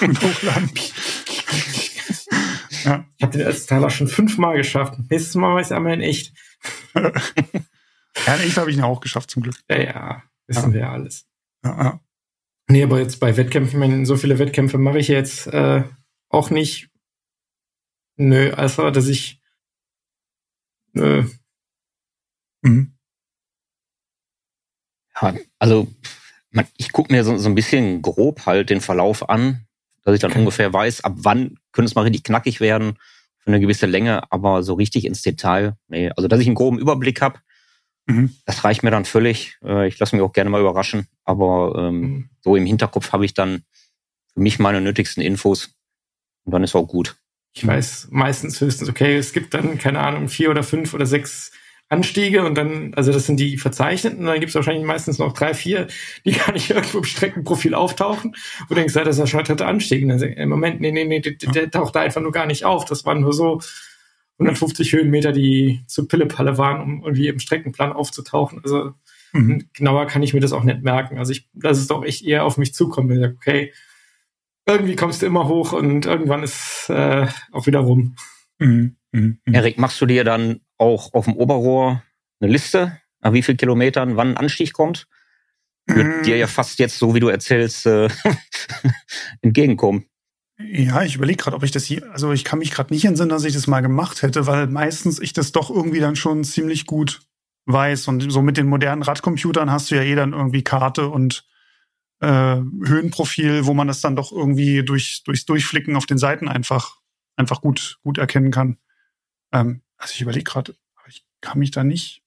Und 0.00 0.22
hochladen? 0.22 0.70
Ja. 2.85 3.04
Ich 3.16 3.22
habe 3.22 3.38
den 3.38 3.46
Ötztaler 3.46 3.90
schon 3.90 4.09
fünfmal 4.09 4.57
geschafft. 4.57 4.98
Nächstes 5.11 5.35
Mal 5.35 5.54
weiß 5.54 5.70
ich 5.70 5.76
einmal 5.76 5.94
in 5.94 6.00
echt. 6.00 6.35
ja, 6.94 8.35
in 8.35 8.40
echt 8.40 8.57
habe 8.57 8.70
ich 8.70 8.76
ihn 8.76 8.83
auch 8.83 9.00
geschafft, 9.00 9.30
zum 9.30 9.42
Glück. 9.42 9.57
Ja, 9.68 9.80
ja 9.80 10.22
wissen 10.46 10.70
ja. 10.70 10.72
wir 10.72 10.80
ja 10.80 10.92
alles. 10.92 11.26
Ja, 11.64 11.83
ja. 11.83 12.00
Nee, 12.68 12.83
aber 12.83 12.98
jetzt 12.98 13.20
bei 13.20 13.37
Wettkämpfen, 13.37 13.83
ich 13.83 13.88
meine, 13.88 14.07
so 14.07 14.16
viele 14.16 14.38
Wettkämpfe 14.38 14.78
mache 14.78 14.98
ich 14.98 15.09
jetzt 15.09 15.46
äh, 15.48 15.85
auch 16.30 16.50
nicht. 16.50 16.88
Nö, 18.16 18.52
also 18.52 18.90
dass 18.90 19.09
ich 19.09 19.42
nö. 20.94 21.24
Mhm. 22.62 22.94
Ja, 25.20 25.35
also 25.59 25.88
man, 26.50 26.66
ich 26.76 26.92
gucke 26.92 27.12
mir 27.12 27.24
so, 27.24 27.37
so 27.37 27.48
ein 27.48 27.54
bisschen 27.54 28.02
grob 28.02 28.46
halt 28.46 28.70
den 28.70 28.80
Verlauf 28.80 29.28
an, 29.28 29.66
dass 30.02 30.14
ich 30.14 30.20
dann 30.20 30.30
okay. 30.30 30.40
ungefähr 30.40 30.72
weiß, 30.72 31.04
ab 31.04 31.14
wann 31.16 31.59
könnte 31.72 31.88
es 31.88 31.94
mal 31.94 32.02
richtig 32.02 32.24
knackig 32.24 32.61
werden 32.61 32.98
für 33.38 33.48
eine 33.48 33.61
gewisse 33.61 33.87
Länge, 33.87 34.30
aber 34.33 34.62
so 34.62 34.74
richtig 34.74 35.04
ins 35.04 35.22
Detail, 35.22 35.76
nee. 35.88 36.11
Also 36.16 36.28
dass 36.28 36.40
ich 36.40 36.46
einen 36.46 36.54
groben 36.54 36.78
Überblick 36.78 37.20
habe, 37.20 37.40
mhm. 38.07 38.35
das 38.46 38.64
reicht 38.64 38.83
mir 38.83 38.90
dann 38.90 39.04
völlig. 39.04 39.59
Äh, 39.62 39.88
ich 39.88 39.98
lasse 39.98 40.16
mich 40.16 40.22
auch 40.22 40.33
gerne 40.33 40.50
mal 40.50 40.61
überraschen, 40.61 41.09
aber 41.24 41.74
ähm, 41.76 42.00
mhm. 42.00 42.30
so 42.40 42.57
im 42.57 42.66
Hinterkopf 42.66 43.12
habe 43.12 43.24
ich 43.24 43.35
dann 43.35 43.64
für 44.33 44.40
mich 44.40 44.59
meine 44.59 44.80
nötigsten 44.80 45.22
Infos 45.22 45.74
und 46.44 46.52
dann 46.52 46.64
ist 46.64 46.74
auch 46.74 46.87
gut. 46.87 47.16
Ich 47.54 47.66
weiß 47.66 48.08
meistens 48.10 48.60
höchstens, 48.60 48.88
okay, 48.88 49.16
es 49.16 49.32
gibt 49.32 49.54
dann, 49.54 49.78
keine 49.78 50.00
Ahnung, 50.00 50.28
vier 50.28 50.50
oder 50.50 50.64
fünf 50.64 50.92
oder 50.92 51.06
sechs 51.06 51.52
Anstiege 51.88 52.44
und 52.44 52.56
dann, 52.56 52.92
also 52.94 53.12
das 53.12 53.26
sind 53.26 53.38
die 53.38 53.58
verzeichneten, 53.58 54.20
und 54.20 54.26
dann 54.26 54.40
gibt 54.40 54.48
es 54.48 54.54
wahrscheinlich 54.54 54.84
meistens 54.84 55.18
noch 55.18 55.32
drei, 55.32 55.54
vier, 55.54 55.86
die 56.24 56.32
gar 56.38 56.52
nicht 56.52 56.70
irgendwo 56.70 56.98
im 56.98 57.04
Streckenprofil 57.04 57.74
auftauchen. 57.74 58.34
Wo 58.62 58.68
du 58.70 58.74
denkst, 58.74 58.94
ja, 58.94 59.04
das 59.04 59.18
ist 59.18 59.32
ja 59.32 59.42
dritte 59.42 59.66
Anstieg. 59.66 60.02
Und 60.02 60.08
dann 60.08 60.18
sagst, 60.18 60.36
im 60.36 60.48
Moment, 60.48 60.80
nee, 60.80 60.90
nee, 60.90 61.04
nee, 61.04 61.20
der, 61.20 61.32
der 61.32 61.70
taucht 61.70 61.94
da 61.94 62.00
einfach 62.00 62.20
nur 62.20 62.32
gar 62.32 62.46
nicht 62.46 62.64
auf. 62.64 62.84
Das 62.86 63.04
waren 63.04 63.20
nur 63.20 63.32
so 63.32 63.60
150 64.38 64.92
Höhenmeter, 64.92 65.30
die 65.32 65.84
zu 65.86 66.08
Pillepalle 66.08 66.58
waren, 66.58 66.82
um 66.82 67.04
irgendwie 67.04 67.28
im 67.28 67.38
Streckenplan 67.38 67.92
aufzutauchen. 67.92 68.60
Also 68.64 68.94
mhm. 69.32 69.68
genauer 69.74 70.06
kann 70.06 70.22
ich 70.22 70.34
mir 70.34 70.40
das 70.40 70.52
auch 70.52 70.64
nicht 70.64 70.82
merken. 70.82 71.18
Also 71.18 71.32
ich, 71.32 71.48
das 71.52 71.78
ist 71.78 71.90
doch 71.90 72.04
echt 72.04 72.24
eher 72.24 72.44
auf 72.44 72.56
mich 72.56 72.74
zukommen, 72.74 73.08
wenn 73.10 73.16
ich 73.18 73.22
sage, 73.22 73.36
okay, 73.36 73.72
irgendwie 74.66 74.96
kommst 74.96 75.22
du 75.22 75.27
immer 75.27 75.48
hoch 75.48 75.72
und 75.72 76.07
irgendwann 76.07 76.42
ist 76.42 76.87
äh, 76.88 77.27
auch 77.53 77.66
wieder 77.66 77.81
rum. 77.81 78.16
Mhm. 78.59 78.96
Mhm. 79.12 79.38
Erik, 79.44 79.79
machst 79.79 80.00
du 80.00 80.07
dir 80.07 80.24
dann 80.24 80.61
auch 80.79 81.12
auf 81.12 81.27
dem 81.27 81.37
Oberrohr 81.37 82.03
eine 82.40 82.50
Liste, 82.50 82.98
nach 83.20 83.33
wie 83.33 83.42
viel 83.42 83.57
Kilometern 83.57 84.16
wann 84.16 84.31
ein 84.31 84.37
Anstieg 84.37 84.72
kommt? 84.72 85.07
Wird 85.87 86.18
mhm. 86.18 86.22
dir 86.22 86.37
ja 86.37 86.46
fast 86.46 86.79
jetzt, 86.79 86.98
so 86.98 87.14
wie 87.14 87.20
du 87.20 87.29
erzählst, 87.29 87.87
äh, 87.87 88.09
entgegenkommen. 89.42 90.07
Ja, 90.59 91.03
ich 91.03 91.16
überlege 91.16 91.42
gerade, 91.42 91.57
ob 91.57 91.64
ich 91.64 91.72
das 91.72 91.85
hier, 91.85 92.11
also 92.12 92.33
ich 92.33 92.44
kann 92.44 92.61
mich 92.61 92.70
gerade 92.70 92.92
nicht 92.92 93.05
entsinnen, 93.05 93.29
dass 93.29 93.44
ich 93.44 93.53
das 93.53 93.66
mal 93.66 93.81
gemacht 93.81 94.22
hätte, 94.22 94.46
weil 94.46 94.68
meistens 94.68 95.18
ich 95.18 95.33
das 95.33 95.53
doch 95.53 95.68
irgendwie 95.68 96.00
dann 96.00 96.16
schon 96.16 96.44
ziemlich 96.44 96.87
gut 96.87 97.20
weiß. 97.66 98.09
Und 98.09 98.31
so 98.33 98.40
mit 98.40 98.57
den 98.57 98.66
modernen 98.66 99.03
Radcomputern 99.03 99.70
hast 99.70 99.90
du 99.90 99.96
ja 99.96 100.03
eh 100.03 100.14
dann 100.14 100.33
irgendwie 100.33 100.62
Karte 100.62 101.09
und 101.09 101.44
äh, 102.20 102.57
Höhenprofil, 102.87 103.66
wo 103.66 103.74
man 103.74 103.88
das 103.88 104.00
dann 104.00 104.16
doch 104.16 104.33
irgendwie 104.33 104.85
durch, 104.85 105.22
durchs 105.24 105.44
Durchflicken 105.46 105.96
auf 105.96 106.07
den 106.07 106.18
Seiten 106.18 106.48
einfach, 106.48 107.00
einfach 107.37 107.61
gut, 107.61 107.98
gut 108.03 108.18
erkennen 108.18 108.50
kann. 108.50 108.79
Ähm, 109.53 109.83
also 109.96 110.12
ich 110.14 110.20
überlege 110.20 110.44
gerade, 110.44 110.74
aber 110.96 111.09
ich 111.09 111.24
kann 111.40 111.59
mich 111.59 111.70
da 111.70 111.85
nicht, 111.85 112.22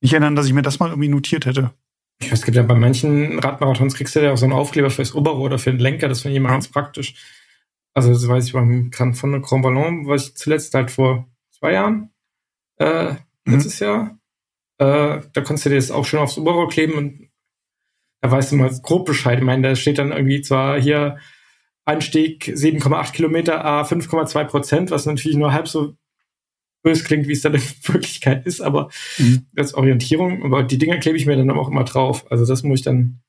nicht 0.00 0.12
erinnern, 0.12 0.36
dass 0.36 0.46
ich 0.46 0.52
mir 0.52 0.62
das 0.62 0.78
mal 0.78 0.90
irgendwie 0.90 1.08
notiert 1.08 1.46
hätte. 1.46 1.72
Ich 2.20 2.30
weiß, 2.30 2.40
es 2.40 2.44
gibt 2.44 2.56
ja 2.56 2.62
bei 2.62 2.74
manchen 2.74 3.38
Radmarathons 3.38 3.94
kriegst 3.94 4.14
du 4.14 4.22
ja 4.22 4.32
auch 4.32 4.36
so 4.36 4.46
einen 4.46 4.52
Aufkleber 4.52 4.90
fürs 4.90 5.14
Oberrohr 5.14 5.46
oder 5.46 5.58
für 5.58 5.70
den 5.70 5.80
Lenker, 5.80 6.08
das 6.08 6.22
finde 6.22 6.32
ich 6.32 6.38
immer 6.38 6.50
ganz 6.50 6.68
praktisch. 6.68 7.14
Also 7.92 8.12
das 8.12 8.26
weiß 8.26 8.46
ich 8.46 8.52
beim 8.52 8.90
Grand 8.90 9.16
von 9.16 9.40
Grand 9.42 9.62
Ballon, 9.62 10.06
was 10.06 10.28
ich 10.28 10.36
zuletzt 10.36 10.74
halt 10.74 10.90
vor 10.90 11.28
zwei 11.50 11.72
Jahren, 11.72 12.10
äh, 12.78 13.12
mhm. 13.12 13.18
letztes 13.46 13.80
mhm. 13.80 13.86
Jahr, 13.86 14.18
äh, 14.78 15.20
da 15.32 15.40
konntest 15.42 15.66
du 15.66 15.70
dir 15.70 15.76
das 15.76 15.90
auch 15.90 16.04
schön 16.04 16.20
aufs 16.20 16.38
Oberrohr 16.38 16.68
kleben 16.68 16.94
und 16.94 17.23
da 18.24 18.30
weißt 18.30 18.52
du 18.52 18.56
mal 18.56 18.70
grob 18.80 19.04
Bescheid. 19.04 19.38
Ich 19.38 19.44
meine, 19.44 19.68
da 19.68 19.76
steht 19.76 19.98
dann 19.98 20.10
irgendwie 20.10 20.40
zwar 20.40 20.80
hier 20.80 21.18
Anstieg 21.84 22.44
7,8 22.44 23.12
Kilometer, 23.12 23.62
A 23.62 23.82
5,2 23.82 24.44
Prozent, 24.44 24.90
was 24.90 25.04
natürlich 25.04 25.36
nur 25.36 25.52
halb 25.52 25.68
so 25.68 25.94
böse 26.82 27.04
klingt, 27.04 27.28
wie 27.28 27.32
es 27.32 27.42
dann 27.42 27.52
in 27.54 27.60
Wirklichkeit 27.82 28.46
ist, 28.46 28.62
aber 28.62 28.88
mhm. 29.18 29.44
als 29.58 29.74
Orientierung. 29.74 30.42
Aber 30.42 30.62
die 30.62 30.78
Dinger 30.78 30.96
klebe 30.96 31.18
ich 31.18 31.26
mir 31.26 31.36
dann 31.36 31.50
auch 31.50 31.68
immer 31.68 31.84
drauf. 31.84 32.24
Also 32.30 32.46
das 32.46 32.62
muss 32.62 32.78
ich 32.78 32.84
dann. 32.86 33.20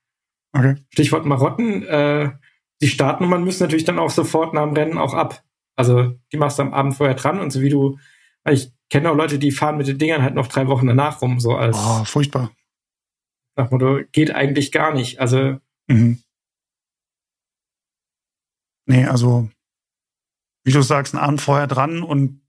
Okay. 0.53 0.75
Stichwort 0.91 1.25
Marotten. 1.25 1.85
Äh, 1.85 2.31
die 2.81 2.87
Startnummern 2.87 3.43
müssen 3.43 3.63
natürlich 3.63 3.83
dann 3.83 3.99
auch 3.99 4.11
sofort 4.11 4.53
nach 4.53 4.63
dem 4.63 4.75
Rennen 4.75 4.97
auch 4.97 5.13
ab. 5.13 5.43
Also 5.75 6.13
die 6.31 6.37
machst 6.37 6.57
du 6.57 6.63
am 6.63 6.73
Abend 6.73 6.95
vorher 6.95 7.15
dran 7.15 7.41
und 7.41 7.51
so 7.51 7.59
wie 7.59 7.69
du, 7.69 7.99
ich 8.49 8.71
kenne 8.89 9.11
auch 9.11 9.15
Leute, 9.15 9.39
die 9.39 9.51
fahren 9.51 9.75
mit 9.75 9.87
den 9.89 9.97
Dingern 9.97 10.23
halt 10.23 10.35
noch 10.35 10.47
drei 10.47 10.67
Wochen 10.67 10.87
danach 10.87 11.21
rum, 11.21 11.41
so 11.41 11.57
als. 11.57 11.75
Oh, 11.77 12.05
furchtbar. 12.05 12.51
Nach 13.55 13.71
Motto, 13.71 14.01
geht 14.11 14.33
eigentlich 14.33 14.71
gar 14.71 14.93
nicht. 14.93 15.19
Also. 15.19 15.59
Mhm. 15.87 16.19
Nee, 18.87 19.05
also, 19.05 19.49
wie 20.63 20.71
du 20.71 20.81
sagst, 20.81 21.15
einen 21.15 21.23
Abend 21.23 21.41
vorher 21.41 21.67
dran 21.67 22.03
und 22.03 22.41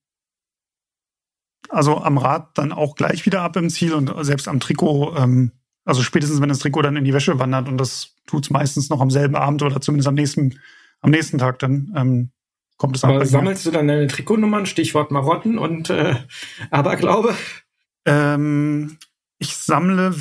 also 1.68 1.98
am 1.98 2.18
Rad 2.18 2.56
dann 2.58 2.72
auch 2.72 2.94
gleich 2.94 3.26
wieder 3.26 3.42
ab 3.42 3.56
im 3.56 3.70
Ziel 3.70 3.94
und 3.94 4.12
selbst 4.24 4.48
am 4.48 4.60
Trikot, 4.60 5.16
ähm, 5.16 5.52
also 5.84 6.02
spätestens 6.02 6.40
wenn 6.40 6.48
das 6.48 6.58
Trikot 6.58 6.82
dann 6.82 6.96
in 6.96 7.04
die 7.04 7.12
Wäsche 7.12 7.38
wandert 7.38 7.68
und 7.68 7.78
das 7.78 8.14
tut's 8.26 8.50
meistens 8.50 8.88
noch 8.88 9.00
am 9.00 9.10
selben 9.10 9.36
Abend 9.36 9.62
oder 9.62 9.80
zumindest 9.80 10.08
am 10.08 10.14
nächsten, 10.14 10.60
am 11.00 11.10
nächsten 11.10 11.38
Tag 11.38 11.58
dann. 11.58 11.92
Ähm, 11.96 12.30
kommt 12.76 12.96
es 12.96 13.04
Aber 13.04 13.24
sammelst 13.24 13.64
du 13.66 13.70
dann 13.70 13.88
deine 13.88 14.06
Trikotnummern, 14.06 14.66
Stichwort 14.66 15.10
Marotten 15.10 15.58
und 15.58 15.90
äh, 15.90 16.16
Aberglaube? 16.70 17.34
Ähm, 18.04 18.98
ich 19.38 19.56
sammle 19.56 20.14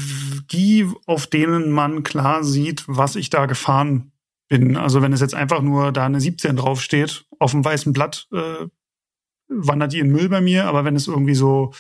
die, 0.52 0.88
auf 1.06 1.28
denen 1.28 1.72
man 1.72 2.04
klar 2.04 2.44
sieht, 2.44 2.84
was 2.88 3.16
ich 3.16 3.30
da 3.30 3.46
gefahren 3.46 4.12
bin. 4.48 4.78
Also 4.78 5.02
wenn 5.02 5.14
es 5.14 5.22
jetzt 5.22 5.36
einfach 5.36 5.62
nur 5.62 5.92
da 5.92 6.06
eine 6.06 6.20
17 6.20 6.58
draufsteht, 6.58 7.26
auf 7.40 7.52
dem 7.52 7.64
weißen 7.64 7.94
Blatt, 7.94 8.28
äh, 8.32 8.68
wandert 9.48 9.94
die 9.94 10.00
in 10.00 10.12
Müll 10.12 10.30
bei 10.30 10.42
mir, 10.42 10.66
aber 10.66 10.86
wenn 10.86 10.96
es 10.96 11.08
irgendwie 11.08 11.36
so, 11.36 11.74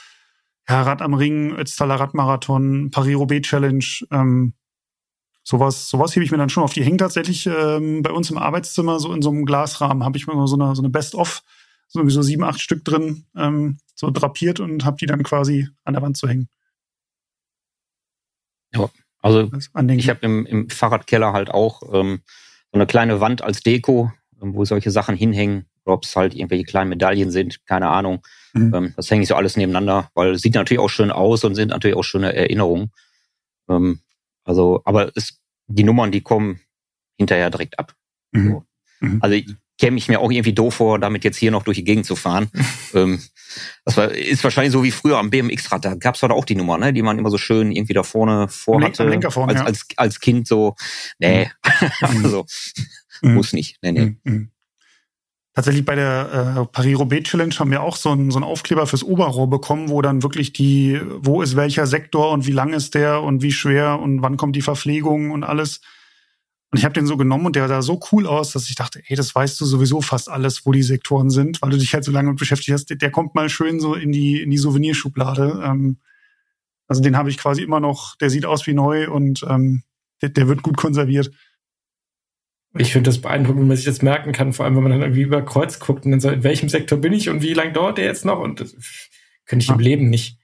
ja, 0.69 0.81
Rad 0.81 1.01
am 1.01 1.13
Ring, 1.13 1.55
Ötztaler 1.55 1.95
Radmarathon, 1.95 2.89
Paris-Roubaix 2.91 3.47
Challenge, 3.47 3.85
ähm, 4.11 4.53
sowas, 5.43 5.89
sowas 5.89 6.15
hebe 6.15 6.25
ich 6.25 6.31
mir 6.31 6.37
dann 6.37 6.49
schon 6.49 6.63
auf. 6.63 6.73
Die 6.73 6.83
hängen 6.83 6.97
tatsächlich 6.97 7.45
ähm, 7.47 8.01
bei 8.01 8.11
uns 8.11 8.31
im 8.31 8.37
Arbeitszimmer, 8.37 8.99
so 8.99 9.13
in 9.13 9.21
so 9.21 9.29
einem 9.29 9.45
Glasrahmen, 9.45 10.03
habe 10.03 10.17
ich 10.17 10.25
mir 10.25 10.47
so 10.47 10.55
eine, 10.55 10.75
so 10.75 10.81
eine 10.81 10.89
Best-of, 10.89 11.43
so 11.87 12.21
sieben, 12.21 12.43
acht 12.43 12.59
Stück 12.59 12.83
drin, 12.83 13.25
ähm, 13.35 13.77
so 13.93 14.09
drapiert 14.09 14.59
und 14.59 14.85
habe 14.85 14.97
die 14.97 15.05
dann 15.05 15.23
quasi 15.23 15.67
an 15.83 15.93
der 15.93 16.01
Wand 16.01 16.17
zu 16.17 16.27
hängen. 16.27 16.49
Ja, 18.75 18.89
also 19.21 19.49
ich 19.53 20.09
habe 20.09 20.19
im, 20.21 20.45
im 20.45 20.69
Fahrradkeller 20.69 21.33
halt 21.33 21.49
auch 21.49 21.81
ähm, 21.93 22.21
so 22.71 22.77
eine 22.77 22.85
kleine 22.85 23.19
Wand 23.21 23.41
als 23.41 23.61
Deko, 23.61 24.11
ähm, 24.41 24.53
wo 24.53 24.65
solche 24.65 24.91
Sachen 24.91 25.15
hinhängen 25.15 25.65
ob 25.85 26.03
es 26.03 26.15
halt 26.15 26.33
irgendwelche 26.33 26.65
kleinen 26.65 26.89
Medaillen 26.89 27.31
sind, 27.31 27.65
keine 27.65 27.89
Ahnung. 27.89 28.25
Mhm. 28.53 28.73
Ähm, 28.73 28.93
das 28.95 29.09
hänge 29.09 29.23
ich 29.23 29.29
so 29.29 29.35
alles 29.35 29.55
nebeneinander, 29.55 30.09
weil 30.15 30.37
sieht 30.37 30.55
natürlich 30.55 30.79
auch 30.79 30.89
schön 30.89 31.11
aus 31.11 31.43
und 31.43 31.55
sind 31.55 31.69
natürlich 31.69 31.95
auch 31.95 32.03
schöne 32.03 32.33
Erinnerungen. 32.33 32.91
Ähm, 33.69 33.99
also, 34.43 34.81
aber 34.85 35.11
es, 35.15 35.39
die 35.67 35.83
Nummern, 35.83 36.11
die 36.11 36.21
kommen 36.21 36.59
hinterher 37.17 37.49
direkt 37.49 37.79
ab. 37.79 37.93
Mhm. 38.31 38.47
So. 38.49 38.65
Mhm. 38.99 39.19
Also 39.21 39.39
käme 39.77 39.97
ich 39.97 40.07
mir 40.07 40.19
auch 40.19 40.31
irgendwie 40.31 40.53
doof 40.53 40.75
vor, 40.75 40.99
damit 40.99 41.23
jetzt 41.23 41.37
hier 41.37 41.51
noch 41.51 41.63
durch 41.63 41.77
die 41.77 41.83
Gegend 41.83 42.05
zu 42.05 42.15
fahren. 42.15 42.49
ähm, 42.93 43.21
das 43.85 43.97
war, 43.97 44.11
ist 44.11 44.43
wahrscheinlich 44.43 44.73
so 44.73 44.83
wie 44.83 44.91
früher 44.91 45.17
am 45.17 45.29
BMX-Rad. 45.29 45.85
Da 45.85 45.95
gab 45.95 46.15
es 46.15 46.23
auch 46.23 46.45
die 46.45 46.55
Nummer, 46.55 46.77
ne, 46.77 46.93
die 46.93 47.01
man 47.01 47.19
immer 47.19 47.29
so 47.29 47.37
schön 47.37 47.71
irgendwie 47.71 47.93
da 47.93 48.03
vorne 48.03 48.47
vorhatte. 48.47 49.03
Lenker 49.03 49.31
vorne, 49.31 49.53
als, 49.53 49.59
ja. 49.59 49.65
als, 49.65 49.85
als 49.97 50.19
Kind 50.19 50.47
so, 50.47 50.75
nee, 51.19 51.45
mhm. 51.45 51.89
also 52.01 52.45
mhm. 53.21 53.33
muss 53.35 53.53
nicht. 53.53 53.77
Nee, 53.81 53.91
nee. 53.91 54.15
Mhm. 54.23 54.51
Tatsächlich 55.55 55.85
bei 55.85 55.95
der 55.95 56.57
äh, 56.57 56.65
Paris-Roubaix 56.65 57.29
Challenge 57.29 57.55
haben 57.57 57.71
wir 57.71 57.81
auch 57.81 57.95
so 57.95 58.09
einen, 58.11 58.29
so 58.29 58.37
einen 58.37 58.43
Aufkleber 58.43 58.87
fürs 58.87 59.03
Oberrohr 59.03 59.49
bekommen, 59.49 59.87
wo 59.89 60.01
dann 60.01 60.21
wirklich 60.21 60.51
die, 60.51 60.99
wo 61.19 61.41
ist 61.41 61.55
welcher 61.55 61.87
Sektor 61.87 62.31
und 62.31 62.45
wie 62.45 62.51
lang 62.51 62.73
ist 62.73 62.93
der 62.93 63.21
und 63.23 63.41
wie 63.41 63.53
schwer 63.53 63.99
und 64.01 64.21
wann 64.21 64.35
kommt 64.35 64.57
die 64.57 64.61
Verpflegung 64.61 65.31
und 65.31 65.45
alles. 65.45 65.79
Und 66.75 66.79
ich 66.79 66.83
habe 66.83 66.93
den 66.93 67.05
so 67.05 67.15
genommen 67.15 67.45
und 67.45 67.55
der 67.55 67.69
sah 67.69 67.81
so 67.81 68.01
cool 68.11 68.27
aus, 68.27 68.51
dass 68.51 68.67
ich 68.67 68.75
dachte, 68.75 69.01
ey, 69.07 69.15
das 69.15 69.33
weißt 69.33 69.61
du 69.61 69.63
sowieso 69.63 70.01
fast 70.01 70.27
alles, 70.27 70.65
wo 70.65 70.73
die 70.73 70.83
Sektoren 70.83 71.29
sind, 71.29 71.61
weil 71.61 71.69
du 71.69 71.77
dich 71.77 71.93
halt 71.93 72.03
so 72.03 72.11
lange 72.11 72.31
mit 72.31 72.37
beschäftigt 72.37 72.73
hast. 72.73 72.89
Der, 72.89 72.97
der 72.97 73.11
kommt 73.11 73.33
mal 73.33 73.47
schön 73.47 73.79
so 73.79 73.93
in 73.93 74.11
die, 74.11 74.41
in 74.41 74.51
die 74.51 74.57
Souvenirschublade. 74.57 75.63
Ähm, 75.63 75.99
also 76.89 77.01
den 77.01 77.15
habe 77.15 77.29
ich 77.29 77.37
quasi 77.37 77.61
immer 77.61 77.79
noch, 77.79 78.17
der 78.17 78.29
sieht 78.29 78.45
aus 78.45 78.67
wie 78.67 78.73
neu 78.73 79.09
und 79.09 79.45
ähm, 79.47 79.83
der, 80.21 80.27
der 80.27 80.49
wird 80.49 80.63
gut 80.63 80.75
konserviert. 80.75 81.31
Ich 82.77 82.91
finde 82.91 83.09
das 83.09 83.21
beeindruckend, 83.21 83.61
wenn 83.61 83.67
man 83.69 83.77
sich 83.77 83.85
das 83.85 84.01
merken 84.01 84.33
kann, 84.33 84.51
vor 84.51 84.65
allem 84.65 84.75
wenn 84.75 84.83
man 84.83 84.91
dann 84.91 85.01
irgendwie 85.01 85.21
über 85.21 85.43
Kreuz 85.43 85.79
guckt 85.79 86.03
und 86.03 86.11
dann 86.11 86.19
so, 86.19 86.29
in 86.29 86.43
welchem 86.43 86.67
Sektor 86.67 86.99
bin 86.99 87.13
ich 87.13 87.29
und 87.29 87.41
wie 87.41 87.53
lange 87.53 87.71
dauert 87.71 87.97
der 87.97 88.03
jetzt 88.03 88.25
noch? 88.25 88.41
Und 88.41 88.59
das 88.59 88.75
könnte 89.45 89.63
ich 89.63 89.69
ja. 89.69 89.75
im 89.75 89.79
Leben 89.79 90.09
nicht. 90.09 90.39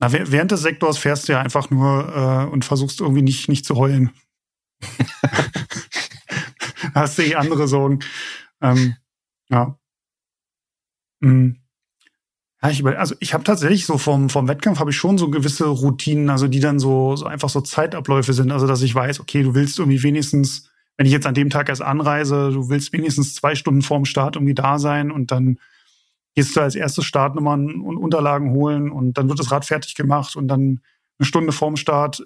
Na, 0.00 0.12
während 0.12 0.50
des 0.50 0.62
Sektors 0.62 0.98
fährst 0.98 1.28
du 1.28 1.34
ja 1.34 1.42
einfach 1.42 1.70
nur 1.70 2.48
äh, 2.48 2.52
und 2.52 2.64
versuchst 2.64 3.00
irgendwie 3.00 3.22
nicht, 3.22 3.48
nicht 3.48 3.64
zu 3.64 3.76
heulen. 3.76 4.10
Hast 6.94 7.18
du 7.18 7.22
eh 7.22 7.34
andere 7.34 7.68
Sorgen. 7.68 8.00
Ähm, 8.60 8.96
Ja. 9.48 9.78
Mhm. 11.20 11.56
Ja, 12.62 12.70
ich 12.70 12.84
also 12.84 13.14
ich 13.20 13.34
habe 13.34 13.44
tatsächlich 13.44 13.86
so 13.86 13.98
vom, 13.98 14.28
vom 14.30 14.48
Wettkampf 14.48 14.80
habe 14.80 14.90
ich 14.90 14.96
schon 14.96 15.18
so 15.18 15.30
gewisse 15.30 15.66
Routinen, 15.66 16.30
also 16.30 16.48
die 16.48 16.60
dann 16.60 16.78
so, 16.78 17.14
so 17.16 17.26
einfach 17.26 17.48
so 17.48 17.60
Zeitabläufe 17.60 18.32
sind. 18.32 18.50
Also 18.50 18.66
dass 18.66 18.82
ich 18.82 18.94
weiß, 18.94 19.20
okay, 19.20 19.42
du 19.42 19.54
willst 19.54 19.78
irgendwie 19.78 20.02
wenigstens, 20.02 20.70
wenn 20.96 21.06
ich 21.06 21.12
jetzt 21.12 21.26
an 21.26 21.34
dem 21.34 21.50
Tag 21.50 21.68
erst 21.68 21.82
anreise, 21.82 22.50
du 22.52 22.68
willst 22.68 22.92
wenigstens 22.92 23.34
zwei 23.34 23.54
Stunden 23.54 23.82
vorm 23.82 24.04
Start 24.04 24.36
irgendwie 24.36 24.54
da 24.54 24.78
sein 24.78 25.10
und 25.10 25.30
dann 25.30 25.58
gehst 26.34 26.56
du 26.56 26.60
als 26.60 26.74
erstes 26.74 27.04
Startnummern 27.04 27.80
und 27.80 27.96
Unterlagen 27.98 28.50
holen 28.50 28.90
und 28.90 29.14
dann 29.18 29.28
wird 29.28 29.38
das 29.38 29.50
Rad 29.50 29.64
fertig 29.64 29.94
gemacht 29.94 30.36
und 30.36 30.48
dann 30.48 30.80
eine 31.18 31.26
Stunde 31.26 31.52
vorm 31.52 31.76
Start 31.76 32.22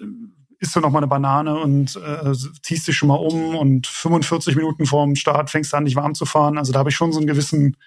isst 0.61 0.75
du 0.75 0.79
noch 0.79 0.91
mal 0.91 0.99
eine 0.99 1.07
Banane 1.07 1.59
und 1.59 1.95
äh, 1.95 2.33
ziehst 2.61 2.87
dich 2.87 2.95
schon 2.95 3.09
mal 3.09 3.15
um 3.15 3.55
und 3.55 3.87
45 3.87 4.55
Minuten 4.55 4.85
vorm 4.85 5.15
Start 5.15 5.49
fängst 5.49 5.73
du 5.73 5.77
an, 5.77 5.85
dich 5.85 5.95
warm 5.95 6.13
zu 6.13 6.25
fahren. 6.25 6.59
Also 6.59 6.71
da 6.71 6.79
habe 6.79 6.91
ich 6.91 6.95
schon 6.95 7.11
so 7.11 7.17
einen 7.17 7.27
gewissen 7.27 7.77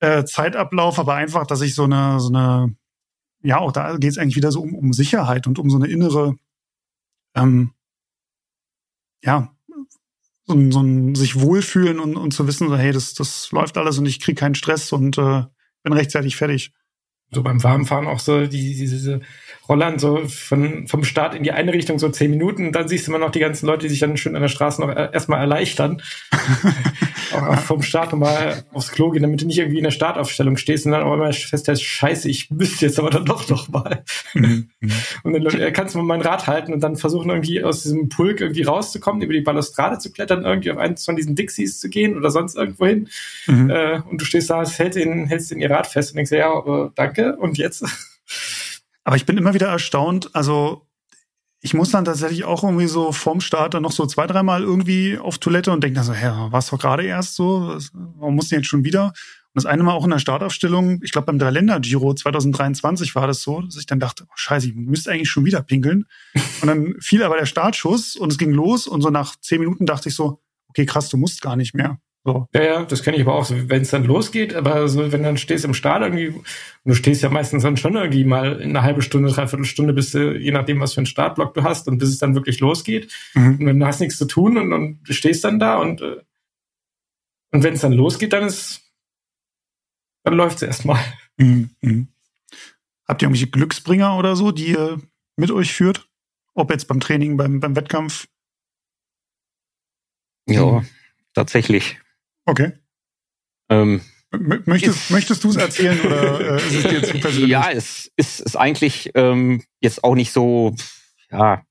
äh, 0.00 0.24
Zeitablauf, 0.24 0.98
aber 0.98 1.14
einfach, 1.14 1.46
dass 1.46 1.62
ich 1.62 1.74
so 1.74 1.84
eine, 1.84 2.20
so 2.20 2.28
eine, 2.28 2.76
ja, 3.42 3.58
auch 3.58 3.72
da 3.72 3.96
geht 3.96 4.10
es 4.10 4.18
eigentlich 4.18 4.36
wieder 4.36 4.52
so 4.52 4.60
um, 4.60 4.74
um 4.74 4.92
Sicherheit 4.92 5.46
und 5.46 5.58
um 5.58 5.70
so 5.70 5.76
eine 5.76 5.86
innere, 5.86 6.36
ähm, 7.34 7.72
ja, 9.22 9.50
so 10.44 10.54
ein, 10.54 10.70
so 10.70 10.80
ein 10.82 11.14
sich 11.14 11.40
wohlfühlen 11.40 11.98
und, 11.98 12.16
und 12.16 12.32
zu 12.32 12.46
wissen, 12.46 12.68
so, 12.68 12.76
hey, 12.76 12.92
das, 12.92 13.14
das 13.14 13.50
läuft 13.52 13.78
alles 13.78 13.98
und 13.98 14.04
ich 14.04 14.20
krieg 14.20 14.36
keinen 14.36 14.54
Stress 14.54 14.92
und 14.92 15.16
äh, 15.16 15.44
bin 15.82 15.94
rechtzeitig 15.94 16.36
fertig 16.36 16.74
so 17.34 17.42
beim 17.42 17.62
Warmfahren 17.62 18.06
auch 18.06 18.20
so 18.20 18.46
die, 18.46 18.74
diese 18.74 19.20
Rollern 19.68 19.98
so 19.98 20.26
von, 20.26 20.86
vom 20.86 21.04
Start 21.04 21.34
in 21.34 21.42
die 21.42 21.52
eine 21.52 21.72
Richtung 21.72 21.98
so 21.98 22.08
zehn 22.08 22.30
Minuten. 22.30 22.72
dann 22.72 22.88
siehst 22.88 23.06
du 23.06 23.10
immer 23.10 23.18
noch 23.18 23.30
die 23.30 23.40
ganzen 23.40 23.66
Leute, 23.66 23.82
die 23.82 23.88
sich 23.88 24.00
dann 24.00 24.16
schön 24.16 24.36
an 24.36 24.42
der 24.42 24.48
Straße 24.48 24.80
noch 24.80 24.94
erstmal 24.94 25.40
erleichtern. 25.40 26.02
auch 27.32 27.58
vom 27.60 27.82
Start 27.82 28.12
nochmal 28.12 28.64
aufs 28.72 28.92
Klo 28.92 29.10
gehen, 29.10 29.22
damit 29.22 29.40
du 29.40 29.46
nicht 29.46 29.58
irgendwie 29.58 29.78
in 29.78 29.84
der 29.84 29.90
Startaufstellung 29.90 30.56
stehst 30.56 30.86
und 30.86 30.92
dann 30.92 31.02
auch 31.02 31.14
immer 31.14 31.32
feststellst, 31.32 31.82
scheiße, 31.82 32.28
ich 32.28 32.50
müsste 32.50 32.86
jetzt 32.86 32.98
aber 32.98 33.10
dann 33.10 33.24
doch 33.24 33.48
noch 33.48 33.68
mal. 33.68 34.04
Mhm. 34.34 34.68
und 35.22 35.32
dann 35.32 35.72
kannst 35.72 35.94
du 35.94 35.98
mal 35.98 36.04
mein 36.04 36.20
Rad 36.20 36.46
halten 36.46 36.72
und 36.72 36.80
dann 36.80 36.96
versuchen 36.96 37.30
irgendwie 37.30 37.62
aus 37.64 37.82
diesem 37.82 38.08
Pulk 38.08 38.40
irgendwie 38.40 38.62
rauszukommen, 38.62 39.22
über 39.22 39.32
die 39.32 39.40
Balustrade 39.40 39.98
zu 39.98 40.12
klettern, 40.12 40.44
irgendwie 40.44 40.70
auf 40.70 40.78
eins 40.78 41.04
von 41.04 41.16
diesen 41.16 41.34
Dixies 41.34 41.80
zu 41.80 41.88
gehen 41.88 42.16
oder 42.16 42.30
sonst 42.30 42.56
irgendwo 42.56 42.86
hin. 42.86 43.08
Mhm. 43.46 43.70
Äh, 43.70 44.00
und 44.10 44.20
du 44.20 44.24
stehst 44.24 44.50
da, 44.50 44.64
hältst 44.64 44.98
den, 44.98 45.26
hältst 45.26 45.50
den 45.50 45.60
ihr 45.60 45.70
Rad 45.70 45.86
fest 45.86 46.12
und 46.12 46.16
denkst, 46.16 46.32
ja, 46.32 46.90
danke. 46.94 47.36
Und 47.36 47.58
jetzt? 47.58 47.84
Aber 49.04 49.16
ich 49.16 49.26
bin 49.26 49.36
immer 49.36 49.54
wieder 49.54 49.68
erstaunt, 49.68 50.34
also 50.34 50.88
ich 51.60 51.72
muss 51.72 51.90
dann 51.90 52.04
tatsächlich 52.04 52.44
auch 52.44 52.62
irgendwie 52.62 52.88
so 52.88 53.12
vorm 53.12 53.40
Start 53.40 53.72
dann 53.72 53.82
noch 53.82 53.92
so 53.92 54.04
zwei, 54.04 54.26
dreimal 54.26 54.62
irgendwie 54.62 55.18
auf 55.18 55.38
Toilette 55.38 55.72
und 55.72 55.82
denke 55.82 55.94
dann 55.96 56.04
so, 56.04 56.12
hä, 56.12 56.30
war's 56.50 56.68
doch 56.68 56.78
gerade 56.78 57.04
erst 57.04 57.36
so? 57.36 57.78
Warum 57.92 58.34
muss 58.34 58.48
denn 58.48 58.58
jetzt 58.58 58.68
schon 58.68 58.84
wieder? 58.84 59.06
Und 59.54 59.62
das 59.62 59.66
eine 59.66 59.82
Mal 59.82 59.92
auch 59.92 60.04
in 60.04 60.10
der 60.10 60.18
Startaufstellung, 60.18 61.00
ich 61.02 61.12
glaube 61.12 61.26
beim 61.26 61.38
Dreiländer-Giro 61.38 62.12
2023 62.12 63.14
war 63.14 63.26
das 63.26 63.40
so, 63.40 63.62
dass 63.62 63.78
ich 63.78 63.86
dann 63.86 63.98
dachte, 63.98 64.24
oh, 64.26 64.32
scheiße, 64.34 64.68
ich 64.68 64.74
müsste 64.74 65.10
eigentlich 65.10 65.30
schon 65.30 65.46
wieder 65.46 65.62
pinkeln. 65.62 66.04
Und 66.60 66.68
dann 66.68 66.96
fiel 67.00 67.22
aber 67.22 67.38
der 67.38 67.46
Startschuss 67.46 68.16
und 68.16 68.30
es 68.30 68.36
ging 68.36 68.50
los 68.50 68.86
und 68.86 69.00
so 69.00 69.08
nach 69.08 69.36
zehn 69.40 69.60
Minuten 69.60 69.86
dachte 69.86 70.10
ich 70.10 70.14
so, 70.14 70.42
okay, 70.68 70.84
krass, 70.84 71.08
du 71.08 71.16
musst 71.16 71.40
gar 71.40 71.56
nicht 71.56 71.72
mehr. 71.72 71.98
So. 72.26 72.48
Ja, 72.54 72.62
ja, 72.62 72.84
das 72.84 73.02
kenne 73.02 73.18
ich 73.18 73.22
aber 73.22 73.34
auch. 73.34 73.44
So, 73.44 73.68
wenn 73.68 73.82
es 73.82 73.90
dann 73.90 74.04
losgeht, 74.04 74.54
aber 74.54 74.88
so, 74.88 75.12
wenn 75.12 75.22
dann 75.22 75.36
stehst 75.36 75.66
im 75.66 75.74
Start 75.74 76.02
irgendwie, 76.02 76.28
und 76.28 76.44
du 76.84 76.94
stehst 76.94 77.22
ja 77.22 77.28
meistens 77.28 77.64
dann 77.64 77.76
schon 77.76 77.96
irgendwie 77.96 78.24
mal 78.24 78.62
eine 78.62 78.82
halbe 78.82 79.02
Stunde, 79.02 79.30
dreiviertel 79.30 79.66
Stunde, 79.66 79.92
bis 79.92 80.12
du, 80.12 80.34
je 80.34 80.50
nachdem, 80.50 80.80
was 80.80 80.94
für 80.94 81.00
einen 81.00 81.06
Startblock 81.06 81.52
du 81.52 81.62
hast 81.62 81.86
und 81.86 81.98
bis 81.98 82.08
es 82.08 82.18
dann 82.18 82.34
wirklich 82.34 82.60
losgeht. 82.60 83.12
Mhm. 83.34 83.58
Und 83.60 83.66
dann 83.66 83.84
hast 83.84 84.00
nichts 84.00 84.16
zu 84.16 84.24
tun 84.24 84.56
und, 84.56 84.72
und 84.72 85.04
du 85.04 85.12
stehst 85.12 85.44
dann 85.44 85.58
da 85.58 85.78
und, 85.78 86.00
äh, 86.00 86.16
und 87.52 87.62
wenn 87.62 87.74
es 87.74 87.82
dann 87.82 87.92
losgeht, 87.92 88.32
dann 88.32 88.44
ist, 88.44 88.90
dann 90.22 90.34
läuft 90.34 90.56
es 90.56 90.62
erstmal. 90.62 91.04
Mhm. 91.36 91.70
Mhm. 91.82 92.08
Habt 93.06 93.20
ihr 93.20 93.26
irgendwelche 93.26 93.50
Glücksbringer 93.50 94.16
oder 94.16 94.34
so, 94.34 94.50
die 94.50 94.68
ihr 94.68 94.98
mit 95.36 95.50
euch 95.50 95.74
führt? 95.74 96.08
Ob 96.54 96.70
jetzt 96.70 96.88
beim 96.88 97.00
Training, 97.00 97.36
beim, 97.36 97.60
beim 97.60 97.76
Wettkampf? 97.76 98.28
Ja, 100.46 100.84
tatsächlich. 101.34 101.98
Okay. 102.46 102.72
Ähm, 103.70 104.02
möchtest, 104.30 105.10
möchtest 105.10 105.44
du 105.44 105.50
es 105.50 105.56
erzählen 105.56 106.00
oder 106.00 106.40
äh, 106.52 106.56
ist 106.56 106.72
es 106.74 106.82
dir 106.82 107.02
zu 107.02 107.18
persönlich? 107.18 107.50
Ja, 107.50 107.70
es 107.70 108.10
ist, 108.16 108.40
ist 108.40 108.56
eigentlich 108.56 109.10
ähm, 109.14 109.62
jetzt 109.80 110.04
auch 110.04 110.14
nicht 110.14 110.32
so, 110.32 110.74
ja, 111.30 111.62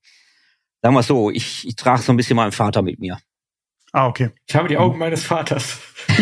sagen 0.81 0.95
wir 0.95 1.03
so, 1.03 1.29
ich, 1.29 1.67
ich 1.67 1.75
trage 1.75 2.01
so 2.01 2.11
ein 2.11 2.17
bisschen 2.17 2.35
meinen 2.35 2.51
Vater 2.51 2.81
mit 2.81 2.99
mir. 2.99 3.19
Ah, 3.91 4.07
okay. 4.07 4.31
Ich 4.47 4.55
habe 4.55 4.67
die 4.67 4.77
Augen 4.77 4.97
meines 4.97 5.23
Vaters. 5.23 5.77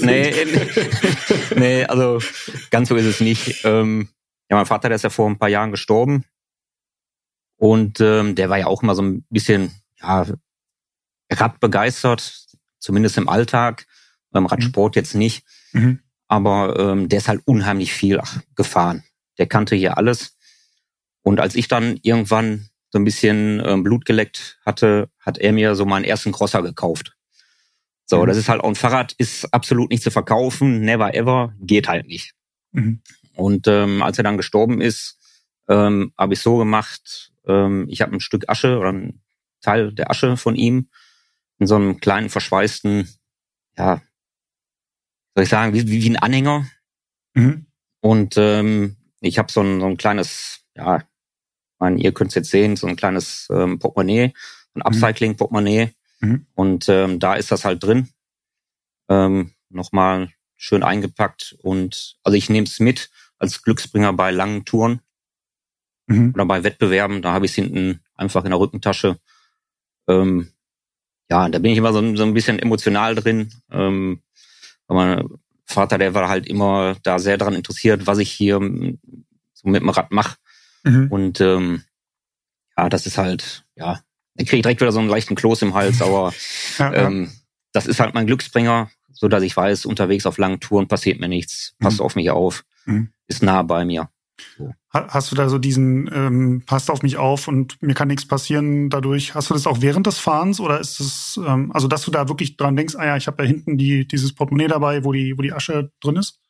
nee, 0.00 0.32
nee, 1.56 1.84
also 1.84 2.20
ganz 2.70 2.88
so 2.88 2.94
ist 2.94 3.04
es 3.04 3.20
nicht. 3.20 3.64
Ähm, 3.64 4.08
ja, 4.48 4.56
mein 4.56 4.66
Vater, 4.66 4.88
der 4.88 4.96
ist 4.96 5.02
ja 5.02 5.10
vor 5.10 5.28
ein 5.28 5.38
paar 5.38 5.48
Jahren 5.48 5.72
gestorben. 5.72 6.24
Und 7.56 8.00
ähm, 8.00 8.36
der 8.36 8.48
war 8.48 8.58
ja 8.58 8.66
auch 8.66 8.82
immer 8.82 8.94
so 8.94 9.02
ein 9.02 9.26
bisschen 9.28 9.72
ja, 10.00 10.24
radbegeistert, 11.32 12.46
zumindest 12.78 13.18
im 13.18 13.28
Alltag. 13.28 13.86
Beim 14.36 14.42
mhm. 14.42 14.48
Radsport 14.48 14.96
jetzt 14.96 15.14
nicht. 15.14 15.46
Mhm. 15.72 16.00
Aber 16.28 16.78
ähm, 16.78 17.08
der 17.08 17.20
ist 17.20 17.28
halt 17.28 17.40
unheimlich 17.46 17.94
viel 17.94 18.20
gefahren. 18.54 19.02
Der 19.38 19.46
kannte 19.46 19.76
hier 19.76 19.96
alles. 19.96 20.36
Und 21.22 21.40
als 21.40 21.54
ich 21.54 21.68
dann 21.68 21.98
irgendwann 22.02 22.68
so 22.90 22.98
ein 22.98 23.04
bisschen 23.04 23.62
ähm, 23.64 23.82
Blut 23.82 24.04
geleckt 24.04 24.58
hatte, 24.66 25.08
hat 25.18 25.38
er 25.38 25.52
mir 25.52 25.74
so 25.74 25.86
meinen 25.86 26.04
ersten 26.04 26.32
Crosser 26.32 26.62
gekauft. 26.62 27.16
So, 28.04 28.22
mhm. 28.22 28.26
das 28.26 28.36
ist 28.36 28.50
halt 28.50 28.60
auch 28.60 28.68
ein 28.68 28.74
Fahrrad, 28.74 29.14
ist 29.16 29.52
absolut 29.54 29.90
nicht 29.90 30.02
zu 30.02 30.10
verkaufen, 30.10 30.82
never 30.82 31.14
ever, 31.14 31.54
geht 31.58 31.88
halt 31.88 32.06
nicht. 32.06 32.34
Mhm. 32.72 33.00
Und 33.34 33.66
ähm, 33.68 34.02
als 34.02 34.18
er 34.18 34.24
dann 34.24 34.36
gestorben 34.36 34.82
ist, 34.82 35.18
ähm, 35.68 36.12
habe 36.18 36.34
ich 36.34 36.40
so 36.40 36.58
gemacht, 36.58 37.32
ähm, 37.46 37.86
ich 37.88 38.02
habe 38.02 38.12
ein 38.12 38.20
Stück 38.20 38.50
Asche 38.50 38.78
oder 38.78 38.92
ein 38.92 39.22
Teil 39.62 39.92
der 39.92 40.10
Asche 40.10 40.36
von 40.36 40.56
ihm 40.56 40.90
in 41.58 41.66
so 41.66 41.76
einem 41.76 42.00
kleinen 42.00 42.28
verschweißten, 42.28 43.08
ja, 43.78 44.02
soll 45.36 45.44
ich 45.44 45.50
sagen, 45.50 45.74
wie, 45.74 45.86
wie 45.86 46.08
ein 46.08 46.16
Anhänger. 46.16 46.66
Mhm. 47.34 47.66
Und 48.00 48.36
ähm, 48.38 48.96
ich 49.20 49.38
habe 49.38 49.52
so 49.52 49.60
ein, 49.60 49.80
so 49.80 49.86
ein 49.86 49.98
kleines, 49.98 50.60
ja, 50.74 51.02
mein, 51.78 51.98
ihr 51.98 52.12
könnt 52.12 52.30
es 52.30 52.36
jetzt 52.36 52.50
sehen, 52.50 52.76
so 52.76 52.86
ein 52.86 52.96
kleines 52.96 53.46
ähm, 53.50 53.78
Portemonnaie, 53.78 54.22
ein 54.22 54.32
mhm. 54.76 54.82
Upcycling-Portemonnaie. 54.82 55.90
Mhm. 56.20 56.46
Und 56.54 56.88
ähm, 56.88 57.20
da 57.20 57.34
ist 57.34 57.52
das 57.52 57.66
halt 57.66 57.82
drin. 57.82 58.08
Ähm, 59.10 59.52
Nochmal 59.68 60.30
schön 60.56 60.82
eingepackt. 60.82 61.54
Und 61.60 62.16
also 62.22 62.34
ich 62.34 62.48
nehme 62.48 62.66
es 62.66 62.80
mit 62.80 63.10
als 63.38 63.62
Glücksbringer 63.62 64.14
bei 64.14 64.30
langen 64.30 64.64
Touren 64.64 65.00
mhm. 66.06 66.32
oder 66.32 66.46
bei 66.46 66.64
Wettbewerben. 66.64 67.20
Da 67.20 67.34
habe 67.34 67.44
ich 67.44 67.50
es 67.50 67.56
hinten 67.56 68.00
einfach 68.14 68.44
in 68.44 68.52
der 68.52 68.60
Rückentasche. 68.60 69.18
Ähm, 70.08 70.50
ja, 71.28 71.46
da 71.50 71.58
bin 71.58 71.72
ich 71.72 71.78
immer 71.78 71.92
so, 71.92 72.16
so 72.16 72.22
ein 72.22 72.32
bisschen 72.32 72.58
emotional 72.58 73.14
drin. 73.16 73.52
Ähm, 73.70 74.22
mein 74.94 75.24
Vater, 75.64 75.98
der 75.98 76.14
war 76.14 76.28
halt 76.28 76.46
immer 76.46 76.96
da 77.02 77.18
sehr 77.18 77.38
daran 77.38 77.54
interessiert, 77.54 78.06
was 78.06 78.18
ich 78.18 78.30
hier 78.30 78.58
so 79.52 79.68
mit 79.68 79.82
dem 79.82 79.88
Rad 79.88 80.12
mache. 80.12 80.36
Mhm. 80.84 81.08
Und 81.10 81.40
ähm, 81.40 81.82
ja, 82.76 82.88
das 82.88 83.06
ist 83.06 83.18
halt, 83.18 83.64
ja, 83.74 84.00
da 84.34 84.44
kriege 84.44 84.56
ich 84.56 84.62
direkt 84.62 84.80
wieder 84.80 84.92
so 84.92 85.00
einen 85.00 85.08
leichten 85.08 85.34
Kloß 85.34 85.62
im 85.62 85.74
Hals, 85.74 86.02
aber 86.02 86.32
ja, 86.78 86.92
ähm, 86.94 87.30
das 87.72 87.86
ist 87.86 88.00
halt 88.00 88.14
mein 88.14 88.26
Glücksbringer, 88.26 88.90
so 89.12 89.28
dass 89.28 89.42
ich 89.42 89.56
weiß, 89.56 89.86
unterwegs 89.86 90.26
auf 90.26 90.38
langen 90.38 90.60
Touren 90.60 90.88
passiert 90.88 91.20
mir 91.20 91.28
nichts, 91.28 91.74
passt 91.78 91.98
mhm. 91.98 92.04
auf 92.04 92.16
mich 92.16 92.30
auf, 92.30 92.64
mhm. 92.84 93.10
ist 93.26 93.42
nah 93.42 93.62
bei 93.62 93.84
mir. 93.84 94.08
So. 94.56 94.72
Hast 94.90 95.30
du 95.30 95.36
da 95.36 95.48
so 95.48 95.58
diesen, 95.58 96.10
ähm, 96.12 96.62
passt 96.66 96.90
auf 96.90 97.02
mich 97.02 97.16
auf 97.16 97.48
und 97.48 97.80
mir 97.82 97.94
kann 97.94 98.08
nichts 98.08 98.26
passieren 98.26 98.88
dadurch? 98.90 99.34
Hast 99.34 99.50
du 99.50 99.54
das 99.54 99.66
auch 99.66 99.80
während 99.80 100.06
des 100.06 100.18
Fahrens 100.18 100.60
oder 100.60 100.80
ist 100.80 101.00
es, 101.00 101.40
ähm, 101.44 101.70
also 101.72 101.88
dass 101.88 102.02
du 102.02 102.10
da 102.10 102.28
wirklich 102.28 102.56
dran 102.56 102.76
denkst, 102.76 102.94
ah 102.96 103.06
ja, 103.06 103.16
ich 103.16 103.26
habe 103.26 103.36
da 103.36 103.44
hinten 103.44 103.76
die, 103.76 104.06
dieses 104.06 104.34
Portemonnaie 104.34 104.68
dabei, 104.68 105.04
wo 105.04 105.12
die, 105.12 105.36
wo 105.36 105.42
die 105.42 105.52
Asche 105.52 105.92
drin 106.00 106.16
ist? 106.16 106.40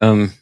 Ähm, 0.00 0.32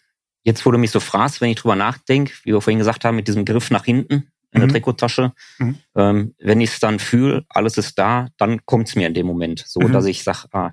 jetzt, 0.43 0.67
wo 0.67 0.71
du 0.71 0.79
mich 0.79 0.91
so 0.91 1.01
fragst, 1.01 1.41
wenn 1.41 1.51
ich 1.51 1.57
drüber 1.57 1.77
nachdenke, 1.77 2.33
wie 2.45 2.53
wir 2.53 2.61
vorhin 2.61 2.79
gesagt 2.79 3.05
haben, 3.05 3.17
mit 3.17 3.29
diesem 3.29 3.45
Griff 3.45 3.71
nach 3.71 3.85
hinten 3.85 4.15
in 4.53 4.61
mhm. 4.61 4.61
der 4.61 4.69
Trikottasche, 4.69 5.33
mhm. 5.59 5.77
ähm, 5.95 6.35
wenn 6.39 6.61
ich 6.61 6.71
es 6.71 6.81
dann 6.81 6.99
fühle, 6.99 7.45
alles 7.49 7.79
ist 7.79 7.99
da, 7.99 8.29
dann 8.37 8.65
kommt 8.67 8.89
es 8.89 8.97
mir 8.97 9.07
in 9.07 9.15
dem 9.15 9.27
Moment, 9.27 9.65
so 9.67 9.81
mhm. 9.81 9.93
dass 9.93 10.07
ich 10.07 10.23
sage, 10.23 10.49
ah, 10.53 10.73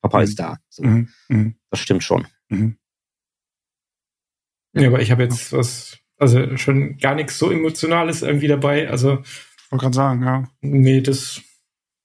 Papa 0.00 0.22
ist 0.22 0.38
da. 0.38 0.58
So. 0.68 0.82
Mhm. 0.82 1.08
Mhm. 1.28 1.56
Das 1.70 1.80
stimmt 1.80 2.04
schon. 2.04 2.26
Ja, 4.74 4.88
aber 4.88 5.00
ich 5.00 5.10
habe 5.10 5.22
jetzt 5.22 5.52
was, 5.52 5.98
also 6.18 6.56
schon 6.56 6.98
gar 6.98 7.14
nichts 7.14 7.38
so 7.38 7.50
Emotionales 7.50 8.22
irgendwie 8.22 8.48
dabei. 8.48 8.90
Also. 8.90 9.22
Ich 9.22 9.72
wollte 9.72 9.84
gerade 9.84 9.94
sagen, 9.94 10.22
ja. 10.22 10.48
Nee, 10.60 11.00
das. 11.00 11.40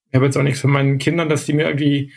Ich 0.10 0.16
habe 0.16 0.26
jetzt 0.26 0.38
auch 0.38 0.44
nichts 0.44 0.62
von 0.62 0.72
meinen 0.72 0.98
Kindern, 0.98 1.30
dass 1.30 1.46
die 1.46 1.54
mir 1.54 1.68
irgendwie. 1.68 2.14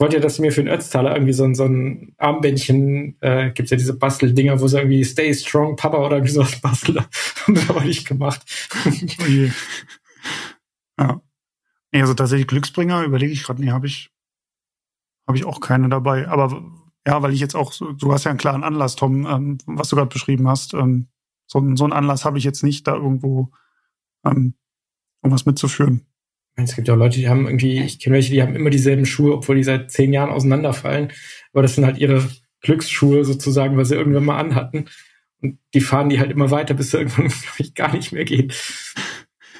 Wollte 0.00 0.16
ja, 0.16 0.22
dass 0.22 0.36
sie 0.36 0.42
mir 0.42 0.52
für 0.52 0.62
den 0.62 0.72
Ötztaler 0.72 1.12
irgendwie 1.12 1.32
so 1.32 1.42
ein, 1.42 1.56
so 1.56 1.64
ein 1.64 2.14
Armbändchen, 2.18 3.16
äh, 3.20 3.50
gibt 3.50 3.68
ja 3.68 3.76
diese 3.76 3.98
Basteldinger, 3.98 4.60
wo 4.60 4.68
sie 4.68 4.78
irgendwie 4.78 5.04
Stay 5.04 5.34
Strong 5.34 5.74
Papa 5.74 5.98
oder 5.98 6.18
irgendwie 6.18 6.34
sowas 6.34 6.60
basteln. 6.60 6.98
Haben 7.46 7.56
wir 7.56 7.68
aber 7.68 7.84
nicht 7.84 8.06
gemacht. 8.06 8.40
Oh 8.86 9.24
ja. 11.02 11.20
Nee, 11.90 12.00
also 12.00 12.14
tatsächlich 12.14 12.46
Glücksbringer, 12.46 13.02
überlege 13.02 13.32
ich 13.32 13.42
gerade, 13.42 13.60
nee, 13.60 13.70
habe 13.70 13.88
ich, 13.88 14.10
habe 15.26 15.36
ich 15.36 15.44
auch 15.44 15.60
keine 15.60 15.88
dabei. 15.88 16.28
Aber 16.28 16.62
ja, 17.06 17.22
weil 17.22 17.32
ich 17.32 17.40
jetzt 17.40 17.54
auch, 17.54 17.72
du 17.74 18.12
hast 18.12 18.24
ja 18.24 18.30
einen 18.30 18.38
klaren 18.38 18.64
Anlass, 18.64 18.96
Tom, 18.96 19.26
ähm, 19.26 19.58
was 19.66 19.88
du 19.88 19.96
gerade 19.96 20.08
beschrieben 20.08 20.48
hast. 20.48 20.74
Ähm, 20.74 21.08
so, 21.46 21.60
so 21.74 21.84
einen 21.84 21.92
Anlass 21.92 22.24
habe 22.24 22.38
ich 22.38 22.44
jetzt 22.44 22.62
nicht, 22.62 22.86
da 22.86 22.94
irgendwo 22.94 23.50
ähm, 24.24 24.54
irgendwas 25.22 25.46
mitzuführen. 25.46 26.06
Es 26.56 26.74
gibt 26.74 26.88
ja 26.88 26.94
auch 26.94 26.98
Leute, 26.98 27.18
die 27.18 27.28
haben 27.28 27.46
irgendwie, 27.46 27.80
ich 27.80 28.00
kenne 28.00 28.16
welche, 28.16 28.32
die 28.32 28.42
haben 28.42 28.56
immer 28.56 28.70
dieselben 28.70 29.06
Schuhe, 29.06 29.34
obwohl 29.34 29.56
die 29.56 29.64
seit 29.64 29.92
zehn 29.92 30.12
Jahren 30.12 30.30
auseinanderfallen. 30.30 31.12
Aber 31.52 31.62
das 31.62 31.76
sind 31.76 31.86
halt 31.86 31.98
ihre 31.98 32.28
Glücksschuhe 32.62 33.24
sozusagen, 33.24 33.76
weil 33.76 33.84
sie 33.84 33.94
irgendwann 33.94 34.24
mal 34.24 34.38
anhatten. 34.38 34.86
Und 35.40 35.58
die 35.72 35.80
fahren 35.80 36.08
die 36.08 36.18
halt 36.18 36.32
immer 36.32 36.50
weiter, 36.50 36.74
bis 36.74 36.90
sie 36.90 36.96
irgendwann, 36.98 37.28
glaube 37.28 37.58
ich, 37.58 37.74
gar 37.74 37.92
nicht 37.92 38.12
mehr 38.12 38.24
geht. 38.24 38.54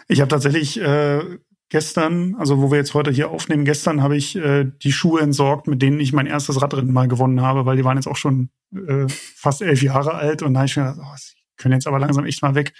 Ich 0.08 0.20
habe 0.20 0.28
tatsächlich 0.28 0.80
äh, 0.80 1.38
gestern, 1.70 2.34
also 2.36 2.60
wo 2.60 2.70
wir 2.70 2.78
jetzt 2.78 2.94
heute 2.94 3.10
hier 3.10 3.30
aufnehmen, 3.30 3.64
gestern 3.64 4.02
habe 4.02 4.16
ich 4.16 4.36
äh, 4.36 4.64
die 4.82 4.92
Schuhe 4.92 5.20
entsorgt, 5.20 5.66
mit 5.66 5.82
denen 5.82 6.00
ich 6.00 6.12
mein 6.12 6.26
erstes 6.26 6.60
Radrennen 6.62 6.92
mal 6.92 7.08
gewonnen 7.08 7.42
habe, 7.42 7.66
weil 7.66 7.76
die 7.76 7.84
waren 7.84 7.96
jetzt 7.96 8.06
auch 8.06 8.16
schon 8.16 8.50
äh, 8.74 9.06
fast 9.08 9.62
elf 9.62 9.82
Jahre 9.82 10.14
alt 10.14 10.42
und 10.42 10.54
da 10.54 10.60
habe 10.60 10.66
ich 10.66 10.76
mir 10.76 10.84
gedacht, 10.84 11.00
oh, 11.00 11.16
sie 11.16 11.34
können 11.56 11.74
jetzt 11.74 11.86
aber 11.86 11.98
langsam 11.98 12.24
echt 12.26 12.42
mal 12.42 12.54
weg. 12.54 12.72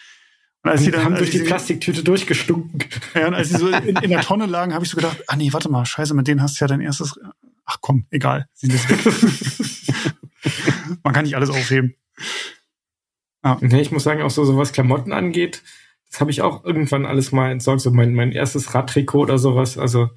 Und 0.62 0.70
als 0.70 0.82
sie 0.82 0.90
dann 0.90 1.04
haben 1.04 1.14
durch 1.14 1.30
die 1.30 1.38
Plastiktüte 1.40 2.02
durchgestunken. 2.02 2.84
Ja, 3.14 3.28
und 3.28 3.34
als 3.34 3.50
sie 3.50 3.58
so 3.58 3.68
in, 3.68 3.96
in 3.96 4.10
der 4.10 4.22
Tonne 4.22 4.46
lagen, 4.46 4.74
habe 4.74 4.84
ich 4.84 4.90
so 4.90 4.96
gedacht, 4.96 5.22
ah 5.28 5.36
nee, 5.36 5.52
warte 5.52 5.70
mal, 5.70 5.86
scheiße, 5.86 6.14
mit 6.14 6.26
denen 6.26 6.42
hast 6.42 6.60
du 6.60 6.64
ja 6.64 6.68
dein 6.68 6.80
erstes. 6.80 7.18
Ach 7.64 7.78
komm, 7.80 8.06
egal. 8.10 8.48
Man 11.02 11.12
kann 11.12 11.24
nicht 11.24 11.36
alles 11.36 11.50
aufheben. 11.50 11.94
Nee, 13.60 13.80
ich 13.80 13.92
muss 13.92 14.02
sagen, 14.02 14.22
auch 14.22 14.30
so, 14.30 14.44
so 14.44 14.56
was 14.56 14.72
Klamotten 14.72 15.12
angeht, 15.12 15.62
das 16.10 16.20
habe 16.20 16.30
ich 16.30 16.42
auch 16.42 16.64
irgendwann 16.64 17.06
alles 17.06 17.32
mal 17.32 17.50
entsorgt, 17.50 17.80
so 17.80 17.90
mein, 17.90 18.14
mein 18.14 18.32
erstes 18.32 18.74
Radtrikot 18.74 19.20
oder 19.20 19.38
sowas. 19.38 19.76
Also 19.76 20.10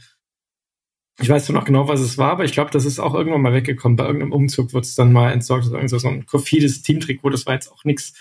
ich 1.20 1.30
weiß 1.30 1.50
noch 1.50 1.66
genau, 1.66 1.88
was 1.88 2.00
es 2.00 2.18
war, 2.18 2.32
aber 2.32 2.46
ich 2.46 2.54
glaube, 2.54 2.72
das 2.72 2.86
ist 2.86 3.00
auch 3.00 3.14
irgendwann 3.14 3.42
mal 3.42 3.54
weggekommen. 3.54 3.98
Bei 3.98 4.06
irgendeinem 4.06 4.32
Umzug 4.32 4.74
wird 4.74 4.86
es 4.86 4.96
dann 4.96 5.12
mal 5.12 5.32
entsorgt. 5.32 5.72
Also 5.74 5.98
so 5.98 6.08
ein 6.08 6.26
Kofides 6.26 6.82
Teamtrikot, 6.82 7.30
das 7.30 7.46
war 7.46 7.54
jetzt 7.54 7.72
auch 7.72 7.84
nichts, 7.84 8.14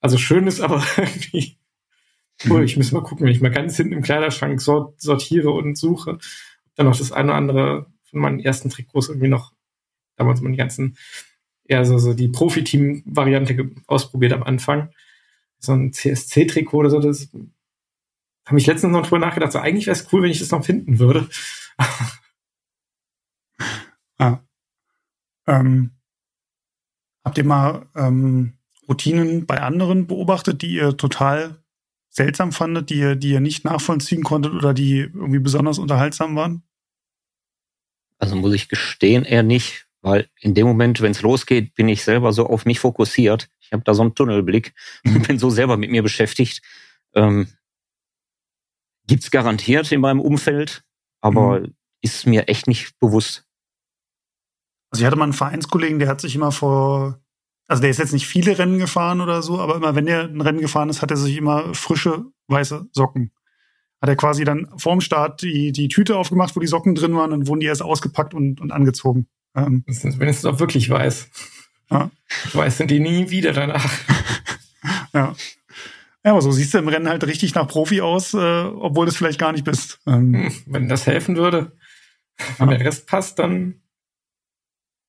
also 0.00 0.16
schönes, 0.16 0.60
aber 0.60 0.82
irgendwie. 0.96 1.56
Cool, 2.48 2.60
mhm. 2.60 2.64
ich 2.64 2.76
muss 2.76 2.90
mal 2.90 3.02
gucken, 3.02 3.26
wenn 3.26 3.32
ich 3.32 3.40
mal 3.40 3.50
ganz 3.50 3.76
hinten 3.76 3.92
im 3.92 4.02
Kleiderschrank 4.02 4.60
sort, 4.60 5.00
sortiere 5.00 5.50
und 5.50 5.78
suche, 5.78 6.18
dann 6.74 6.86
noch 6.86 6.96
das 6.96 7.12
eine 7.12 7.28
oder 7.28 7.36
andere 7.36 7.86
von 8.10 8.20
meinen 8.20 8.40
ersten 8.40 8.70
Trikots 8.70 9.08
irgendwie 9.08 9.28
noch, 9.28 9.52
damals 10.16 10.40
mal 10.40 10.50
die 10.50 10.58
ganzen, 10.58 10.96
eher 11.64 11.84
so, 11.84 11.98
so 11.98 12.14
die 12.14 12.28
Profi-Team-Variante 12.28 13.70
ausprobiert 13.86 14.32
am 14.32 14.42
Anfang 14.42 14.90
so 15.64 15.72
ein 15.72 15.92
CSC-Trikot 15.92 16.78
oder 16.78 16.90
so, 16.90 17.00
das 17.00 17.28
habe 18.46 18.58
ich 18.58 18.66
letztens 18.66 18.92
noch 18.92 19.02
drüber 19.02 19.18
nachgedacht, 19.18 19.52
so 19.52 19.58
eigentlich 19.58 19.86
wäre 19.86 19.96
es 19.96 20.12
cool, 20.12 20.22
wenn 20.22 20.30
ich 20.30 20.38
das 20.38 20.50
noch 20.50 20.64
finden 20.64 20.98
würde. 20.98 21.28
ah. 24.18 24.38
ähm, 25.46 25.90
habt 27.24 27.38
ihr 27.38 27.44
mal 27.44 27.86
ähm, 27.94 28.54
Routinen 28.88 29.46
bei 29.46 29.60
anderen 29.60 30.06
beobachtet, 30.06 30.62
die 30.62 30.74
ihr 30.74 30.96
total 30.96 31.62
seltsam 32.10 32.52
fandet, 32.52 32.90
die 32.90 32.98
ihr, 32.98 33.16
die 33.16 33.30
ihr 33.30 33.40
nicht 33.40 33.64
nachvollziehen 33.64 34.22
konntet 34.22 34.52
oder 34.52 34.74
die 34.74 35.00
irgendwie 35.00 35.40
besonders 35.40 35.78
unterhaltsam 35.78 36.36
waren? 36.36 36.62
Also 38.18 38.36
muss 38.36 38.54
ich 38.54 38.68
gestehen, 38.68 39.24
eher 39.24 39.42
nicht, 39.42 39.86
weil 40.00 40.28
in 40.38 40.54
dem 40.54 40.66
Moment, 40.66 41.00
wenn 41.00 41.10
es 41.10 41.22
losgeht, 41.22 41.74
bin 41.74 41.88
ich 41.88 42.04
selber 42.04 42.32
so 42.32 42.46
auf 42.46 42.66
mich 42.66 42.78
fokussiert, 42.78 43.48
ich 43.64 43.72
habe 43.72 43.84
da 43.84 43.94
so 43.94 44.02
einen 44.02 44.14
Tunnelblick 44.14 44.74
und 45.04 45.22
bin 45.28 45.38
so 45.38 45.50
selber 45.50 45.76
mit 45.76 45.90
mir 45.90 46.02
beschäftigt. 46.02 46.62
Ähm, 47.14 47.48
gibt's 49.06 49.30
garantiert 49.30 49.90
in 49.92 50.00
meinem 50.00 50.20
Umfeld, 50.20 50.84
aber 51.20 51.60
mhm. 51.60 51.74
ist 52.00 52.26
mir 52.26 52.48
echt 52.48 52.66
nicht 52.66 52.98
bewusst. 52.98 53.44
Also 54.90 55.02
ich 55.02 55.06
hatte 55.06 55.16
mal 55.16 55.24
einen 55.24 55.32
Vereinskollegen, 55.32 55.98
der 55.98 56.08
hat 56.08 56.20
sich 56.20 56.34
immer 56.34 56.52
vor, 56.52 57.20
also 57.66 57.80
der 57.80 57.90
ist 57.90 57.98
jetzt 57.98 58.12
nicht 58.12 58.26
viele 58.26 58.58
Rennen 58.58 58.78
gefahren 58.78 59.20
oder 59.20 59.42
so, 59.42 59.58
aber 59.58 59.76
immer 59.76 59.94
wenn 59.94 60.06
er 60.06 60.24
ein 60.24 60.40
Rennen 60.40 60.60
gefahren 60.60 60.88
ist, 60.88 61.02
hat 61.02 61.10
er 61.10 61.16
sich 61.16 61.36
immer 61.36 61.74
frische 61.74 62.26
weiße 62.48 62.88
Socken. 62.92 63.32
Hat 64.00 64.08
er 64.08 64.16
quasi 64.16 64.44
dann 64.44 64.68
vorm 64.76 65.00
Start 65.00 65.42
die, 65.42 65.72
die 65.72 65.88
Tüte 65.88 66.16
aufgemacht, 66.16 66.54
wo 66.54 66.60
die 66.60 66.66
Socken 66.66 66.94
drin 66.94 67.16
waren, 67.16 67.32
und 67.32 67.48
wurden 67.48 67.60
die 67.60 67.66
erst 67.66 67.82
ausgepackt 67.82 68.34
und, 68.34 68.60
und 68.60 68.70
angezogen. 68.70 69.26
Ähm, 69.56 69.82
das 69.86 70.04
ist, 70.04 70.18
wenn 70.18 70.28
es 70.28 70.44
auch 70.44 70.60
wirklich 70.60 70.90
weiß. 70.90 71.30
Ja. 71.90 72.10
Weiß 72.52 72.78
sind 72.78 72.90
die 72.90 73.00
nie 73.00 73.30
wieder 73.30 73.52
danach. 73.52 73.90
ja. 75.12 75.34
Ja, 76.24 76.30
aber 76.30 76.40
so 76.40 76.50
siehst 76.50 76.72
du 76.72 76.78
im 76.78 76.88
Rennen 76.88 77.08
halt 77.08 77.24
richtig 77.24 77.54
nach 77.54 77.68
Profi 77.68 78.00
aus, 78.00 78.32
äh, 78.32 78.38
obwohl 78.38 79.04
du 79.04 79.10
es 79.10 79.16
vielleicht 79.16 79.38
gar 79.38 79.52
nicht 79.52 79.64
bist. 79.64 80.00
Ähm, 80.06 80.34
hm, 80.34 80.62
Wenn 80.66 80.88
das 80.88 81.06
helfen 81.06 81.36
würde, 81.36 81.72
wenn 82.58 82.70
ja. 82.70 82.78
der 82.78 82.86
Rest 82.86 83.06
passt, 83.06 83.38
dann. 83.38 83.82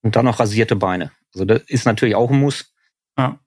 Und 0.01 0.15
dann 0.15 0.25
noch 0.25 0.39
rasierte 0.39 0.75
Beine. 0.75 1.11
Also 1.33 1.45
das 1.45 1.63
ist 1.67 1.85
natürlich 1.85 2.15
auch 2.15 2.29
ein 2.29 2.39
Muss. 2.39 2.73
Ja. 3.17 3.39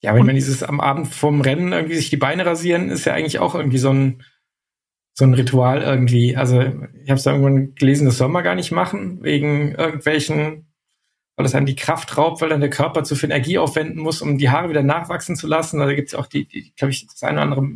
Ja, 0.00 0.14
wenn 0.14 0.26
man 0.26 0.36
dieses 0.36 0.62
am 0.62 0.80
Abend 0.80 1.08
vorm 1.08 1.40
Rennen 1.40 1.72
irgendwie 1.72 1.96
sich 1.96 2.10
die 2.10 2.16
Beine 2.16 2.46
rasieren, 2.46 2.90
ist 2.90 3.04
ja 3.04 3.14
eigentlich 3.14 3.40
auch 3.40 3.56
irgendwie 3.56 3.78
so 3.78 3.90
ein, 3.90 4.22
so 5.14 5.24
ein 5.24 5.34
Ritual 5.34 5.82
irgendwie. 5.82 6.36
Also 6.36 6.60
ich 6.60 7.08
habe 7.10 7.14
es 7.14 7.24
da 7.24 7.32
irgendwann 7.32 7.74
gelesen, 7.74 8.04
das 8.04 8.18
soll 8.18 8.28
man 8.28 8.44
gar 8.44 8.54
nicht 8.54 8.70
machen, 8.70 9.22
wegen 9.24 9.74
irgendwelchen 9.74 10.67
weil 11.38 11.46
es 11.46 11.52
dann 11.52 11.66
die 11.66 11.76
Kraft 11.76 12.16
raubt, 12.16 12.40
weil 12.40 12.48
dann 12.48 12.60
der 12.60 12.68
Körper 12.68 13.04
zu 13.04 13.14
viel 13.14 13.30
Energie 13.30 13.58
aufwenden 13.58 14.02
muss, 14.02 14.22
um 14.22 14.38
die 14.38 14.50
Haare 14.50 14.70
wieder 14.70 14.82
nachwachsen 14.82 15.36
zu 15.36 15.46
lassen. 15.46 15.80
Also 15.80 15.90
da 15.90 15.94
gibt 15.94 16.08
es 16.08 16.16
auch 16.16 16.26
die, 16.26 16.46
die 16.46 16.74
glaube 16.74 16.90
ich, 16.90 17.06
das 17.06 17.22
eine 17.22 17.34
oder 17.34 17.42
andere 17.42 17.68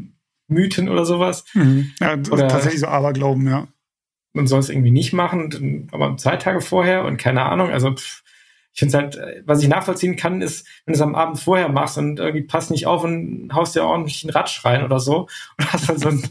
Mythen 0.49 0.89
oder 0.89 1.05
sowas. 1.05 1.45
Mhm. 1.55 1.93
Ja, 2.01 2.15
oder 2.15 2.49
tatsächlich 2.49 2.81
so 2.81 2.89
Aberglauben, 2.89 3.47
ja. 3.47 3.69
Man 4.33 4.49
soll 4.49 4.59
es 4.59 4.69
irgendwie 4.69 4.91
nicht 4.91 5.13
machen, 5.13 5.89
aber 5.93 6.17
zwei 6.17 6.37
Tage 6.37 6.61
vorher 6.61 7.05
und 7.05 7.19
keine 7.19 7.43
Ahnung. 7.43 7.71
Also 7.71 7.95
pff, 7.95 8.25
ich 8.73 8.81
finde 8.81 8.99
halt, 8.99 9.21
was 9.47 9.63
ich 9.63 9.69
nachvollziehen 9.69 10.17
kann, 10.17 10.43
ist, 10.43 10.67
wenn 10.85 10.95
du 10.95 10.97
es 10.97 11.03
am 11.03 11.15
Abend 11.15 11.39
vorher 11.39 11.69
machst 11.69 11.99
und 11.99 12.19
irgendwie 12.19 12.43
passt 12.43 12.73
nicht 12.73 12.89
auf 12.89 13.05
und 13.05 13.53
haust 13.53 13.77
dir 13.77 13.85
ordentlich 13.85 14.25
einen 14.25 14.31
Ratsch 14.31 14.65
rein 14.65 14.83
oder 14.83 14.99
so 14.99 15.29
und 15.59 15.73
hast 15.73 15.89
dann 15.89 15.99
so 15.99 16.09
ein 16.09 16.29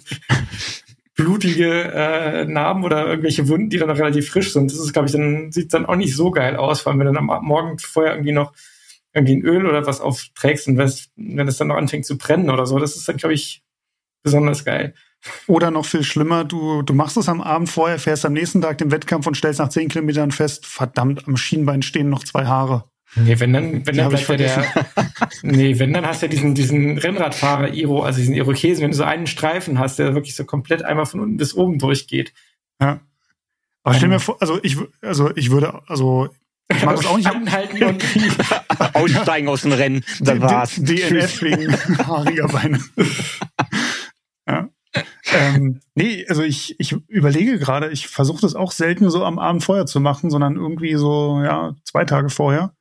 blutige 1.21 1.91
äh, 1.93 2.45
Narben 2.45 2.83
oder 2.83 3.07
irgendwelche 3.07 3.47
Wunden, 3.47 3.69
die 3.69 3.77
dann 3.77 3.89
noch 3.89 3.97
relativ 3.97 4.29
frisch 4.29 4.53
sind. 4.53 4.71
Das 4.71 4.79
ist, 4.79 4.93
glaube 4.93 5.07
ich, 5.07 5.11
dann 5.13 5.51
sieht 5.51 5.73
dann 5.73 5.85
auch 5.85 5.95
nicht 5.95 6.15
so 6.15 6.31
geil 6.31 6.55
aus, 6.55 6.85
allem 6.85 6.99
wenn 6.99 7.07
du 7.07 7.13
dann 7.13 7.29
am 7.29 7.45
Morgen 7.45 7.77
vorher 7.79 8.13
irgendwie 8.13 8.31
noch 8.31 8.53
irgendwie 9.13 9.35
ein 9.35 9.43
Öl 9.43 9.65
oder 9.65 9.85
was 9.85 10.01
aufträgst 10.01 10.67
und 10.67 10.77
wenn 10.77 11.47
es 11.47 11.57
dann 11.57 11.67
noch 11.67 11.75
anfängt 11.75 12.05
zu 12.05 12.17
brennen 12.17 12.49
oder 12.49 12.65
so, 12.65 12.79
das 12.79 12.95
ist 12.95 13.07
dann, 13.07 13.17
glaube 13.17 13.33
ich, 13.33 13.63
besonders 14.23 14.63
geil. 14.63 14.93
Oder 15.47 15.69
noch 15.69 15.85
viel 15.85 16.03
schlimmer, 16.03 16.45
du, 16.45 16.81
du 16.81 16.93
machst 16.93 17.17
es 17.17 17.29
am 17.29 17.41
Abend 17.41 17.69
vorher, 17.69 17.99
fährst 17.99 18.25
am 18.25 18.33
nächsten 18.33 18.61
Tag 18.61 18.77
den 18.77 18.91
Wettkampf 18.91 19.27
und 19.27 19.37
stellst 19.37 19.59
nach 19.59 19.69
zehn 19.69 19.89
Kilometern 19.89 20.31
fest, 20.31 20.65
verdammt, 20.65 21.27
am 21.27 21.37
Schienbein 21.37 21.81
stehen 21.81 22.09
noch 22.09 22.23
zwei 22.23 22.45
Haare. 22.45 22.85
Nee, 23.15 23.39
wenn 23.39 23.51
dann, 23.51 23.85
wenn 23.85 23.97
dann 23.97 24.09
bleibt 24.09 24.29
ja 24.29 24.37
der, 24.37 24.65
nee, 25.43 25.77
wenn 25.79 25.91
dann 25.91 26.05
hast 26.05 26.21
du 26.21 26.27
ja 26.27 26.29
diesen, 26.29 26.55
diesen 26.55 26.97
Rennradfahrer 26.97 27.73
Iro, 27.73 28.03
also 28.03 28.19
diesen 28.19 28.35
Irokesen, 28.35 28.83
wenn 28.83 28.91
du 28.91 28.97
so 28.97 29.03
einen 29.03 29.27
Streifen 29.27 29.79
hast, 29.79 29.99
der 29.99 30.15
wirklich 30.15 30.35
so 30.35 30.45
komplett 30.45 30.83
einmal 30.83 31.05
von 31.05 31.19
unten 31.19 31.37
bis 31.37 31.53
oben 31.53 31.77
durchgeht. 31.77 32.33
Ja. 32.79 33.01
Aber 33.83 33.95
stell 33.95 34.09
mir 34.09 34.19
vor, 34.19 34.37
also 34.39 34.59
ich, 34.63 34.77
also 35.01 35.35
ich 35.35 35.51
würde, 35.51 35.81
also 35.87 36.29
ich 36.73 36.85
mag 36.85 36.95
das 36.95 37.05
auch 37.05 37.17
nicht. 37.17 37.27
Anhalten 37.27 37.83
und 37.83 38.03
aussteigen 38.93 39.49
aus 39.49 39.63
dem 39.63 39.73
Rennen. 39.73 40.05
Da 40.21 40.39
war's. 40.39 40.75
DNF 40.75 41.41
wegen 41.41 41.75
haariger 42.07 42.47
Beine. 42.47 42.79
ja. 44.47 44.69
Ähm, 45.33 45.81
nee, 45.95 46.25
also 46.27 46.43
ich, 46.43 46.79
ich 46.79 46.93
überlege 47.07 47.59
gerade, 47.59 47.89
ich 47.89 48.07
versuche 48.07 48.41
das 48.41 48.55
auch 48.55 48.71
selten 48.71 49.09
so 49.09 49.25
am 49.25 49.39
Abend 49.39 49.63
vorher 49.63 49.85
zu 49.85 49.99
machen, 49.99 50.29
sondern 50.29 50.55
irgendwie 50.55 50.95
so, 50.95 51.41
ja, 51.43 51.75
zwei 51.83 52.05
Tage 52.05 52.29
vorher. 52.29 52.73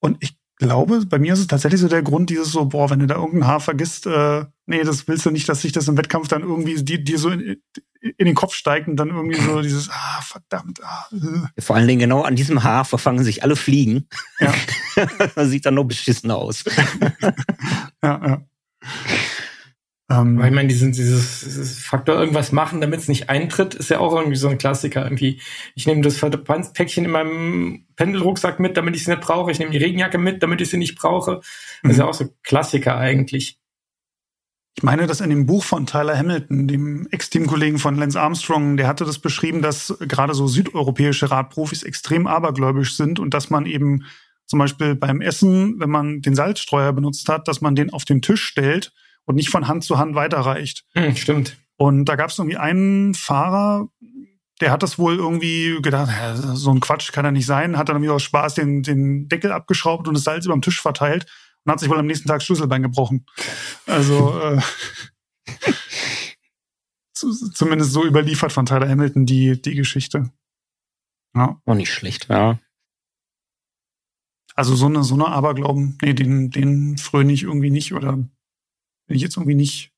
Und 0.00 0.18
ich 0.20 0.38
glaube, 0.58 1.04
bei 1.06 1.18
mir 1.18 1.32
ist 1.32 1.38
es 1.38 1.46
tatsächlich 1.46 1.80
so 1.80 1.88
der 1.88 2.02
Grund, 2.02 2.30
dieses 2.30 2.50
so, 2.50 2.64
boah, 2.64 2.90
wenn 2.90 2.98
du 2.98 3.06
da 3.06 3.16
irgendein 3.16 3.46
Haar 3.46 3.60
vergisst, 3.60 4.06
äh, 4.06 4.44
nee, 4.66 4.82
das 4.82 5.06
willst 5.06 5.24
du 5.24 5.30
nicht, 5.30 5.48
dass 5.48 5.62
sich 5.62 5.72
das 5.72 5.88
im 5.88 5.96
Wettkampf 5.96 6.28
dann 6.28 6.42
irgendwie 6.42 6.82
dir, 6.82 6.98
dir 6.98 7.18
so 7.18 7.30
in, 7.30 7.62
in, 8.00 8.26
den 8.26 8.34
Kopf 8.34 8.54
steigt 8.54 8.88
und 8.88 8.96
dann 8.96 9.10
irgendwie 9.10 9.40
so 9.40 9.62
dieses, 9.62 9.88
ah, 9.90 10.20
verdammt. 10.22 10.80
Ah, 10.82 11.06
äh. 11.12 11.60
Vor 11.60 11.76
allen 11.76 11.88
Dingen 11.88 12.00
genau 12.00 12.22
an 12.22 12.36
diesem 12.36 12.64
Haar 12.64 12.84
verfangen 12.84 13.24
sich 13.24 13.42
alle 13.42 13.56
Fliegen. 13.56 14.08
Ja. 14.40 14.52
das 15.34 15.48
sieht 15.48 15.64
dann 15.64 15.74
noch 15.74 15.84
beschissen 15.84 16.30
aus. 16.30 16.64
ja, 18.02 18.26
ja. 18.26 18.42
Ähm, 20.10 20.38
Weil 20.38 20.48
ich 20.48 20.54
meine, 20.54 20.68
dieses, 20.68 20.96
dieses, 20.96 21.40
dieses 21.40 21.78
Faktor 21.80 22.16
irgendwas 22.16 22.50
machen, 22.50 22.80
damit 22.80 23.00
es 23.00 23.08
nicht 23.08 23.28
eintritt, 23.28 23.74
ist 23.74 23.90
ja 23.90 23.98
auch 23.98 24.16
irgendwie 24.16 24.36
so 24.36 24.48
ein 24.48 24.56
Klassiker. 24.56 25.04
Irgendwie, 25.04 25.40
ich 25.74 25.86
nehme 25.86 26.00
das 26.00 26.16
Verbandspäckchen 26.16 27.04
in 27.04 27.10
meinem 27.10 27.84
Pendelrucksack 27.96 28.58
mit, 28.58 28.78
damit 28.78 28.96
ich 28.96 29.04
sie 29.04 29.10
nicht 29.10 29.22
brauche. 29.22 29.50
Ich 29.50 29.58
nehme 29.58 29.70
die 29.70 29.78
Regenjacke 29.78 30.16
mit, 30.16 30.42
damit 30.42 30.62
ich 30.62 30.70
sie 30.70 30.78
nicht 30.78 30.98
brauche. 30.98 31.40
Das 31.82 31.92
ist 31.92 31.98
ja 31.98 32.04
mhm. 32.04 32.10
auch 32.10 32.14
so 32.14 32.28
Klassiker 32.42 32.96
eigentlich. 32.96 33.58
Ich 34.76 34.82
meine, 34.82 35.06
dass 35.06 35.20
in 35.20 35.28
dem 35.28 35.44
Buch 35.44 35.64
von 35.64 35.86
Tyler 35.86 36.16
Hamilton, 36.16 36.68
dem 36.68 37.08
Ex-Teamkollegen 37.10 37.78
von 37.78 37.96
Lance 37.96 38.18
Armstrong, 38.18 38.76
der 38.76 38.86
hatte 38.86 39.04
das 39.04 39.18
beschrieben, 39.18 39.60
dass 39.60 39.94
gerade 40.00 40.34
so 40.34 40.46
südeuropäische 40.46 41.30
Radprofis 41.30 41.82
extrem 41.82 42.26
abergläubisch 42.26 42.96
sind 42.96 43.18
und 43.18 43.34
dass 43.34 43.50
man 43.50 43.66
eben 43.66 44.04
zum 44.46 44.60
Beispiel 44.60 44.94
beim 44.94 45.20
Essen, 45.20 45.80
wenn 45.80 45.90
man 45.90 46.22
den 46.22 46.34
Salzstreuer 46.34 46.92
benutzt 46.92 47.28
hat, 47.28 47.48
dass 47.48 47.60
man 47.60 47.74
den 47.74 47.92
auf 47.92 48.04
den 48.06 48.22
Tisch 48.22 48.42
stellt 48.42 48.92
und 49.28 49.34
nicht 49.34 49.50
von 49.50 49.68
Hand 49.68 49.84
zu 49.84 49.98
Hand 49.98 50.14
weiterreicht. 50.14 50.86
Hm, 50.94 51.14
stimmt. 51.14 51.58
Und 51.76 52.06
da 52.06 52.16
gab 52.16 52.30
es 52.30 52.38
irgendwie 52.38 52.56
einen 52.56 53.12
Fahrer, 53.12 53.88
der 54.62 54.70
hat 54.70 54.82
das 54.82 54.98
wohl 54.98 55.16
irgendwie 55.16 55.78
gedacht, 55.82 56.10
so 56.54 56.70
ein 56.70 56.80
Quatsch 56.80 57.12
kann 57.12 57.26
er 57.26 57.30
nicht 57.30 57.44
sein, 57.44 57.76
hat 57.76 57.90
dann 57.90 58.00
wieder 58.00 58.14
aus 58.14 58.22
Spaß 58.22 58.54
den, 58.54 58.82
den 58.82 59.28
Deckel 59.28 59.52
abgeschraubt 59.52 60.08
und 60.08 60.14
das 60.14 60.24
Salz 60.24 60.46
über 60.46 60.54
dem 60.54 60.62
Tisch 60.62 60.80
verteilt 60.80 61.26
und 61.62 61.70
hat 61.70 61.78
sich 61.78 61.90
wohl 61.90 61.98
am 61.98 62.06
nächsten 62.06 62.26
Tag 62.26 62.42
Schlüsselbein 62.42 62.82
gebrochen. 62.82 63.26
Also 63.86 64.40
äh, 64.40 64.60
zumindest 67.12 67.92
so 67.92 68.06
überliefert 68.06 68.50
von 68.50 68.64
Tyler 68.64 68.88
Hamilton 68.88 69.26
die, 69.26 69.60
die 69.60 69.74
Geschichte. 69.74 70.32
Ja. 71.36 71.60
Auch 71.66 71.74
nicht 71.74 71.92
schlecht, 71.92 72.28
ja. 72.30 72.58
Also 74.54 74.74
so 74.74 74.86
eine, 74.86 75.04
so 75.04 75.14
eine 75.14 75.26
Aberglauben, 75.26 75.98
nee, 76.02 76.14
den, 76.14 76.50
den 76.50 76.96
fröne 76.96 77.32
ich 77.34 77.42
irgendwie 77.42 77.70
nicht 77.70 77.92
oder 77.92 78.18
bin 79.08 79.16
ich 79.16 79.22
jetzt 79.22 79.36
irgendwie 79.36 79.56
nicht 79.56 79.92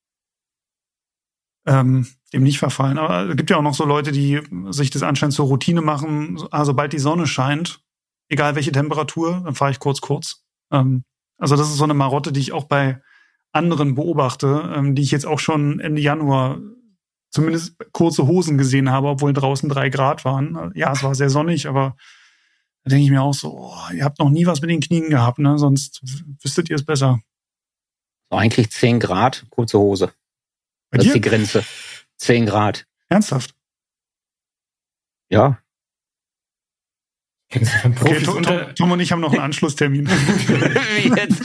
ähm, 1.66 2.06
dem 2.32 2.42
nicht 2.42 2.58
verfallen. 2.58 2.98
Aber 2.98 3.28
es 3.28 3.36
gibt 3.36 3.50
ja 3.50 3.56
auch 3.56 3.62
noch 3.62 3.74
so 3.74 3.84
Leute, 3.84 4.12
die 4.12 4.40
sich 4.70 4.90
das 4.90 5.02
anscheinend 5.02 5.34
zur 5.34 5.46
Routine 5.46 5.82
machen. 5.82 6.40
Also 6.50 6.70
sobald 6.70 6.92
die 6.92 6.98
Sonne 6.98 7.26
scheint, 7.26 7.80
egal 8.28 8.54
welche 8.54 8.72
Temperatur, 8.72 9.42
dann 9.44 9.54
fahre 9.54 9.70
ich 9.70 9.78
kurz 9.78 10.00
kurz. 10.00 10.44
Ähm, 10.72 11.04
also 11.38 11.56
das 11.56 11.68
ist 11.68 11.76
so 11.76 11.84
eine 11.84 11.94
Marotte, 11.94 12.32
die 12.32 12.40
ich 12.40 12.52
auch 12.52 12.64
bei 12.64 13.02
anderen 13.52 13.94
beobachte, 13.94 14.72
ähm, 14.74 14.94
die 14.94 15.02
ich 15.02 15.10
jetzt 15.10 15.26
auch 15.26 15.40
schon 15.40 15.80
Ende 15.80 16.00
Januar 16.00 16.58
zumindest 17.30 17.76
kurze 17.92 18.26
Hosen 18.26 18.58
gesehen 18.58 18.90
habe, 18.90 19.08
obwohl 19.08 19.32
draußen 19.32 19.68
drei 19.68 19.88
Grad 19.88 20.24
waren. 20.24 20.72
Ja, 20.74 20.92
es 20.92 21.02
war 21.02 21.14
sehr 21.14 21.30
sonnig, 21.30 21.68
aber 21.68 21.96
da 22.82 22.90
denke 22.90 23.04
ich 23.04 23.10
mir 23.10 23.22
auch 23.22 23.34
so, 23.34 23.56
oh, 23.56 23.92
ihr 23.94 24.04
habt 24.04 24.18
noch 24.18 24.30
nie 24.30 24.46
was 24.46 24.60
mit 24.60 24.70
den 24.70 24.80
Knien 24.80 25.10
gehabt, 25.10 25.38
ne? 25.38 25.58
Sonst 25.58 26.02
wüsstet 26.42 26.70
ihr 26.70 26.76
es 26.76 26.84
besser. 26.84 27.20
So 28.30 28.36
eigentlich 28.36 28.70
zehn 28.70 29.00
Grad, 29.00 29.44
kurze 29.50 29.78
Hose. 29.78 30.12
Bei 30.90 30.98
das 30.98 31.04
dir? 31.04 31.08
ist 31.10 31.14
die 31.16 31.20
Grenze. 31.20 31.64
Zehn 32.16 32.46
Grad. 32.46 32.86
Ernsthaft? 33.08 33.54
Ja. 35.30 35.58
Kennst 37.50 37.74
du 37.74 37.78
von 37.78 37.94
Profis 37.94 38.28
okay, 38.28 38.42
Tom, 38.42 38.74
Tom, 38.76 38.92
und 38.92 39.00
ich 39.00 39.10
haben 39.10 39.20
noch 39.20 39.32
einen 39.32 39.42
Anschlusstermin. 39.42 40.08
Wie 40.08 41.08
jetzt? 41.08 41.42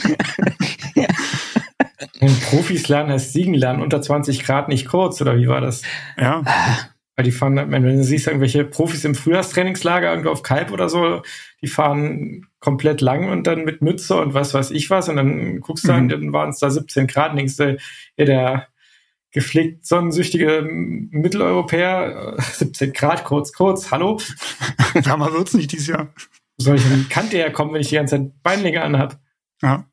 Profis 2.50 2.88
lernen 2.88 3.10
heißt 3.10 3.32
Siegen 3.32 3.54
lernen 3.54 3.82
unter 3.82 4.00
20 4.00 4.44
Grad 4.44 4.68
nicht 4.68 4.86
kurz, 4.86 5.20
oder 5.20 5.36
wie 5.36 5.48
war 5.48 5.60
das? 5.60 5.82
Ja. 6.16 6.44
Weil 7.16 7.24
die 7.24 7.32
fahren, 7.32 7.56
wenn 7.70 7.82
du 7.82 8.04
siehst, 8.04 8.26
irgendwelche 8.26 8.64
Profis 8.64 9.04
im 9.04 9.14
Frühjahrstrainingslager 9.14 10.10
irgendwo 10.10 10.30
auf 10.30 10.42
Kalb 10.42 10.70
oder 10.70 10.90
so, 10.90 11.22
die 11.62 11.66
fahren 11.66 12.46
komplett 12.60 13.00
lang 13.00 13.30
und 13.30 13.46
dann 13.46 13.64
mit 13.64 13.80
Mütze 13.80 14.16
und 14.20 14.34
was 14.34 14.52
weiß 14.52 14.70
ich 14.70 14.90
was 14.90 15.08
und 15.08 15.16
dann 15.16 15.60
guckst 15.60 15.88
du 15.88 15.92
mhm. 15.92 16.10
dann 16.10 16.32
waren 16.34 16.50
es 16.50 16.58
da 16.58 16.70
17 16.70 17.06
Grad 17.06 17.30
und 17.30 17.38
denkst 17.38 17.56
du, 17.56 17.78
ja, 18.18 18.24
der 18.26 18.68
gepflegt 19.30 19.86
sonnensüchtige 19.86 20.66
Mitteleuropäer, 20.70 22.36
17 22.52 22.92
Grad, 22.92 23.24
kurz, 23.24 23.52
kurz, 23.52 23.90
hallo. 23.90 24.18
Wärmer 24.94 25.32
wird's 25.32 25.54
nicht 25.54 25.72
dieses 25.72 25.88
Jahr. 25.88 26.08
Soll 26.58 26.76
ich 26.76 26.90
in 26.90 27.08
Kante 27.08 27.36
herkommen, 27.36 27.74
wenn 27.74 27.82
ich 27.82 27.88
die 27.88 27.96
ganze 27.96 28.16
Zeit 28.16 28.42
Beinlinge 28.42 28.82
anhab? 28.82 29.18
Ja. 29.62 29.86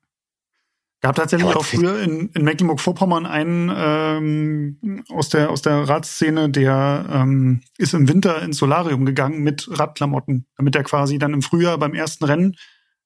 Gab 1.04 1.18
tatsächlich 1.18 1.54
auch 1.54 1.66
früher 1.66 2.02
in, 2.02 2.30
in 2.30 2.46
Mecklenburg-Vorpommern 2.46 3.26
einen 3.26 3.70
ähm, 3.76 5.04
aus 5.10 5.28
der 5.28 5.50
aus 5.50 5.62
der 5.62 5.90
Radszene, 5.90 6.50
der 6.50 7.06
ähm, 7.12 7.62
ist 7.78 7.94
im 7.94 8.08
Winter 8.08 8.42
ins 8.42 8.56
Solarium 8.56 9.04
gegangen 9.04 9.44
mit 9.44 9.68
Radklamotten, 9.70 10.46
damit 10.56 10.78
er 10.78 10.84
quasi 10.84 11.20
dann 11.20 11.34
im 11.34 11.42
Frühjahr 11.42 11.78
beim 11.78 11.94
ersten 11.94 12.24
Rennen 12.24 12.56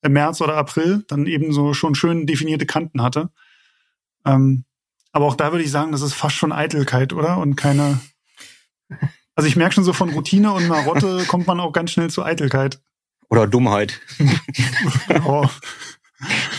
im 0.04 0.14
März 0.14 0.42
oder 0.42 0.58
April 0.58 1.06
dann 1.08 1.26
eben 1.26 1.52
so 1.52 1.74
schon 1.74 1.96
schön 1.96 2.28
definierte 2.28 2.68
Kanten 2.68 3.02
hatte. 3.02 3.32
Ähm, 4.26 4.66
aber 5.12 5.26
auch 5.26 5.36
da 5.36 5.52
würde 5.52 5.64
ich 5.64 5.72
sagen, 5.72 5.92
das 5.92 6.04
ist 6.04 6.14
fast 6.14 6.36
schon 6.36 6.52
Eitelkeit, 6.52 7.14
oder? 7.14 7.40
Und 7.40 7.56
keine. 7.56 8.00
Also 9.34 9.48
ich 9.50 9.56
merke 9.56 9.74
schon 9.74 9.84
so 9.84 9.94
von 9.94 10.12
Routine 10.12 10.54
und 10.54 10.68
Marotte 10.68 11.24
kommt 11.28 11.48
man 11.48 11.60
auch 11.60 11.72
ganz 11.72 11.90
schnell 11.90 12.12
zu 12.12 12.24
Eitelkeit. 12.24 12.80
Oder 13.28 13.48
Dummheit. 13.48 14.00
oh. 15.26 15.48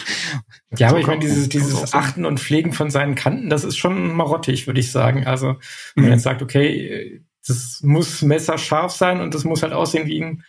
Ja, 0.76 0.88
aber 0.88 1.00
ich 1.00 1.06
meine, 1.06 1.20
dieses, 1.20 1.48
dieses 1.48 1.94
Achten 1.94 2.26
und 2.26 2.40
Pflegen 2.40 2.72
von 2.72 2.90
seinen 2.90 3.14
Kanten, 3.14 3.48
das 3.48 3.64
ist 3.64 3.78
schon 3.78 4.14
marottig, 4.14 4.66
würde 4.66 4.80
ich 4.80 4.92
sagen. 4.92 5.26
Also, 5.26 5.56
wenn 5.94 6.04
man 6.04 6.04
mhm. 6.06 6.12
jetzt 6.12 6.24
sagt, 6.24 6.42
okay, 6.42 7.22
das 7.46 7.80
muss 7.82 8.20
messerscharf 8.20 8.92
sein 8.92 9.20
und 9.20 9.34
das 9.34 9.44
muss 9.44 9.62
halt 9.62 9.72
aussehen 9.72 10.06
wie 10.06 10.20
ein 10.20 10.44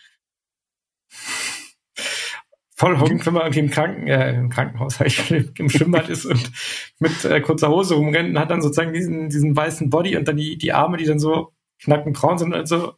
Vollhonk, 2.76 3.24
wenn 3.24 3.34
man 3.34 3.42
irgendwie 3.42 3.60
im, 3.60 3.70
Kranken, 3.70 4.06
äh, 4.08 4.34
im 4.34 4.50
Krankenhaus, 4.50 4.98
im 5.58 5.70
Schwimmbad 5.70 6.08
ist 6.10 6.26
und 6.26 6.50
mit 6.98 7.24
äh, 7.24 7.40
kurzer 7.40 7.68
Hose 7.68 7.94
rumrennt 7.94 8.30
und 8.30 8.38
hat 8.38 8.50
dann 8.50 8.62
sozusagen 8.62 8.92
diesen, 8.92 9.30
diesen 9.30 9.56
weißen 9.56 9.90
Body 9.90 10.16
und 10.16 10.28
dann 10.28 10.36
die, 10.36 10.58
die 10.58 10.72
Arme, 10.72 10.98
die 10.98 11.04
dann 11.04 11.18
so 11.18 11.52
knackend 11.82 12.16
braun 12.16 12.38
sind 12.38 12.48
und 12.48 12.60
also 12.60 12.94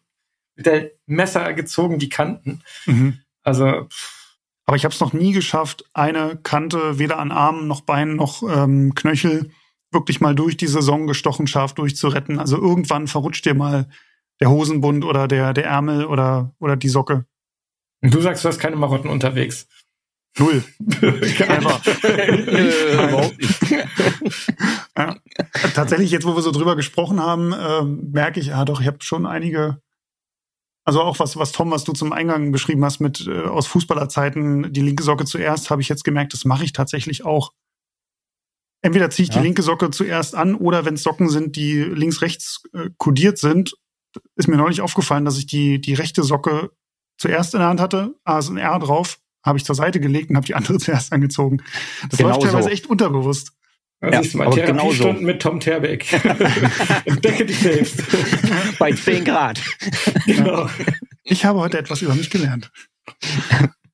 mit 0.56 0.66
der 0.66 0.90
Messer 1.06 1.52
gezogen, 1.52 1.98
die 1.98 2.08
Kanten. 2.08 2.62
Mhm. 2.86 3.20
Also, 3.42 3.86
pff 3.88 4.21
aber 4.66 4.76
ich 4.76 4.84
habe 4.84 4.94
es 4.94 5.00
noch 5.00 5.12
nie 5.12 5.32
geschafft, 5.32 5.84
eine 5.92 6.38
Kante 6.42 6.98
weder 6.98 7.18
an 7.18 7.32
Armen 7.32 7.66
noch 7.66 7.82
Beinen 7.82 8.16
noch 8.16 8.42
ähm, 8.42 8.94
Knöchel 8.94 9.50
wirklich 9.90 10.20
mal 10.20 10.34
durch 10.34 10.56
die 10.56 10.66
Saison 10.66 11.06
gestochen 11.06 11.46
scharf 11.46 11.74
durchzuretten. 11.74 12.38
Also 12.38 12.56
irgendwann 12.56 13.08
verrutscht 13.08 13.44
dir 13.44 13.54
mal 13.54 13.88
der 14.40 14.50
Hosenbund 14.50 15.04
oder 15.04 15.28
der, 15.28 15.52
der 15.52 15.66
Ärmel 15.66 16.06
oder, 16.06 16.54
oder 16.58 16.76
die 16.76 16.88
Socke. 16.88 17.26
Und 18.02 18.14
du 18.14 18.20
sagst, 18.20 18.44
du 18.44 18.48
hast 18.48 18.58
keine 18.58 18.76
Marotten 18.76 19.10
unterwegs. 19.10 19.68
Null. 20.38 20.64
ja. 24.96 25.16
Tatsächlich, 25.74 26.10
jetzt 26.10 26.26
wo 26.26 26.34
wir 26.34 26.42
so 26.42 26.52
drüber 26.52 26.74
gesprochen 26.74 27.20
haben, 27.20 27.52
äh, 27.52 27.82
merke 27.82 28.40
ich, 28.40 28.46
ja 28.46 28.64
doch, 28.64 28.80
ich 28.80 28.86
habe 28.86 28.98
schon 29.00 29.26
einige 29.26 29.82
also 30.84 31.00
auch 31.00 31.18
was, 31.20 31.36
was 31.36 31.52
Tom, 31.52 31.70
was 31.70 31.84
du 31.84 31.92
zum 31.92 32.12
Eingang 32.12 32.52
beschrieben 32.52 32.84
hast 32.84 33.00
mit 33.00 33.26
äh, 33.26 33.42
aus 33.42 33.66
Fußballerzeiten, 33.68 34.72
die 34.72 34.80
linke 34.80 35.02
Socke 35.02 35.24
zuerst, 35.24 35.70
habe 35.70 35.82
ich 35.82 35.88
jetzt 35.88 36.04
gemerkt, 36.04 36.32
das 36.32 36.44
mache 36.44 36.64
ich 36.64 36.72
tatsächlich 36.72 37.24
auch. 37.24 37.52
Entweder 38.82 39.10
ziehe 39.10 39.28
ich 39.28 39.34
ja. 39.34 39.40
die 39.40 39.46
linke 39.46 39.62
Socke 39.62 39.90
zuerst 39.90 40.34
an 40.34 40.56
oder 40.56 40.84
wenn 40.84 40.94
es 40.94 41.04
Socken 41.04 41.28
sind, 41.28 41.54
die 41.54 41.82
links-rechts 41.82 42.62
äh, 42.72 42.90
kodiert 42.98 43.38
sind, 43.38 43.74
ist 44.36 44.48
mir 44.48 44.56
neulich 44.56 44.80
aufgefallen, 44.80 45.24
dass 45.24 45.38
ich 45.38 45.46
die, 45.46 45.80
die 45.80 45.94
rechte 45.94 46.24
Socke 46.24 46.70
zuerst 47.16 47.54
in 47.54 47.60
der 47.60 47.68
Hand 47.68 47.80
hatte, 47.80 48.14
A 48.24 48.40
ist 48.40 48.48
ein 48.48 48.56
R 48.56 48.78
drauf, 48.80 49.18
habe 49.44 49.58
ich 49.58 49.64
zur 49.64 49.76
Seite 49.76 50.00
gelegt 50.00 50.30
und 50.30 50.36
habe 50.36 50.46
die 50.46 50.54
andere 50.54 50.78
zuerst 50.78 51.12
angezogen. 51.12 51.62
Das 52.10 52.18
genau 52.18 52.30
läuft 52.30 52.42
teilweise 52.42 52.64
so. 52.64 52.70
echt 52.70 52.86
unterbewusst. 52.86 53.52
Also 54.02 54.14
ja, 54.14 54.20
ist 54.20 54.34
mal 54.34 54.50
Therapiestunden 54.50 55.24
mit 55.24 55.40
Tom 55.40 55.60
Terbeck. 55.60 56.12
Entdecke 57.04 57.46
dich 57.46 57.60
selbst. 57.60 58.02
Bei 58.78 58.90
10 58.90 59.24
Grad. 59.24 59.62
Genau. 60.26 60.68
Ich 61.22 61.44
habe 61.44 61.60
heute 61.60 61.78
etwas 61.78 62.02
über 62.02 62.14
mich 62.16 62.28
gelernt. 62.28 62.72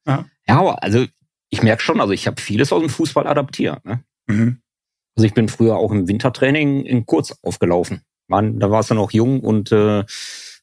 Ja, 0.07 0.25
ja 0.47 0.75
also 0.77 1.05
ich 1.51 1.63
merke 1.63 1.83
schon, 1.83 2.01
also 2.01 2.15
ich 2.15 2.27
habe 2.27 2.41
vieles 2.41 2.73
aus 2.73 2.81
dem 2.81 2.89
Fußball 2.89 3.27
adaptiert. 3.27 3.85
Ne? 3.85 4.03
Mhm. 4.29 4.63
Also 5.15 5.27
ich 5.27 5.35
bin 5.35 5.49
früher 5.49 5.77
auch 5.77 5.93
im 5.93 6.09
Wintertraining 6.09 6.87
in 6.87 7.05
Kurz 7.05 7.39
aufgelaufen. 7.43 8.01
Man, 8.29 8.59
da 8.61 8.71
war 8.71 8.81
es 8.81 8.87
dann 8.87 8.97
noch 8.97 9.11
jung 9.11 9.41
und 9.41 9.73
äh, 9.73 10.05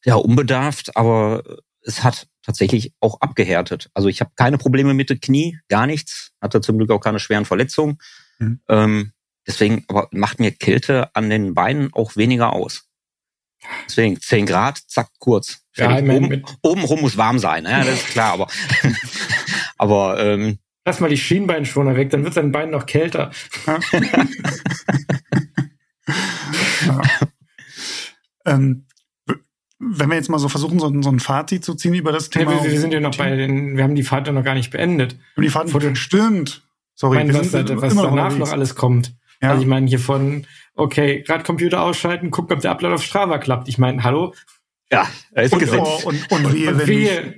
ja 0.06 0.16
unbedarft, 0.16 0.98
aber 0.98 1.44
es 1.82 2.04
hat 2.04 2.28
tatsächlich 2.42 2.94
auch 3.00 3.22
abgehärtet. 3.22 3.90
Also 3.94 4.08
ich 4.08 4.22
habe 4.22 4.32
keine 4.36 4.58
Probleme 4.58 4.96
mit 4.96 5.12
dem 5.12 5.20
Knie, 5.20 5.60
gar 5.70 5.86
nichts. 5.86 6.32
Hatte 6.42 6.62
zum 6.62 6.80
Glück 6.80 6.90
auch 6.90 7.00
keine 7.00 7.20
schweren 7.20 7.46
Verletzungen. 7.46 8.00
Mhm. 8.40 8.60
Ähm, 8.70 9.12
Deswegen 9.48 9.86
aber 9.88 10.08
macht 10.12 10.40
mir 10.40 10.52
Kälte 10.52 11.16
an 11.16 11.30
den 11.30 11.54
Beinen 11.54 11.94
auch 11.94 12.16
weniger 12.16 12.54
aus. 12.54 12.88
Deswegen 13.88 14.20
10 14.20 14.46
Grad, 14.46 14.78
zack, 14.88 15.10
kurz. 15.20 15.62
Ja, 15.76 16.00
ich 16.00 16.10
oben, 16.10 16.44
oben 16.62 16.84
rum 16.84 17.02
muss 17.02 17.18
warm 17.18 17.40
sein, 17.40 17.66
ja, 17.66 17.84
das 17.84 17.96
ist 17.96 18.08
klar, 18.08 18.34
aber, 18.34 18.48
aber 19.78 20.20
ähm, 20.20 20.60
Lass 20.86 21.00
mal 21.00 21.10
die 21.10 21.18
Schienbeinschoner 21.18 21.96
weg, 21.96 22.12
dann 22.12 22.24
wird 22.24 22.36
sein 22.36 22.52
Bein 22.52 22.70
noch 22.70 22.86
kälter. 22.86 23.32
Ja. 23.66 23.80
ja. 26.86 27.02
ähm, 28.46 28.86
wenn 29.80 30.10
wir 30.10 30.16
jetzt 30.16 30.30
mal 30.30 30.38
so 30.38 30.48
versuchen, 30.48 30.80
so, 30.80 31.02
so 31.02 31.10
ein 31.10 31.20
Fazit 31.20 31.66
zu 31.66 31.74
ziehen 31.74 31.96
über 31.96 32.12
das 32.12 32.30
Thema. 32.30 32.52
Hey, 32.52 32.64
wir, 32.64 32.72
wir, 32.72 32.80
sind 32.80 32.94
ja 32.94 33.00
noch 33.00 33.18
bei 33.18 33.36
den, 33.36 33.78
wir 33.78 33.84
haben 33.84 33.96
die 33.96 34.04
Fahrt 34.04 34.28
ja 34.28 34.34
noch 34.34 34.44
gar 34.44 34.54
nicht 34.54 34.72
beendet. 34.72 35.18
Die 35.38 35.50
Fahrt 35.50 35.70
stimmt. 35.98 36.64
Sorry, 36.94 37.20
ich 37.20 37.26
meine, 37.26 37.40
was, 37.40 37.52
was 37.54 37.96
danach 37.96 38.38
noch 38.38 38.52
alles 38.52 38.76
kommt. 38.76 39.16
Ja. 39.42 39.50
Also 39.50 39.62
ich 39.62 39.68
meine 39.68 39.88
hier 39.88 40.00
von, 40.00 40.46
okay, 40.76 41.24
gerade 41.24 41.44
Computer 41.44 41.82
ausschalten, 41.82 42.32
gucken, 42.32 42.56
ob 42.56 42.62
der 42.62 42.72
Upload 42.72 42.96
auf 42.96 43.04
Strava 43.04 43.38
klappt. 43.38 43.68
Ich 43.68 43.78
meine, 43.78 44.04
hallo? 44.04 44.34
Ja, 44.92 45.08
ist 45.34 45.54
und, 45.54 45.60
gesetzt. 45.60 45.82
Oh, 45.84 46.10
und, 46.10 46.32
und, 46.32 46.54
wehe, 46.54 46.70
und 46.70 46.88
wehe. 46.88 47.36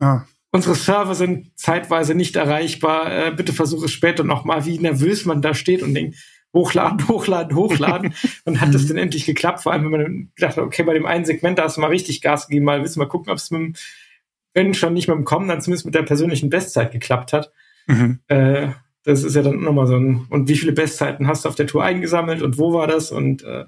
Ja. 0.00 0.26
Unsere 0.50 0.76
Server 0.76 1.16
sind 1.16 1.58
zeitweise 1.58 2.14
nicht 2.14 2.36
erreichbar. 2.36 3.12
Äh, 3.12 3.32
bitte 3.32 3.52
versuche 3.52 3.86
es 3.86 3.92
später 3.92 4.22
nochmal, 4.22 4.64
wie 4.64 4.78
nervös 4.78 5.24
man 5.24 5.42
da 5.42 5.52
steht 5.52 5.82
und 5.82 5.94
denkt, 5.94 6.16
hochladen, 6.54 7.08
hochladen, 7.08 7.56
hochladen. 7.56 8.14
und 8.44 8.60
hat 8.60 8.72
das 8.72 8.86
denn 8.86 8.96
endlich 8.96 9.26
geklappt? 9.26 9.62
Vor 9.62 9.72
allem, 9.72 9.84
wenn 9.84 9.90
man 9.90 10.32
gedacht 10.36 10.56
hat, 10.56 10.64
okay, 10.64 10.84
bei 10.84 10.94
dem 10.94 11.06
einen 11.06 11.24
Segment, 11.24 11.58
da 11.58 11.64
hast 11.64 11.76
du 11.76 11.80
mal 11.80 11.88
richtig 11.88 12.22
Gas 12.22 12.46
gegeben, 12.46 12.66
mal 12.66 12.84
wissen, 12.84 13.00
mal 13.00 13.08
gucken, 13.08 13.32
ob 13.32 13.38
es 13.38 13.50
mit 13.50 13.60
dem, 13.60 13.74
wenn 14.54 14.74
schon 14.74 14.94
nicht 14.94 15.08
mit 15.08 15.16
dem 15.16 15.24
Kommen, 15.24 15.48
dann 15.48 15.60
zumindest 15.60 15.84
mit 15.84 15.96
der 15.96 16.02
persönlichen 16.04 16.50
Bestzeit 16.50 16.92
geklappt 16.92 17.32
hat. 17.32 17.50
Mhm. 17.88 18.20
Äh, 18.28 18.68
das 19.04 19.22
ist 19.22 19.36
ja 19.36 19.42
dann 19.42 19.60
nochmal 19.60 19.86
so 19.86 19.96
ein, 19.96 20.26
und 20.30 20.48
wie 20.48 20.56
viele 20.56 20.72
Bestzeiten 20.72 21.26
hast 21.26 21.44
du 21.44 21.48
auf 21.48 21.54
der 21.54 21.66
Tour 21.66 21.84
eingesammelt 21.84 22.42
und 22.42 22.58
wo 22.58 22.72
war 22.72 22.86
das 22.86 23.12
und 23.12 23.42
äh, 23.44 23.66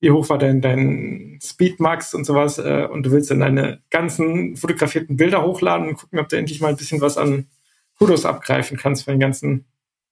wie 0.00 0.10
hoch 0.10 0.28
war 0.28 0.38
dein, 0.38 0.60
dein 0.60 1.38
Speedmax 1.42 2.12
und 2.12 2.24
sowas 2.24 2.58
äh, 2.58 2.86
und 2.90 3.06
du 3.06 3.12
willst 3.12 3.30
dann 3.30 3.40
deine 3.40 3.82
ganzen 3.90 4.56
fotografierten 4.56 5.16
Bilder 5.16 5.44
hochladen 5.44 5.88
und 5.88 5.96
gucken, 5.96 6.18
ob 6.18 6.28
du 6.28 6.36
endlich 6.36 6.60
mal 6.60 6.68
ein 6.68 6.76
bisschen 6.76 7.00
was 7.00 7.16
an 7.16 7.46
Fotos 7.94 8.26
abgreifen 8.26 8.76
kannst 8.76 9.04
von 9.04 9.14
den 9.14 9.20
ganzen 9.20 9.64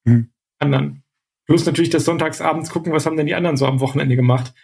mhm. 0.04 0.30
anderen. 0.58 1.02
Plus 1.46 1.66
natürlich 1.66 1.90
das 1.90 2.06
Sonntagsabends 2.06 2.70
gucken, 2.70 2.92
was 2.92 3.04
haben 3.04 3.16
denn 3.16 3.26
die 3.26 3.34
anderen 3.34 3.56
so 3.56 3.66
am 3.66 3.80
Wochenende 3.80 4.14
gemacht. 4.16 4.54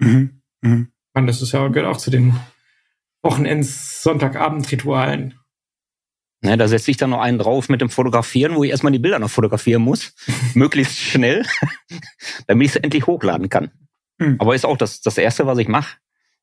Mhm. 0.00 0.40
Mhm. 0.62 0.88
Und 1.12 1.26
das 1.26 1.42
ist 1.42 1.52
ja, 1.52 1.68
gehört 1.68 1.94
auch 1.94 1.98
zu 1.98 2.10
den 2.10 2.34
Wochenends-Sonntagabend-Ritualen. 3.22 5.34
Ne, 6.44 6.58
da 6.58 6.68
setze 6.68 6.90
ich 6.90 6.98
dann 6.98 7.08
noch 7.08 7.22
einen 7.22 7.38
drauf 7.38 7.70
mit 7.70 7.80
dem 7.80 7.88
Fotografieren, 7.88 8.54
wo 8.54 8.64
ich 8.64 8.70
erstmal 8.70 8.92
die 8.92 8.98
Bilder 8.98 9.18
noch 9.18 9.30
fotografieren 9.30 9.80
muss. 9.80 10.12
möglichst 10.54 10.98
schnell, 10.98 11.46
damit 12.46 12.66
ich 12.66 12.76
es 12.76 12.82
endlich 12.82 13.06
hochladen 13.06 13.48
kann. 13.48 13.70
Mhm. 14.18 14.36
Aber 14.38 14.54
ist 14.54 14.66
auch 14.66 14.76
das, 14.76 15.00
das 15.00 15.16
Erste, 15.16 15.46
was 15.46 15.56
ich 15.56 15.68
mache. 15.68 15.96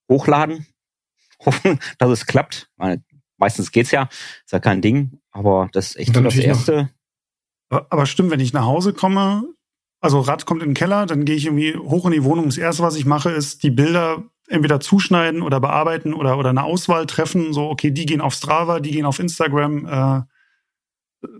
Hochladen, 0.10 0.66
hoffen, 1.45 1.80
dass 1.99 2.10
es 2.10 2.26
klappt. 2.26 2.72
Meine, 2.78 3.04
meistens 3.38 3.72
geht's 3.72 3.91
ja, 3.91 4.10
ist 4.43 4.52
ja 4.52 4.60
kein 4.60 4.82
Ding, 4.82 5.20
aber 5.30 5.70
das 5.72 5.89
ist 5.89 5.97
echt 5.97 6.16
so 6.16 6.22
das 6.22 6.36
Erste. 6.36 6.89
Noch, 7.70 7.86
aber 7.91 8.08
stimmt, 8.08 8.32
wenn 8.32 8.39
ich 8.39 8.54
nach 8.54 8.66
Hause 8.66 8.93
komme, 8.93 9.43
also 9.99 10.20
Rad 10.20 10.47
kommt 10.47 10.64
in 10.64 10.70
den 10.70 10.74
Keller, 10.74 11.06
dann 11.06 11.26
gehe 11.26 11.36
ich 11.36 11.45
irgendwie 11.45 11.76
hoch 11.76 12.08
in 12.08 12.12
die 12.12 12.24
Wohnung. 12.24 12.45
Das 12.45 12.58
Erste, 12.58 12.82
was 12.82 12.95
ich 12.95 13.06
mache, 13.06 13.30
ist 13.30 13.62
die 13.62 13.70
Bilder 13.70 14.24
entweder 14.52 14.80
zuschneiden 14.80 15.41
oder 15.41 15.60
bearbeiten 15.60 16.14
oder, 16.14 16.38
oder 16.38 16.49
eine 16.49 16.64
Auswahl 16.64 17.06
treffen. 17.06 17.54
So, 17.54 17.70
okay, 17.70 17.91
die 17.91 18.06
gehen 18.06 18.22
auf 18.22 18.34
Strava, 18.34 18.80
die 18.80 18.91
gehen 18.91 19.06
auf 19.06 19.20
Instagram. 19.20 19.86
Äh, 19.86 20.22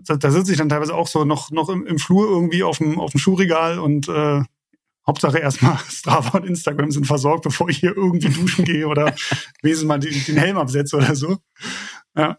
da, 0.04 0.16
da 0.16 0.30
sitze 0.30 0.52
ich 0.52 0.58
dann 0.58 0.68
teilweise 0.68 0.94
auch 0.94 1.06
so 1.06 1.24
noch, 1.24 1.50
noch 1.50 1.68
im, 1.68 1.86
im 1.86 1.98
Flur 1.98 2.28
irgendwie 2.28 2.62
auf 2.62 2.78
dem, 2.78 3.00
auf 3.00 3.12
dem 3.12 3.20
Schuhregal 3.20 3.78
und 3.78 4.08
äh, 4.08 4.42
Hauptsache 5.06 5.38
erstmal 5.38 5.78
Strava 5.88 6.38
und 6.38 6.46
Instagram 6.46 6.90
sind 6.90 7.06
versorgt, 7.06 7.44
bevor 7.44 7.68
ich 7.68 7.78
hier 7.78 7.96
irgendwie 7.96 8.28
duschen 8.28 8.64
gehe 8.64 8.86
oder 8.86 9.14
wenigstens 9.62 9.88
mal 9.88 9.98
den, 9.98 10.24
den 10.24 10.36
Helm 10.36 10.56
absetze 10.56 10.96
oder 10.96 11.14
so. 11.14 11.38
Ja. 12.16 12.36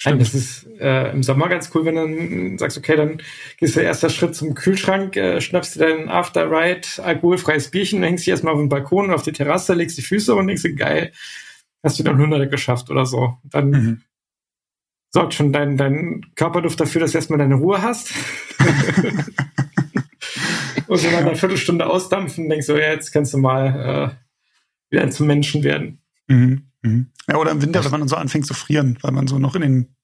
Stimmt. 0.00 0.22
Das 0.22 0.34
ist 0.34 0.66
äh, 0.80 1.10
im 1.12 1.22
Sommer 1.22 1.50
ganz 1.50 1.70
cool, 1.74 1.84
wenn 1.84 1.96
du 1.96 2.00
dann 2.00 2.56
sagst, 2.56 2.78
okay, 2.78 2.96
dann 2.96 3.20
gehst 3.58 3.76
du 3.76 3.80
erster 3.80 4.08
Schritt 4.08 4.34
zum 4.34 4.54
Kühlschrank, 4.54 5.14
äh, 5.18 5.42
schnappst 5.42 5.76
dir 5.76 5.80
dein 5.80 6.08
After 6.08 6.50
Ride 6.50 6.88
alkoholfreies 7.04 7.70
Bierchen, 7.70 8.02
hängst 8.02 8.24
dich 8.24 8.30
erstmal 8.30 8.54
auf 8.54 8.60
den 8.60 8.70
Balkon 8.70 9.08
und 9.08 9.14
auf 9.14 9.24
die 9.24 9.32
Terrasse, 9.32 9.74
legst 9.74 9.98
die 9.98 10.02
Füße 10.02 10.34
und 10.34 10.46
denkst 10.46 10.62
dir, 10.62 10.74
geil, 10.74 11.12
hast 11.82 11.98
du 11.98 12.02
dann 12.02 12.16
Hunderte 12.16 12.48
geschafft 12.48 12.88
oder 12.88 13.04
so. 13.04 13.36
Dann 13.44 13.70
mhm. 13.70 14.00
sorgt 15.10 15.34
schon 15.34 15.52
dein, 15.52 15.76
dein 15.76 16.24
Körperduft 16.34 16.80
dafür, 16.80 17.02
dass 17.02 17.12
du 17.12 17.18
erstmal 17.18 17.38
deine 17.38 17.56
Ruhe 17.56 17.82
hast. 17.82 18.14
und 20.86 20.96
so 20.96 21.10
nach 21.10 21.18
einer 21.18 21.36
Viertelstunde 21.36 21.86
ausdampfen, 21.86 22.48
denkst 22.48 22.68
du, 22.68 22.72
ja, 22.72 22.92
jetzt 22.92 23.12
kannst 23.12 23.34
du 23.34 23.38
mal 23.38 24.16
äh, 24.16 24.94
wieder 24.94 25.10
zum 25.10 25.26
Menschen 25.26 25.62
werden. 25.62 26.00
Mhm. 26.26 26.69
Mhm. 26.82 27.10
Ja, 27.28 27.36
oder 27.36 27.50
im 27.50 27.62
Winter, 27.62 27.84
wenn 27.84 27.90
man 27.90 28.00
dann 28.00 28.08
so 28.08 28.16
anfängt 28.16 28.46
zu 28.46 28.54
frieren, 28.54 28.98
weil 29.02 29.12
man 29.12 29.26
so 29.26 29.38
noch 29.38 29.54
in 29.54 29.62
den 29.62 29.96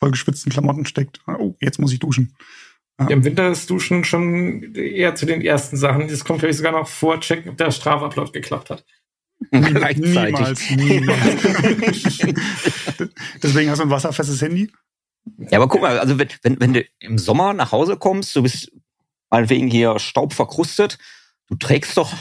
vollgespitzten 0.00 0.52
Klamotten 0.52 0.86
steckt. 0.86 1.20
Oh, 1.26 1.56
jetzt 1.60 1.78
muss 1.78 1.92
ich 1.92 1.98
duschen. 1.98 2.34
Ja. 3.00 3.08
Im 3.08 3.24
Winter 3.24 3.50
ist 3.50 3.70
Duschen 3.70 4.04
schon 4.04 4.74
eher 4.74 5.14
zu 5.14 5.24
den 5.24 5.40
ersten 5.40 5.76
Sachen. 5.76 6.08
Das 6.08 6.24
kommt 6.24 6.40
vielleicht 6.40 6.58
sogar 6.58 6.72
noch 6.72 6.88
vor, 6.88 7.20
checken, 7.20 7.52
ob 7.52 7.56
der 7.56 7.70
Strafupload 7.70 8.32
geklappt 8.32 8.70
hat. 8.70 8.84
Niemals, 9.52 9.98
niemals. 10.00 10.68
Deswegen 13.42 13.70
hast 13.70 13.78
du 13.78 13.84
ein 13.84 13.90
wasserfestes 13.90 14.42
Handy? 14.42 14.72
Ja, 15.36 15.58
aber 15.58 15.68
guck 15.68 15.80
mal, 15.80 16.00
also 16.00 16.18
wenn, 16.18 16.28
wenn, 16.42 16.60
wenn 16.60 16.72
du 16.72 16.84
im 16.98 17.18
Sommer 17.18 17.52
nach 17.54 17.70
Hause 17.70 17.96
kommst, 17.96 18.34
du 18.34 18.42
bist 18.42 18.72
meinetwegen 19.30 19.68
hier 19.68 20.00
staubverkrustet, 20.00 20.98
du 21.46 21.54
trägst 21.54 21.96
doch 21.96 22.12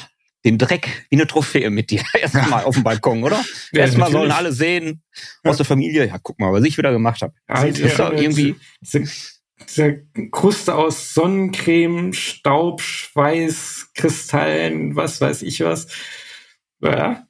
den 0.46 0.58
Dreck 0.58 1.06
wie 1.10 1.18
eine 1.18 1.28
Trophäe 1.28 1.70
mit 1.70 1.92
dir 1.92 2.02
erstmal 2.14 2.64
auf 2.64 2.76
dem 2.76 2.84
Balkon, 2.84 3.24
oder? 3.24 3.44
Ja, 3.72 3.82
erstmal 3.82 4.12
sollen 4.12 4.32
alle 4.32 4.54
sehen 4.54 5.04
aus 5.44 5.58
der 5.58 5.66
Familie, 5.66 6.08
ja, 6.08 6.18
guck 6.22 6.40
mal, 6.40 6.54
was 6.54 6.64
ich 6.64 6.78
wieder 6.78 6.92
gemacht 6.92 7.22
habe. 7.22 7.34
Ja, 7.50 7.66
das 7.66 7.80
ist 7.80 7.98
ja, 7.98 8.12
irgendwie 8.12 8.56
diese 9.68 10.04
Kruste 10.32 10.76
aus 10.76 11.14
Sonnencreme, 11.14 12.14
Staub, 12.14 12.82
Schweiß, 12.82 13.90
Kristallen, 13.94 14.96
was 14.96 15.20
weiß 15.20 15.42
ich 15.42 15.62
was. 15.62 15.88
Ja. 16.80 17.27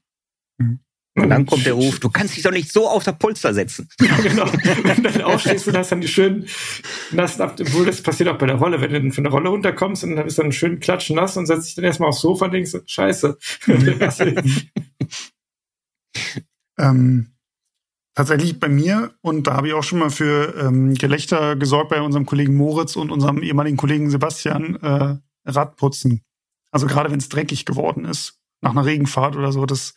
Und 1.18 1.30
dann 1.30 1.48
kommt 1.48 1.66
der 1.66 1.74
Ruf, 1.74 2.00
du 2.00 2.10
kannst 2.10 2.36
dich 2.36 2.44
doch 2.44 2.52
nicht 2.52 2.72
so 2.72 2.88
auf 2.88 3.04
der 3.04 3.14
Polster 3.14 3.54
setzen. 3.54 3.90
Ja, 4.00 4.16
genau. 4.18 4.46
Wenn 4.84 5.04
du 5.04 5.12
dann 5.12 5.22
aufstehst 5.24 5.68
und 5.68 5.76
hast 5.76 5.92
dann 5.92 6.02
die 6.02 6.08
schönen 6.08 6.48
nassen 7.12 7.42
ab, 7.42 7.58
obwohl 7.60 7.86
das 7.86 8.02
passiert 8.02 8.30
auch 8.30 8.38
bei 8.38 8.46
der 8.46 8.56
Rolle, 8.58 8.80
wenn 8.80 8.92
du 8.92 9.12
von 9.12 9.24
der 9.24 9.34
Rolle 9.34 9.50
runterkommst 9.50 10.04
und 10.04 10.16
dann 10.16 10.26
bist 10.26 10.38
du 10.38 10.44
dann 10.44 10.52
schön 10.52 10.80
klatschen 10.80 11.16
nass 11.16 11.36
und 11.36 11.48
setzt 11.48 11.68
dich 11.68 11.76
dann 11.76 11.86
erstmal 11.86 12.10
aufs 12.10 12.22
Sofa 12.22 12.46
und 12.46 12.52
denkst, 12.54 12.78
scheiße. 12.86 13.38
ähm, 16.78 17.32
tatsächlich 18.14 18.60
bei 18.60 18.70
mir, 18.70 19.16
und 19.22 19.48
da 19.48 19.56
habe 19.56 19.68
ich 19.68 19.74
auch 19.74 19.84
schon 19.84 20.00
mal 20.00 20.12
für 20.12 20.56
ähm, 20.56 20.94
Gelächter 20.94 21.56
gesorgt 21.56 21.90
bei 21.90 22.02
unserem 22.02 22.28
Kollegen 22.28 22.56
Moritz 22.56 22.96
und 22.96 23.12
unserem 23.12 23.42
ehemaligen 23.42 23.78
Kollegen 23.78 24.10
Sebastian, 24.10 24.76
äh, 24.82 25.16
Radputzen. 25.46 26.22
Also 26.72 26.86
gerade 26.86 27.12
wenn 27.12 27.20
es 27.20 27.30
dreckig 27.30 27.66
geworden 27.66 28.06
ist, 28.06 28.40
nach 28.62 28.72
einer 28.72 28.86
Regenfahrt 28.86 29.36
oder 29.36 29.52
so, 29.52 29.66
das 29.66 29.96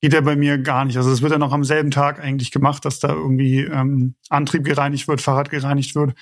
geht 0.00 0.12
ja 0.12 0.20
bei 0.20 0.36
mir 0.36 0.58
gar 0.58 0.84
nicht. 0.84 0.96
Also 0.96 1.10
es 1.10 1.22
wird 1.22 1.32
ja 1.32 1.38
noch 1.38 1.52
am 1.52 1.64
selben 1.64 1.90
Tag 1.90 2.20
eigentlich 2.20 2.50
gemacht, 2.50 2.84
dass 2.84 3.00
da 3.00 3.08
irgendwie 3.08 3.60
ähm, 3.60 4.14
Antrieb 4.28 4.64
gereinigt 4.64 5.08
wird, 5.08 5.20
Fahrrad 5.20 5.50
gereinigt 5.50 5.94
wird. 5.94 6.14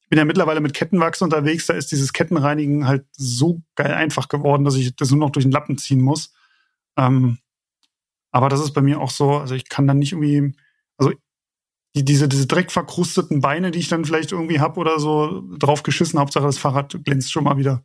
Ich 0.00 0.08
bin 0.08 0.18
ja 0.18 0.24
mittlerweile 0.24 0.60
mit 0.60 0.74
Kettenwachs 0.74 1.22
unterwegs, 1.22 1.66
da 1.66 1.74
ist 1.74 1.90
dieses 1.90 2.12
Kettenreinigen 2.12 2.86
halt 2.86 3.06
so 3.12 3.62
geil 3.74 3.92
einfach 3.92 4.28
geworden, 4.28 4.64
dass 4.64 4.76
ich 4.76 4.94
das 4.94 5.10
nur 5.10 5.20
noch 5.20 5.30
durch 5.30 5.44
den 5.44 5.52
Lappen 5.52 5.78
ziehen 5.78 6.00
muss. 6.00 6.32
Ähm, 6.96 7.38
aber 8.30 8.48
das 8.48 8.60
ist 8.60 8.72
bei 8.72 8.82
mir 8.82 9.00
auch 9.00 9.10
so, 9.10 9.38
also 9.38 9.54
ich 9.54 9.68
kann 9.68 9.86
dann 9.86 9.98
nicht 9.98 10.12
irgendwie, 10.12 10.54
also 10.98 11.12
die, 11.94 12.04
diese, 12.04 12.28
diese 12.28 12.46
dreckverkrusteten 12.46 13.40
Beine, 13.40 13.70
die 13.70 13.78
ich 13.78 13.88
dann 13.88 14.04
vielleicht 14.04 14.32
irgendwie 14.32 14.60
hab 14.60 14.76
oder 14.76 14.98
so, 14.98 15.42
drauf 15.58 15.82
geschissen, 15.82 16.18
Hauptsache 16.18 16.44
das 16.44 16.58
Fahrrad 16.58 16.98
glänzt 17.04 17.32
schon 17.32 17.44
mal 17.44 17.56
wieder. 17.56 17.82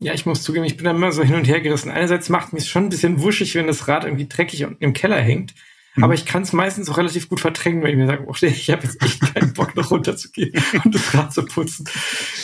Ja, 0.00 0.14
ich 0.14 0.26
muss 0.26 0.42
zugeben, 0.42 0.64
ich 0.64 0.76
bin 0.76 0.84
da 0.84 0.92
immer 0.92 1.10
so 1.10 1.24
hin 1.24 1.34
und 1.34 1.48
her 1.48 1.60
gerissen. 1.60 1.90
Einerseits 1.90 2.28
macht 2.28 2.52
mich 2.52 2.68
schon 2.68 2.84
ein 2.84 2.88
bisschen 2.88 3.20
wuschig, 3.20 3.54
wenn 3.56 3.66
das 3.66 3.88
Rad 3.88 4.04
irgendwie 4.04 4.28
dreckig 4.28 4.60
im 4.78 4.92
Keller 4.92 5.20
hängt. 5.20 5.54
Mhm. 5.96 6.04
Aber 6.04 6.14
ich 6.14 6.24
kann 6.24 6.42
es 6.42 6.52
meistens 6.52 6.88
auch 6.88 6.98
relativ 6.98 7.28
gut 7.28 7.40
verdrängen, 7.40 7.82
wenn 7.82 7.90
ich 7.90 7.96
mir 7.96 8.06
sage, 8.06 8.24
oh, 8.26 8.34
ich 8.40 8.70
habe 8.70 8.84
jetzt 8.84 9.02
echt 9.02 9.34
keinen 9.34 9.52
Bock, 9.52 9.74
noch 9.74 9.90
runterzugehen 9.90 10.52
und 10.84 10.94
das 10.94 11.14
Rad 11.14 11.32
zu 11.32 11.44
putzen. 11.44 11.86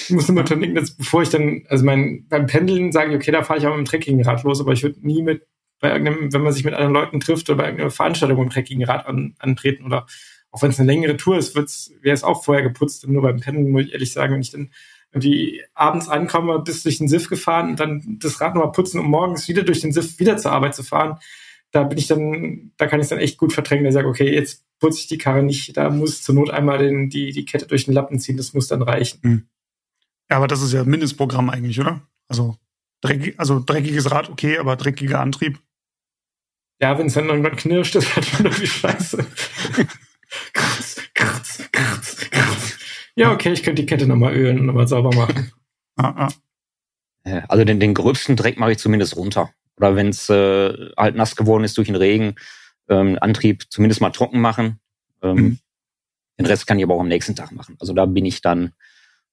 Ich 0.06 0.10
muss 0.10 0.28
immer 0.28 0.42
dran 0.42 0.60
denken, 0.60 0.76
dass 0.76 0.96
bevor 0.96 1.22
ich 1.22 1.28
dann, 1.28 1.64
also 1.68 1.84
mein, 1.84 2.26
beim 2.28 2.46
Pendeln 2.46 2.90
sage 2.90 3.10
ich, 3.12 3.16
okay, 3.16 3.30
da 3.30 3.44
fahre 3.44 3.60
ich 3.60 3.66
auch 3.66 3.76
mit 3.76 3.86
dem 3.86 3.90
dreckigen 3.90 4.24
Rad 4.24 4.42
los, 4.42 4.60
aber 4.60 4.72
ich 4.72 4.82
würde 4.82 5.06
nie 5.06 5.22
mit, 5.22 5.46
bei 5.80 5.90
irgendeinem, 5.90 6.32
wenn 6.32 6.42
man 6.42 6.52
sich 6.52 6.64
mit 6.64 6.74
anderen 6.74 6.94
Leuten 6.94 7.20
trifft 7.20 7.48
oder 7.48 7.58
bei 7.58 7.64
irgendeiner 7.64 7.90
Veranstaltung 7.90 8.38
mit 8.38 8.48
dem 8.48 8.52
dreckigen 8.52 8.84
Rad 8.84 9.06
an, 9.06 9.34
antreten 9.38 9.84
oder 9.84 10.06
auch 10.50 10.62
wenn 10.62 10.70
es 10.70 10.78
eine 10.78 10.90
längere 10.90 11.16
Tour 11.16 11.36
ist, 11.36 11.54
wäre 11.54 12.14
es 12.14 12.22
auch 12.22 12.44
vorher 12.44 12.62
geputzt. 12.62 13.04
Und 13.04 13.12
nur 13.12 13.22
beim 13.22 13.40
Pendeln 13.40 13.70
muss 13.70 13.86
ich 13.86 13.92
ehrlich 13.92 14.12
sagen, 14.12 14.34
wenn 14.34 14.40
ich 14.40 14.52
dann 14.52 14.70
irgendwie 15.14 15.62
abends 15.74 16.08
ankomme, 16.08 16.58
bis 16.58 16.82
durch 16.82 16.98
den 16.98 17.08
Siff 17.08 17.28
gefahren 17.28 17.70
und 17.70 17.80
dann 17.80 18.18
das 18.20 18.40
Rad 18.40 18.54
nochmal 18.54 18.72
putzen, 18.72 18.98
um 18.98 19.08
morgens 19.08 19.48
wieder 19.48 19.62
durch 19.62 19.80
den 19.80 19.92
Siff 19.92 20.18
wieder 20.18 20.36
zur 20.36 20.52
Arbeit 20.52 20.74
zu 20.74 20.82
fahren. 20.82 21.18
Da 21.70 21.84
bin 21.84 21.98
ich 21.98 22.08
dann, 22.08 22.72
da 22.76 22.86
kann 22.86 23.00
ich 23.00 23.08
dann 23.08 23.20
echt 23.20 23.38
gut 23.38 23.52
verdrängen, 23.52 23.84
da 23.84 23.92
sage, 23.92 24.08
okay, 24.08 24.32
jetzt 24.32 24.64
putze 24.80 24.98
ich 24.98 25.06
die 25.06 25.18
Karre 25.18 25.42
nicht, 25.42 25.76
da 25.76 25.90
muss 25.90 26.22
zur 26.22 26.34
Not 26.34 26.50
einmal 26.50 26.78
den, 26.78 27.10
die, 27.10 27.32
die 27.32 27.44
Kette 27.44 27.66
durch 27.66 27.84
den 27.84 27.94
Lappen 27.94 28.18
ziehen, 28.18 28.36
das 28.36 28.54
muss 28.54 28.66
dann 28.66 28.82
reichen. 28.82 29.20
Mhm. 29.22 29.48
Ja, 30.30 30.38
aber 30.38 30.48
das 30.48 30.62
ist 30.62 30.72
ja 30.72 30.84
Mindestprogramm 30.84 31.50
eigentlich, 31.50 31.78
oder? 31.80 32.02
Also, 32.28 32.56
dreckig, 33.00 33.38
also 33.38 33.60
dreckiges 33.64 34.10
Rad, 34.10 34.30
okay, 34.30 34.58
aber 34.58 34.76
dreckiger 34.76 35.20
Antrieb. 35.20 35.60
Ja, 36.80 36.98
wenn 36.98 37.06
es 37.06 37.14
dann 37.14 37.28
irgendwann 37.28 37.56
knirscht, 37.56 37.94
ist 37.96 38.16
halt 38.16 38.26
schon 38.26 38.46
irgendwie 38.46 38.66
scheiße. 38.66 39.24
Ja, 43.16 43.32
okay, 43.32 43.52
ich 43.52 43.62
könnte 43.62 43.82
die 43.82 43.86
Kette 43.86 44.06
nochmal 44.06 44.34
ölen 44.34 44.58
und 44.58 44.66
nochmal 44.66 44.88
sauber 44.88 45.14
machen. 45.14 45.52
Ah, 45.96 46.26
ah. 47.24 47.42
Also 47.46 47.64
den, 47.64 47.78
den 47.78 47.94
gröbsten 47.94 48.34
Dreck 48.34 48.58
mache 48.58 48.72
ich 48.72 48.78
zumindest 48.78 49.16
runter. 49.16 49.54
Oder 49.76 49.94
wenn 49.94 50.08
es 50.08 50.28
äh, 50.28 50.90
halt 50.96 51.14
nass 51.14 51.36
geworden 51.36 51.62
ist 51.62 51.78
durch 51.78 51.86
den 51.86 51.94
Regen, 51.94 52.34
ähm, 52.88 53.16
Antrieb 53.20 53.70
zumindest 53.70 54.00
mal 54.00 54.10
trocken 54.10 54.40
machen. 54.40 54.80
Ähm, 55.22 55.36
mhm. 55.36 55.58
Den 56.36 56.46
Rest 56.46 56.66
kann 56.66 56.78
ich 56.78 56.84
aber 56.84 56.94
auch 56.94 57.00
am 57.00 57.06
nächsten 57.06 57.36
Tag 57.36 57.52
machen. 57.52 57.76
Also 57.78 57.92
da 57.92 58.06
bin 58.06 58.26
ich 58.26 58.40
dann 58.40 58.72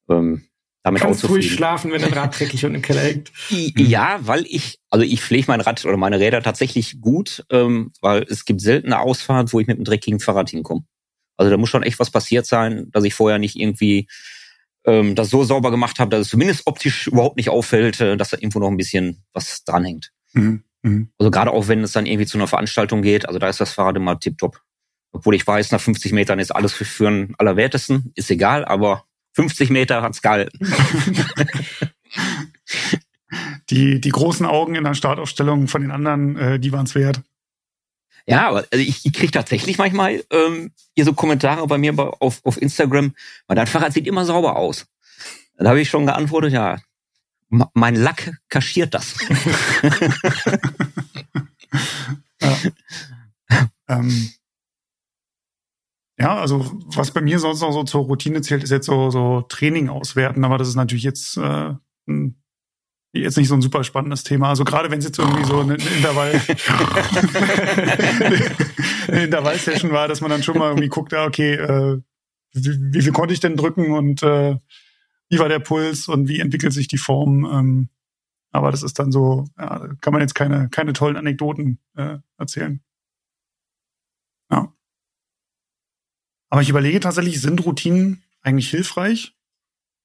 ähm, 0.08 0.44
damit 0.84 1.02
Kannst 1.02 1.20
auch 1.20 1.22
zufrieden. 1.22 1.42
ruhig 1.42 1.54
schlafen, 1.54 1.92
wenn 1.92 2.02
dein 2.02 2.14
Rad 2.14 2.40
dreckig 2.40 2.66
und 2.66 2.76
im 2.76 2.82
Keller 2.82 3.02
hängt. 3.02 3.32
Ja, 3.50 4.20
weil 4.22 4.46
ich, 4.48 4.80
also 4.90 5.06
ich 5.06 5.22
pflege 5.22 5.46
mein 5.48 5.62
Rad 5.62 5.84
oder 5.86 5.98
meine 5.98 6.20
Räder 6.20 6.42
tatsächlich 6.42 7.02
gut, 7.02 7.44
ähm, 7.50 7.92
weil 8.02 8.24
es 8.30 8.46
gibt 8.46 8.62
selten 8.62 8.94
eine 8.94 9.00
Ausfahrt, 9.00 9.54
wo 9.54 9.60
ich 9.60 9.68
mit 9.68 9.78
einem 9.78 9.86
dreckigen 9.86 10.20
Fahrrad 10.20 10.50
hinkomme. 10.50 10.84
Also 11.42 11.50
da 11.50 11.58
muss 11.58 11.70
schon 11.70 11.82
echt 11.82 11.98
was 11.98 12.12
passiert 12.12 12.46
sein, 12.46 12.92
dass 12.92 13.04
ich 13.04 13.16
vorher 13.16 13.40
nicht 13.40 13.56
irgendwie 13.56 14.08
ähm, 14.86 15.16
das 15.16 15.32
so 15.32 15.44
sauber 15.44 15.72
gemacht 15.72 15.98
habe, 15.98 16.12
dass 16.12 16.22
es 16.22 16.30
zumindest 16.30 16.68
optisch 16.68 17.08
überhaupt 17.08 17.36
nicht 17.36 17.50
auffällt, 17.50 18.00
äh, 18.00 18.16
dass 18.16 18.30
da 18.30 18.38
irgendwo 18.38 18.60
noch 18.60 18.68
ein 18.68 18.78
bisschen 18.78 19.24
was 19.34 19.64
dranhängt. 19.64 20.12
Mhm. 20.34 20.64
Mhm. 20.84 21.10
Also 21.18 21.32
gerade 21.32 21.50
auch 21.50 21.68
wenn 21.68 21.84
es 21.84 21.94
dann 21.94 22.06
irgendwie 22.06 22.28
zu 22.28 22.38
einer 22.38 22.46
Veranstaltung 22.46 23.02
geht, 23.02 23.28
also 23.28 23.40
da 23.40 23.50
ist 23.50 23.60
das 23.60 23.74
Fahrrad 23.74 23.98
immer 23.98 24.20
tiptop. 24.20 24.62
Obwohl 25.12 25.34
ich 25.34 25.48
weiß, 25.48 25.72
nach 25.72 25.82
50 25.82 26.12
Metern 26.12 26.38
ist 26.38 26.52
alles 26.52 26.74
für, 26.74 26.86
für 26.86 27.10
den 27.10 27.34
Allerwertesten, 27.40 28.12
ist 28.14 28.30
egal, 28.30 28.64
aber 28.64 29.06
50 29.34 29.72
Meter 29.72 30.04
hat's 30.04 30.22
gehalten. 30.22 30.60
die, 33.72 34.00
die 34.00 34.10
großen 34.10 34.46
Augen 34.46 34.76
in 34.76 34.84
der 34.84 34.94
Startaufstellung 34.94 35.68
von 35.68 35.82
den 35.82 35.90
anderen, 35.90 36.36
äh, 36.38 36.60
die 36.60 36.72
waren 36.72 36.86
es 36.86 36.94
wert. 36.94 37.22
Ja, 38.28 38.50
aber 38.50 38.66
also 38.72 38.84
ich, 38.84 39.06
ich 39.06 39.14
kriege 39.14 39.32
tatsächlich 39.32 39.78
manchmal 39.78 40.24
ähm, 40.30 40.72
hier 40.96 41.06
so 41.06 41.14
Kommentare 41.14 41.66
bei 41.68 41.78
mir 41.78 41.98
auf, 42.22 42.42
auf 42.44 42.62
Instagram, 42.62 43.14
weil 43.48 43.56
dein 43.56 43.68
Fahrrad 43.68 43.94
sieht 43.94 44.08
immer 44.08 44.26
sauber 44.26 44.56
aus. 44.56 44.86
Da 45.58 45.70
habe 45.70 45.82
ich 45.82 45.90
schon 45.90 46.06
geantwortet, 46.06 46.54
ja, 46.54 46.80
mein 47.74 47.96
Lack 47.96 48.32
kaschiert 48.50 48.94
das. 48.94 49.16
ja. 52.42 52.58
ähm, 53.90 54.32
ja, 56.18 56.38
also 56.38 56.80
was 56.86 57.12
bei 57.12 57.22
mir 57.22 57.40
sonst 57.40 57.62
noch 57.62 57.72
so 57.72 57.84
zur 57.84 58.04
Routine 58.04 58.42
zählt, 58.42 58.64
ist 58.64 58.70
jetzt 58.70 58.86
so, 58.86 59.10
so 59.10 59.42
Training 59.50 59.90
auswerten, 59.90 60.44
aber 60.44 60.58
das 60.58 60.68
ist 60.68 60.76
natürlich 60.76 61.04
jetzt 61.04 61.38
äh, 61.38 61.74
jetzt 63.14 63.38
nicht 63.38 63.50
so 63.50 63.56
ein 63.56 63.62
super 63.62 63.84
spannendes 63.84 64.24
Thema. 64.24 64.50
Also 64.50 64.64
gerade 64.64 64.90
wenn 64.90 65.00
es 65.00 65.06
jetzt 65.06 65.20
irgendwie 65.20 65.44
so 65.44 65.60
eine, 65.60 65.76
Intervall 65.76 66.32
eine 69.08 69.24
Intervallsession 69.24 69.92
war, 69.92 70.08
dass 70.08 70.22
man 70.22 70.32
dann 70.32 70.44
schon 70.44 70.58
mal 70.58 70.70
irgendwie 70.70 70.88
guckt, 70.88 71.12
ja, 71.12 71.26
okay, 71.26 71.56
äh, 71.56 72.02
wie, 72.54 72.94
wie 72.94 73.02
viel 73.02 73.12
konnte 73.12 73.34
ich 73.34 73.40
denn 73.40 73.58
drücken 73.58 73.92
und 73.92 74.24
äh, 74.24 74.58
wie 75.30 75.40
war 75.40 75.50
der 75.50 75.60
Puls 75.60 76.08
und 76.08 76.28
wie 76.28 76.40
entwickelt 76.40 76.74
sich 76.74 76.88
die 76.88 76.98
Form. 76.98 77.46
Ähm, 77.46 77.90
aber 78.52 78.72
das 78.72 78.84
ist 78.84 79.00
dann 79.00 79.12
so, 79.12 79.46
ja, 79.58 79.88
kann 80.02 80.14
man 80.14 80.22
jetzt 80.22 80.36
keine, 80.36 80.70
keine 80.70 80.94
tollen 80.94 81.16
Anekdoten 81.16 81.80
äh, 81.96 82.18
erzählen. 82.38 82.82
Ja. 84.50 84.74
Aber 86.50 86.62
ich 86.62 86.70
überlege 86.70 87.00
tatsächlich, 87.00 87.42
sind 87.42 87.66
Routinen 87.66 88.24
eigentlich 88.42 88.70
hilfreich? 88.70 89.36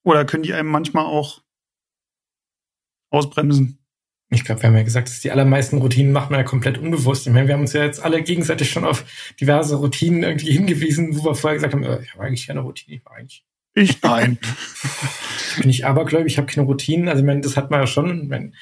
Oder 0.05 0.25
können 0.25 0.45
die 0.45 0.55
einem 0.55 0.69
manchmal 0.69 1.05
auch 1.05 1.43
ausbremsen. 3.11 3.79
Ich 4.29 4.45
glaube, 4.45 4.63
wir 4.63 4.69
haben 4.69 4.77
ja 4.77 4.83
gesagt, 4.83 5.09
dass 5.09 5.21
die 5.21 5.31
allermeisten 5.31 5.79
Routinen 5.79 6.13
macht 6.13 6.31
man 6.31 6.41
ja 6.41 6.45
komplett 6.45 6.79
unbewusst. 6.79 7.27
Ich 7.27 7.33
meine, 7.33 7.47
wir 7.47 7.55
haben 7.55 7.61
uns 7.61 7.73
ja 7.73 7.85
jetzt 7.85 8.03
alle 8.03 8.23
gegenseitig 8.23 8.71
schon 8.71 8.85
auf 8.85 9.05
diverse 9.41 9.77
Routinen 9.77 10.25
irgendwie 10.25 10.51
hingewiesen, 10.51 11.17
wo 11.17 11.27
wir 11.27 11.35
vorher 11.37 11.57
gesagt 11.57 11.75
haben, 11.75 11.85
äh, 11.85 12.03
ich 12.03 12.13
habe 12.15 12.25
eigentlich 12.25 12.47
keine 12.47 12.61
Routine, 12.61 12.97
ich 12.97 13.05
war 13.05 13.13
eigentlich. 13.13 13.45
Ich 13.75 14.03
nein. 14.03 14.39
ich 14.43 15.57
bin 15.59 15.67
nicht 15.69 15.87
abergläubig, 15.87 16.33
ich 16.33 16.39
habe 16.39 16.53
keine 16.53 16.67
Routinen. 16.67 17.09
Also 17.09 17.21
ich 17.21 17.27
meine, 17.27 17.43
das 17.43 17.57
hat 17.57 17.71
man 17.71 17.81
ja 17.81 17.87
schon. 17.87 18.29
Wenn 18.29 18.53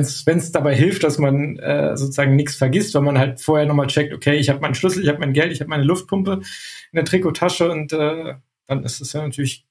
es 0.00 0.52
dabei 0.52 0.74
hilft, 0.74 1.04
dass 1.04 1.18
man 1.18 1.58
äh, 1.58 1.94
sozusagen 1.96 2.34
nichts 2.34 2.56
vergisst, 2.56 2.94
weil 2.94 3.02
man 3.02 3.18
halt 3.18 3.40
vorher 3.40 3.66
nochmal 3.66 3.88
checkt, 3.88 4.14
okay, 4.14 4.36
ich 4.36 4.48
habe 4.48 4.60
meinen 4.60 4.74
Schlüssel, 4.74 5.02
ich 5.02 5.08
habe 5.08 5.18
mein 5.18 5.34
Geld, 5.34 5.52
ich 5.52 5.60
habe 5.60 5.68
meine 5.68 5.84
Luftpumpe 5.84 6.40
in 6.92 6.96
der 6.96 7.04
Trikottasche 7.04 7.70
und 7.70 7.92
äh, 7.92 8.34
dann 8.66 8.84
ist 8.84 9.02
es 9.02 9.12
ja 9.12 9.22
natürlich 9.22 9.66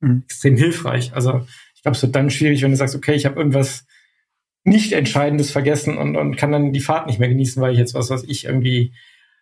mhm. 0.00 0.24
extrem 0.24 0.56
hilfreich. 0.56 1.12
Also 1.14 1.46
ich 1.80 1.82
glaube, 1.82 1.96
es 1.96 2.02
wird 2.02 2.14
dann 2.14 2.28
schwierig, 2.28 2.60
wenn 2.60 2.72
du 2.72 2.76
sagst, 2.76 2.94
okay, 2.94 3.14
ich 3.14 3.24
habe 3.24 3.38
irgendwas 3.38 3.86
nicht 4.64 4.92
Entscheidendes 4.92 5.50
vergessen 5.50 5.96
und, 5.96 6.14
und 6.14 6.36
kann 6.36 6.52
dann 6.52 6.74
die 6.74 6.80
Fahrt 6.80 7.06
nicht 7.06 7.18
mehr 7.18 7.30
genießen, 7.30 7.62
weil 7.62 7.72
ich 7.72 7.78
jetzt 7.78 7.94
was, 7.94 8.10
was 8.10 8.22
ich 8.22 8.44
irgendwie 8.44 8.92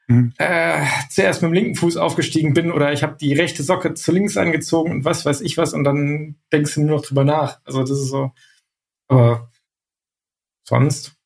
mhm. 0.07 0.32
äh, 0.39 0.84
zuerst 1.11 1.43
mit 1.43 1.51
dem 1.51 1.55
linken 1.55 1.74
Fuß 1.74 1.97
aufgestiegen 1.97 2.55
bin 2.55 2.70
oder 2.70 2.93
ich 2.93 3.03
habe 3.03 3.16
die 3.20 3.34
rechte 3.34 3.64
Socke 3.64 3.93
zu 3.95 4.12
links 4.12 4.36
angezogen 4.36 4.93
und 4.93 5.05
was 5.05 5.26
weiß 5.26 5.41
ich 5.41 5.57
was 5.57 5.74
und 5.74 5.82
dann 5.82 6.36
denkst 6.53 6.76
du 6.76 6.82
nur 6.82 6.99
noch 6.99 7.05
drüber 7.05 7.24
nach. 7.24 7.59
Also 7.64 7.80
das 7.80 7.91
ist 7.91 8.11
so. 8.11 8.30
Aber 9.09 9.51
sonst. 10.62 11.16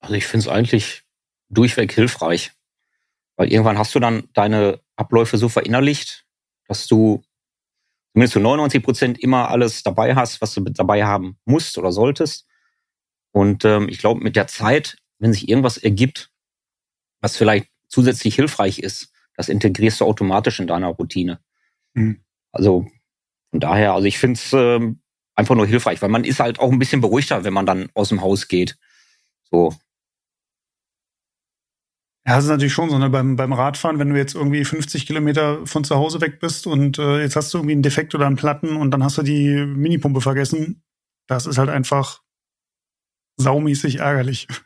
Also 0.00 0.14
ich 0.14 0.24
finde 0.24 0.46
es 0.46 0.48
eigentlich 0.48 1.02
durchweg 1.50 1.92
hilfreich. 1.92 2.52
Weil 3.36 3.52
irgendwann 3.52 3.76
hast 3.76 3.94
du 3.94 4.00
dann 4.00 4.30
deine 4.32 4.80
Abläufe 4.96 5.36
so 5.36 5.50
verinnerlicht, 5.50 6.24
dass 6.66 6.86
du 6.86 7.22
zumindest 8.12 8.34
zu 8.34 8.40
99 8.40 8.82
Prozent 8.82 9.18
immer 9.18 9.48
alles 9.50 9.82
dabei 9.82 10.14
hast, 10.14 10.40
was 10.40 10.54
du 10.54 10.60
dabei 10.60 11.04
haben 11.04 11.38
musst 11.44 11.78
oder 11.78 11.92
solltest. 11.92 12.46
Und 13.32 13.64
ähm, 13.64 13.88
ich 13.88 13.98
glaube, 13.98 14.22
mit 14.22 14.36
der 14.36 14.46
Zeit, 14.46 14.98
wenn 15.18 15.32
sich 15.32 15.48
irgendwas 15.48 15.78
ergibt, 15.78 16.30
was 17.20 17.36
vielleicht 17.36 17.68
zusätzlich 17.88 18.34
hilfreich 18.34 18.78
ist, 18.78 19.12
das 19.36 19.48
integrierst 19.48 20.00
du 20.00 20.04
automatisch 20.04 20.60
in 20.60 20.66
deiner 20.66 20.88
Routine. 20.88 21.40
Mhm. 21.94 22.22
Also 22.52 22.86
von 23.50 23.60
daher, 23.60 23.94
also 23.94 24.06
ich 24.06 24.18
finde 24.18 24.38
es 24.38 24.52
ähm, 24.52 25.00
einfach 25.34 25.54
nur 25.54 25.66
hilfreich, 25.66 26.02
weil 26.02 26.10
man 26.10 26.24
ist 26.24 26.40
halt 26.40 26.58
auch 26.58 26.70
ein 26.70 26.78
bisschen 26.78 27.00
beruhigter, 27.00 27.44
wenn 27.44 27.54
man 27.54 27.66
dann 27.66 27.88
aus 27.94 28.10
dem 28.10 28.20
Haus 28.20 28.48
geht. 28.48 28.76
So, 29.50 29.74
ja, 32.24 32.36
das 32.36 32.44
ist 32.44 32.50
natürlich 32.50 32.72
schon 32.72 32.88
so, 32.88 32.98
ne? 32.98 33.10
Beim, 33.10 33.34
beim 33.34 33.52
Radfahren, 33.52 33.98
wenn 33.98 34.10
du 34.10 34.16
jetzt 34.16 34.34
irgendwie 34.34 34.64
50 34.64 35.06
Kilometer 35.06 35.66
von 35.66 35.82
zu 35.82 35.96
Hause 35.96 36.20
weg 36.20 36.38
bist 36.38 36.68
und 36.68 36.98
äh, 36.98 37.20
jetzt 37.20 37.34
hast 37.34 37.52
du 37.52 37.58
irgendwie 37.58 37.72
einen 37.72 37.82
Defekt 37.82 38.14
oder 38.14 38.26
einen 38.26 38.36
Platten 38.36 38.76
und 38.76 38.92
dann 38.92 39.02
hast 39.02 39.18
du 39.18 39.22
die 39.22 39.66
Minipumpe 39.66 40.20
vergessen, 40.20 40.84
das 41.26 41.46
ist 41.46 41.58
halt 41.58 41.68
einfach 41.68 42.22
saumäßig 43.36 43.98
ärgerlich. 43.98 44.46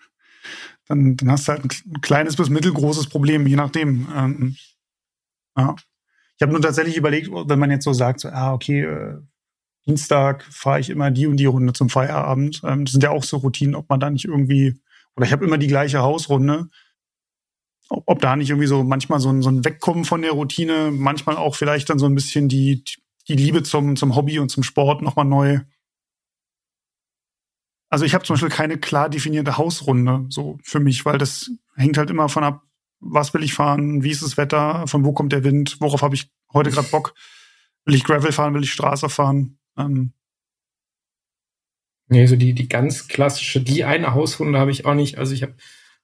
Dann, 0.88 1.16
dann 1.16 1.32
hast 1.32 1.48
du 1.48 1.52
halt 1.52 1.64
ein 1.64 2.00
kleines 2.00 2.36
bis 2.36 2.48
mittelgroßes 2.48 3.08
Problem, 3.08 3.44
je 3.48 3.56
nachdem. 3.56 4.06
Ähm, 4.14 4.56
ja. 5.58 5.74
Ich 6.36 6.42
habe 6.42 6.52
nur 6.52 6.62
tatsächlich 6.62 6.96
überlegt, 6.96 7.28
wenn 7.28 7.58
man 7.58 7.72
jetzt 7.72 7.82
so 7.82 7.92
sagt, 7.92 8.20
so, 8.20 8.28
ah, 8.28 8.52
okay, 8.52 8.82
äh, 8.82 9.18
Dienstag 9.84 10.44
fahre 10.44 10.78
ich 10.78 10.88
immer 10.88 11.10
die 11.10 11.26
und 11.26 11.38
die 11.38 11.46
Runde 11.46 11.72
zum 11.72 11.88
Feierabend. 11.88 12.60
Ähm, 12.62 12.84
das 12.84 12.92
sind 12.92 13.02
ja 13.02 13.10
auch 13.10 13.24
so 13.24 13.38
Routinen, 13.38 13.74
ob 13.74 13.88
man 13.88 13.98
da 13.98 14.10
nicht 14.10 14.26
irgendwie, 14.26 14.80
oder 15.16 15.26
ich 15.26 15.32
habe 15.32 15.44
immer 15.44 15.58
die 15.58 15.66
gleiche 15.66 16.02
Hausrunde 16.02 16.68
ob, 17.88 18.20
da 18.20 18.36
nicht 18.36 18.50
irgendwie 18.50 18.66
so 18.66 18.82
manchmal 18.82 19.20
so 19.20 19.30
ein, 19.30 19.42
so 19.42 19.50
ein 19.50 19.64
Wegkommen 19.64 20.04
von 20.04 20.22
der 20.22 20.32
Routine, 20.32 20.90
manchmal 20.90 21.36
auch 21.36 21.54
vielleicht 21.54 21.88
dann 21.90 21.98
so 21.98 22.06
ein 22.06 22.14
bisschen 22.14 22.48
die, 22.48 22.84
die 23.28 23.36
Liebe 23.36 23.62
zum, 23.62 23.96
zum 23.96 24.16
Hobby 24.16 24.38
und 24.38 24.50
zum 24.50 24.62
Sport 24.62 25.02
nochmal 25.02 25.24
neu. 25.24 25.60
Also 27.88 28.04
ich 28.04 28.14
habe 28.14 28.24
zum 28.24 28.34
Beispiel 28.34 28.50
keine 28.50 28.78
klar 28.78 29.08
definierte 29.08 29.58
Hausrunde 29.58 30.26
so 30.28 30.58
für 30.62 30.80
mich, 30.80 31.04
weil 31.04 31.18
das 31.18 31.50
hängt 31.76 31.98
halt 31.98 32.10
immer 32.10 32.28
von 32.28 32.42
ab, 32.44 32.62
was 32.98 33.32
will 33.34 33.44
ich 33.44 33.54
fahren, 33.54 34.02
wie 34.02 34.10
ist 34.10 34.22
das 34.22 34.36
Wetter, 34.36 34.86
von 34.86 35.04
wo 35.04 35.12
kommt 35.12 35.32
der 35.32 35.44
Wind, 35.44 35.76
worauf 35.80 36.02
habe 36.02 36.14
ich 36.14 36.30
heute 36.52 36.70
gerade 36.70 36.88
Bock. 36.88 37.14
Will 37.84 37.94
ich 37.94 38.02
Gravel 38.02 38.32
fahren, 38.32 38.54
will 38.54 38.64
ich 38.64 38.72
Straße 38.72 39.08
fahren? 39.08 39.58
Ähm, 39.78 40.12
Nee, 42.08 42.26
so 42.26 42.36
die, 42.36 42.54
die 42.54 42.68
ganz 42.68 43.08
klassische, 43.08 43.60
die 43.60 43.84
eine 43.84 44.14
Hausrunde 44.14 44.58
habe 44.60 44.70
ich 44.70 44.84
auch 44.84 44.94
nicht. 44.94 45.18
Also 45.18 45.34
ich 45.34 45.42
habe 45.42 45.54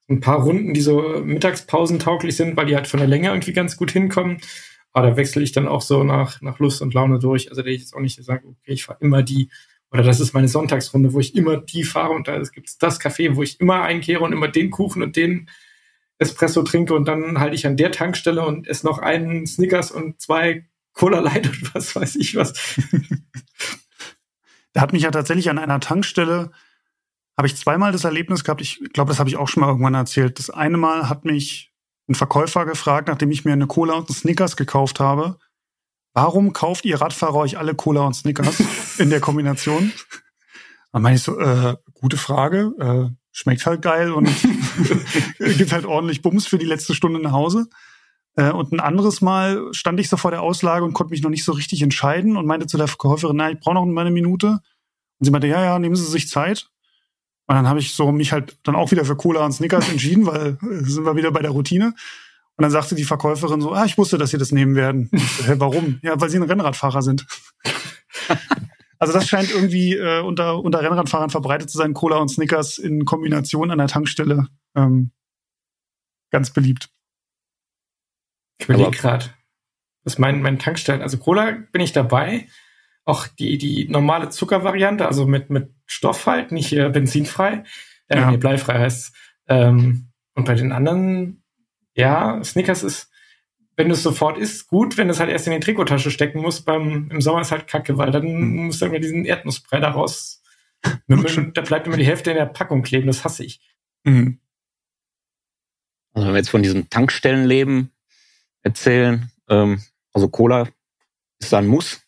ein 0.09 0.19
paar 0.19 0.41
Runden, 0.41 0.73
die 0.73 0.81
so 0.81 1.21
mittagspausentauglich 1.23 2.35
sind, 2.35 2.57
weil 2.57 2.65
die 2.65 2.75
halt 2.75 2.87
von 2.87 2.99
der 2.99 3.07
Länge 3.07 3.29
irgendwie 3.29 3.53
ganz 3.53 3.77
gut 3.77 3.91
hinkommen. 3.91 4.37
Aber 4.91 5.09
da 5.09 5.17
wechsle 5.17 5.41
ich 5.41 5.51
dann 5.51 5.67
auch 5.67 5.81
so 5.81 6.03
nach, 6.03 6.41
nach 6.41 6.59
Lust 6.59 6.81
und 6.81 6.93
Laune 6.93 7.19
durch. 7.19 7.49
Also 7.49 7.61
da 7.61 7.69
ich 7.69 7.81
jetzt 7.81 7.95
auch 7.95 7.99
nicht 7.99 8.23
sage, 8.23 8.47
okay, 8.47 8.73
ich 8.73 8.85
fahre 8.85 8.99
immer 9.01 9.23
die, 9.23 9.49
oder 9.91 10.03
das 10.03 10.19
ist 10.19 10.33
meine 10.33 10.47
Sonntagsrunde, 10.47 11.13
wo 11.13 11.19
ich 11.19 11.35
immer 11.35 11.57
die 11.57 11.83
fahre 11.83 12.13
und 12.13 12.27
da 12.27 12.39
gibt 12.39 12.67
es 12.67 12.77
das 12.77 12.99
Café, 12.99 13.35
wo 13.35 13.43
ich 13.43 13.59
immer 13.59 13.81
einkehre 13.83 14.21
und 14.21 14.33
immer 14.33 14.47
den 14.47 14.71
Kuchen 14.71 15.01
und 15.01 15.15
den 15.15 15.49
Espresso 16.19 16.63
trinke 16.63 16.93
und 16.93 17.07
dann 17.07 17.39
halte 17.39 17.55
ich 17.55 17.65
an 17.65 17.77
der 17.77 17.91
Tankstelle 17.91 18.45
und 18.45 18.67
esse 18.67 18.85
noch 18.85 18.99
einen 18.99 19.47
Snickers 19.47 19.91
und 19.91 20.21
zwei 20.21 20.65
Cola 20.93 21.19
Light 21.19 21.47
und 21.47 21.75
was 21.75 21.95
weiß 21.95 22.15
ich 22.15 22.35
was. 22.35 22.53
da 24.73 24.81
hat 24.81 24.93
mich 24.93 25.03
ja 25.03 25.11
tatsächlich 25.11 25.49
an 25.49 25.57
einer 25.57 25.79
Tankstelle 25.79 26.51
habe 27.37 27.47
ich 27.47 27.55
zweimal 27.55 27.91
das 27.91 28.03
Erlebnis 28.03 28.43
gehabt, 28.43 28.61
ich 28.61 28.79
glaube, 28.93 29.09
das 29.09 29.19
habe 29.19 29.29
ich 29.29 29.37
auch 29.37 29.47
schon 29.47 29.61
mal 29.61 29.69
irgendwann 29.69 29.95
erzählt. 29.95 30.37
Das 30.39 30.49
eine 30.49 30.77
Mal 30.77 31.09
hat 31.09 31.25
mich 31.25 31.71
ein 32.07 32.15
Verkäufer 32.15 32.65
gefragt, 32.65 33.07
nachdem 33.07 33.31
ich 33.31 33.45
mir 33.45 33.53
eine 33.53 33.67
Cola 33.67 33.93
und 33.93 34.09
einen 34.09 34.15
Snickers 34.15 34.55
gekauft 34.55 34.99
habe, 34.99 35.37
warum 36.13 36.53
kauft 36.53 36.85
ihr 36.85 37.01
Radfahrer 37.01 37.35
euch 37.35 37.57
alle 37.57 37.75
Cola 37.75 38.01
und 38.01 38.13
Snickers 38.13 38.61
in 38.99 39.09
der 39.09 39.19
Kombination? 39.19 39.91
Dann 40.91 41.01
meine 41.01 41.15
ich 41.15 41.23
so, 41.23 41.39
äh, 41.39 41.75
gute 41.93 42.17
Frage, 42.17 42.73
äh, 42.79 43.15
schmeckt 43.31 43.65
halt 43.65 43.81
geil 43.81 44.11
und 44.11 44.29
gibt 45.39 45.71
halt 45.71 45.85
ordentlich 45.85 46.21
Bums 46.21 46.45
für 46.45 46.59
die 46.59 46.67
letzte 46.67 46.93
Stunde 46.93 47.19
nach 47.19 47.31
Hause. 47.31 47.67
Äh, 48.35 48.51
und 48.51 48.71
ein 48.71 48.79
anderes 48.79 49.21
Mal 49.21 49.69
stand 49.71 49.99
ich 49.99 50.09
so 50.09 50.17
vor 50.17 50.29
der 50.29 50.43
Auslage 50.43 50.85
und 50.85 50.93
konnte 50.93 51.11
mich 51.11 51.23
noch 51.23 51.31
nicht 51.31 51.43
so 51.43 51.51
richtig 51.51 51.81
entscheiden 51.81 52.37
und 52.37 52.45
meinte 52.45 52.67
zu 52.67 52.77
der 52.77 52.87
Verkäuferin, 52.87 53.37
na, 53.37 53.49
ich 53.49 53.59
brauche 53.59 53.75
noch 53.75 54.01
eine 54.01 54.11
Minute. 54.11 54.59
Und 55.19 55.25
sie 55.25 55.31
meinte, 55.31 55.47
ja, 55.47 55.63
ja, 55.63 55.79
nehmen 55.79 55.95
Sie 55.95 56.05
sich 56.05 56.27
Zeit. 56.27 56.69
Und 57.53 57.57
dann 57.57 57.69
habe 57.69 57.79
ich 57.79 57.93
so 57.93 58.11
mich 58.11 58.31
halt 58.31 58.57
dann 58.63 58.75
auch 58.75 58.89
wieder 58.89 59.05
für 59.05 59.15
Cola 59.15 59.45
und 59.45 59.51
Snickers 59.51 59.87
entschieden, 59.87 60.25
weil 60.25 60.57
äh, 60.59 60.83
sind 60.85 61.05
wir 61.05 61.15
wieder 61.15 61.31
bei 61.31 61.43
der 61.43 61.51
Routine. 61.51 61.93
Und 62.55 62.63
dann 62.63 62.71
sagte 62.71 62.95
die 62.95 63.03
Verkäuferin 63.03 63.61
so, 63.61 63.73
ah, 63.73 63.85
ich 63.85 63.95
wusste, 63.95 64.17
dass 64.17 64.31
sie 64.31 64.39
das 64.39 64.51
nehmen 64.51 64.73
werden. 64.75 65.11
So, 65.11 65.45
Hä, 65.45 65.53
warum? 65.57 65.99
Ja, 66.01 66.19
weil 66.19 66.31
sie 66.31 66.37
ein 66.37 66.43
Rennradfahrer 66.43 67.03
sind. 67.03 67.27
also 68.97 69.13
das 69.13 69.27
scheint 69.27 69.51
irgendwie 69.51 69.93
äh, 69.93 70.21
unter, 70.21 70.63
unter 70.63 70.81
Rennradfahrern 70.81 71.29
verbreitet 71.29 71.69
zu 71.69 71.77
sein, 71.77 71.93
Cola 71.93 72.17
und 72.17 72.29
Snickers 72.29 72.79
in 72.79 73.05
Kombination 73.05 73.69
an 73.69 73.77
der 73.77 73.87
Tankstelle. 73.87 74.47
Ähm, 74.75 75.11
ganz 76.31 76.49
beliebt. 76.49 76.89
Ich 78.57 78.67
überlege 78.67 78.97
gerade, 78.97 79.25
was 80.05 80.17
mein, 80.17 80.41
mein 80.41 80.57
Tankstellen, 80.57 81.03
also 81.03 81.19
Cola 81.19 81.51
bin 81.71 81.81
ich 81.83 81.91
dabei, 81.91 82.47
auch 83.05 83.27
die, 83.27 83.57
die 83.57 83.87
normale 83.89 84.29
Zuckervariante, 84.29 85.05
also 85.05 85.25
mit, 85.25 85.49
mit 85.49 85.73
Stoff 85.85 86.25
halt, 86.25 86.51
nicht 86.51 86.67
hier 86.67 86.89
benzinfrei, 86.89 87.63
äh, 88.07 88.17
ja. 88.17 88.31
nee, 88.31 88.37
bleifrei 88.37 88.79
heißt 88.79 89.13
ähm, 89.47 90.09
Und 90.35 90.45
bei 90.45 90.55
den 90.55 90.71
anderen, 90.71 91.43
ja, 91.95 92.43
Snickers 92.43 92.83
ist, 92.83 93.09
wenn 93.75 93.89
du 93.89 93.93
es 93.93 94.03
sofort 94.03 94.37
isst, 94.37 94.67
gut, 94.67 94.97
wenn 94.97 95.07
du 95.07 95.13
es 95.13 95.19
halt 95.19 95.29
erst 95.29 95.47
in 95.47 95.53
die 95.53 95.59
Trikottasche 95.59 96.11
stecken 96.11 96.41
musst, 96.41 96.65
beim, 96.65 97.09
im 97.11 97.21
Sommer 97.21 97.41
ist 97.41 97.51
halt 97.51 97.67
kacke, 97.67 97.97
weil 97.97 98.11
dann 98.11 98.23
hm. 98.23 98.65
musst 98.67 98.81
du 98.81 98.85
immer 98.85 98.99
diesen 98.99 99.25
Erdnussbrei 99.25 99.79
daraus 99.79 100.43
da 101.07 101.61
bleibt 101.61 101.87
immer 101.87 101.97
die 101.97 102.05
Hälfte 102.05 102.31
in 102.31 102.37
der 102.37 102.45
Packung 102.45 102.83
kleben, 102.83 103.07
das 103.07 103.23
hasse 103.23 103.43
ich. 103.43 103.61
Mhm. 104.03 104.39
Also 106.13 106.27
wenn 106.27 106.33
wir 106.33 106.39
jetzt 106.39 106.49
von 106.49 106.63
diesem 106.63 106.89
Tankstellenleben 106.89 107.91
erzählen, 108.61 109.31
ähm, 109.49 109.81
also 110.13 110.27
Cola 110.29 110.67
ist 111.39 111.53
ein 111.53 111.67
Muss, 111.67 112.01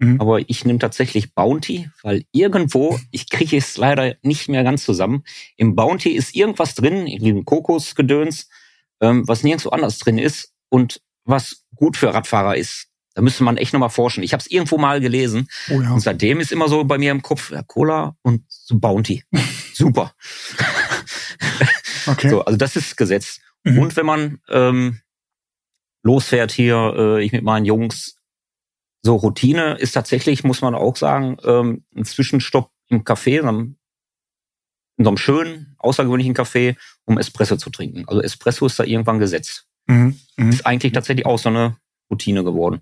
mhm. 0.00 0.20
aber 0.20 0.40
ich 0.48 0.64
nehme 0.64 0.78
tatsächlich 0.80 1.34
Bounty, 1.34 1.88
weil 2.02 2.24
irgendwo, 2.32 2.98
ich 3.12 3.30
kriege 3.30 3.56
es 3.56 3.76
leider 3.76 4.16
nicht 4.22 4.48
mehr 4.48 4.64
ganz 4.64 4.84
zusammen, 4.84 5.22
im 5.56 5.76
Bounty 5.76 6.10
ist 6.10 6.34
irgendwas 6.34 6.74
drin, 6.74 7.06
in 7.06 7.22
diesem 7.22 7.44
Kokosgedöns, 7.44 8.48
ähm, 9.00 9.26
was 9.28 9.44
nirgendwo 9.44 9.70
anders 9.70 9.98
drin 9.98 10.18
ist 10.18 10.52
und 10.68 11.00
was 11.24 11.64
gut 11.76 11.96
für 11.96 12.12
Radfahrer 12.12 12.56
ist. 12.56 12.88
Da 13.14 13.22
müsste 13.22 13.44
man 13.44 13.56
echt 13.56 13.72
nochmal 13.72 13.90
forschen. 13.90 14.22
Ich 14.22 14.32
habe 14.32 14.40
es 14.40 14.50
irgendwo 14.50 14.78
mal 14.78 15.00
gelesen. 15.00 15.48
Oh 15.70 15.80
ja. 15.80 15.92
Und 15.92 16.00
seitdem 16.00 16.40
ist 16.40 16.52
immer 16.52 16.68
so 16.68 16.84
bei 16.84 16.96
mir 16.96 17.10
im 17.10 17.22
Kopf 17.22 17.50
ja, 17.50 17.62
Cola 17.62 18.16
und 18.22 18.44
so 18.48 18.78
Bounty. 18.78 19.24
Super. 19.74 20.14
okay. 22.06 22.30
So, 22.30 22.44
also 22.44 22.56
das 22.56 22.76
ist 22.76 22.96
Gesetz. 22.96 23.40
Mhm. 23.64 23.78
Und 23.78 23.96
wenn 23.96 24.06
man 24.06 24.38
ähm, 24.48 25.00
losfährt 26.02 26.52
hier, 26.52 26.94
äh, 26.96 27.24
ich 27.24 27.32
mit 27.32 27.42
meinen 27.42 27.64
Jungs, 27.64 28.16
so 29.02 29.16
Routine 29.16 29.76
ist 29.78 29.92
tatsächlich, 29.92 30.44
muss 30.44 30.62
man 30.62 30.74
auch 30.74 30.96
sagen, 30.96 31.36
ähm, 31.44 31.84
ein 31.96 32.04
Zwischenstopp 32.04 32.70
im 32.88 33.04
Café, 33.04 33.40
in 33.40 33.48
einem, 33.48 33.76
in 34.98 35.04
so 35.04 35.10
einem 35.10 35.16
schönen, 35.16 35.74
außergewöhnlichen 35.78 36.34
Café, 36.34 36.76
um 37.04 37.18
Espresso 37.18 37.56
zu 37.56 37.70
trinken. 37.70 38.04
Also 38.06 38.20
Espresso 38.20 38.66
ist 38.66 38.78
da 38.78 38.84
irgendwann 38.84 39.18
gesetzt. 39.18 39.66
Mhm. 39.86 40.18
Mhm. 40.36 40.50
Ist 40.50 40.66
eigentlich 40.66 40.92
tatsächlich 40.92 41.26
auch 41.26 41.38
so 41.38 41.48
eine 41.48 41.76
Routine 42.10 42.44
geworden. 42.44 42.80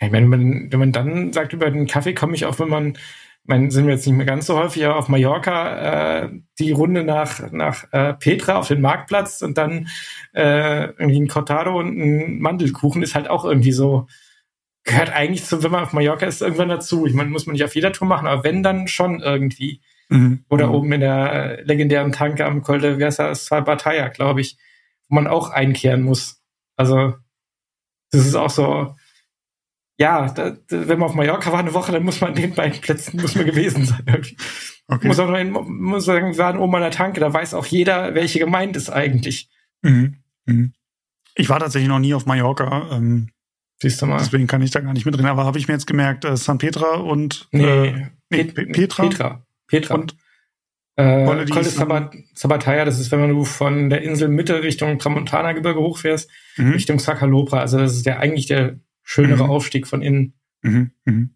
Ja, 0.00 0.06
ich 0.06 0.12
meine, 0.12 0.30
wenn 0.30 0.48
man, 0.48 0.72
wenn 0.72 0.78
man 0.78 0.92
dann 0.92 1.32
sagt, 1.32 1.52
über 1.52 1.70
den 1.70 1.86
Kaffee 1.86 2.14
komme 2.14 2.34
ich 2.34 2.44
auch, 2.44 2.58
wenn 2.60 2.68
man, 2.68 2.96
mein, 3.44 3.70
sind 3.70 3.86
wir 3.86 3.94
jetzt 3.94 4.06
nicht 4.06 4.14
mehr 4.14 4.26
ganz 4.26 4.46
so 4.46 4.56
häufig, 4.56 4.84
aber 4.84 4.96
auf 4.96 5.08
Mallorca 5.08 6.24
äh, 6.24 6.30
die 6.60 6.70
Runde 6.70 7.02
nach, 7.02 7.50
nach 7.50 7.92
äh, 7.92 8.14
Petra 8.14 8.58
auf 8.58 8.68
den 8.68 8.80
Marktplatz 8.80 9.42
und 9.42 9.58
dann 9.58 9.88
äh, 10.34 10.84
irgendwie 10.84 11.20
ein 11.20 11.28
Cortado 11.28 11.76
und 11.76 11.98
ein 11.98 12.38
Mandelkuchen 12.38 13.02
ist 13.02 13.16
halt 13.16 13.28
auch 13.28 13.44
irgendwie 13.44 13.72
so, 13.72 14.06
gehört 14.88 15.10
eigentlich 15.10 15.44
zu, 15.44 15.62
wenn 15.62 15.70
man 15.70 15.84
auf 15.84 15.92
Mallorca 15.92 16.26
ist, 16.26 16.42
irgendwann 16.42 16.68
dazu. 16.68 17.06
Ich 17.06 17.14
meine, 17.14 17.30
muss 17.30 17.46
man 17.46 17.52
nicht 17.52 17.64
auf 17.64 17.74
jeder 17.74 17.92
Tour 17.92 18.08
machen, 18.08 18.26
aber 18.26 18.44
wenn, 18.44 18.62
dann 18.62 18.88
schon 18.88 19.20
irgendwie. 19.20 19.80
Mhm. 20.08 20.44
Oder 20.48 20.68
mhm. 20.68 20.74
oben 20.74 20.92
in 20.92 21.00
der 21.00 21.62
legendären 21.64 22.12
Tanke 22.12 22.44
am 22.46 22.62
Col 22.62 22.80
de 22.80 22.96
Versa 22.98 23.34
Salbataya, 23.34 24.08
glaube 24.08 24.40
ich, 24.40 24.58
wo 25.08 25.14
man 25.14 25.26
auch 25.26 25.50
einkehren 25.50 26.02
muss. 26.02 26.42
Also, 26.76 27.14
das 28.10 28.26
ist 28.26 28.34
auch 28.34 28.50
so, 28.50 28.96
ja, 29.98 30.30
da, 30.30 30.56
wenn 30.68 30.98
man 30.98 31.10
auf 31.10 31.14
Mallorca 31.14 31.52
war 31.52 31.58
eine 31.58 31.74
Woche, 31.74 31.92
dann 31.92 32.04
muss 32.04 32.20
man 32.20 32.30
an 32.30 32.36
den 32.36 32.54
beiden 32.54 32.80
Plätzen 32.80 33.20
muss 33.20 33.34
man 33.34 33.46
gewesen 33.46 33.84
sein. 33.84 34.04
Okay. 34.86 35.06
Muss 35.06 35.18
auch 35.18 35.34
in, 35.34 35.50
muss 35.50 36.06
sagen, 36.06 36.32
wir 36.32 36.38
waren 36.38 36.58
oben 36.58 36.74
an 36.76 36.80
der 36.80 36.90
Tanke, 36.90 37.20
da 37.20 37.30
weiß 37.30 37.52
auch 37.52 37.66
jeder, 37.66 38.14
welche 38.14 38.38
gemeint 38.38 38.74
ist 38.74 38.88
eigentlich. 38.88 39.50
Mhm. 39.82 40.16
Mhm. 40.46 40.72
Ich 41.34 41.50
war 41.50 41.60
tatsächlich 41.60 41.88
noch 41.88 41.98
nie 41.98 42.14
auf 42.14 42.24
Mallorca. 42.24 42.88
Ähm, 42.92 43.28
Siehst 43.80 44.02
du 44.02 44.06
mal. 44.06 44.18
Deswegen 44.18 44.46
kann 44.46 44.62
ich 44.62 44.70
da 44.70 44.80
gar 44.80 44.92
nicht 44.92 45.06
mit 45.06 45.16
drin. 45.16 45.26
Aber 45.26 45.44
habe 45.44 45.58
ich 45.58 45.68
mir 45.68 45.74
jetzt 45.74 45.86
gemerkt, 45.86 46.24
äh, 46.24 46.36
San 46.36 46.58
Petra 46.58 46.96
und 46.96 47.48
nee, 47.52 47.64
äh, 47.64 48.06
nee 48.30 48.44
Pet 48.44 48.72
Petra. 48.72 49.02
Petra. 49.04 49.46
Petra. 49.68 49.94
Und 49.94 50.16
äh, 50.96 51.26
Col 51.26 51.44
de 51.44 51.62
Sabat 51.62 52.16
Sabataya, 52.34 52.84
das 52.84 52.98
ist, 52.98 53.12
wenn 53.12 53.20
man 53.20 53.30
du 53.30 53.44
von 53.44 53.88
der 53.88 54.02
Insel 54.02 54.28
Mitte 54.28 54.62
Richtung 54.64 54.98
Tramontana-Gebirge 54.98 55.78
hochfährst, 55.78 56.28
mhm. 56.56 56.72
Richtung 56.72 56.98
Sacalopra. 56.98 57.60
Also 57.60 57.78
das 57.78 57.94
ist 57.94 58.04
ja 58.04 58.18
eigentlich 58.18 58.46
der 58.46 58.80
schönere 59.04 59.44
mhm. 59.44 59.50
Aufstieg 59.50 59.86
von 59.86 60.02
innen. 60.02 60.34
Mhm. 60.62 60.90
Mhm. 61.04 61.30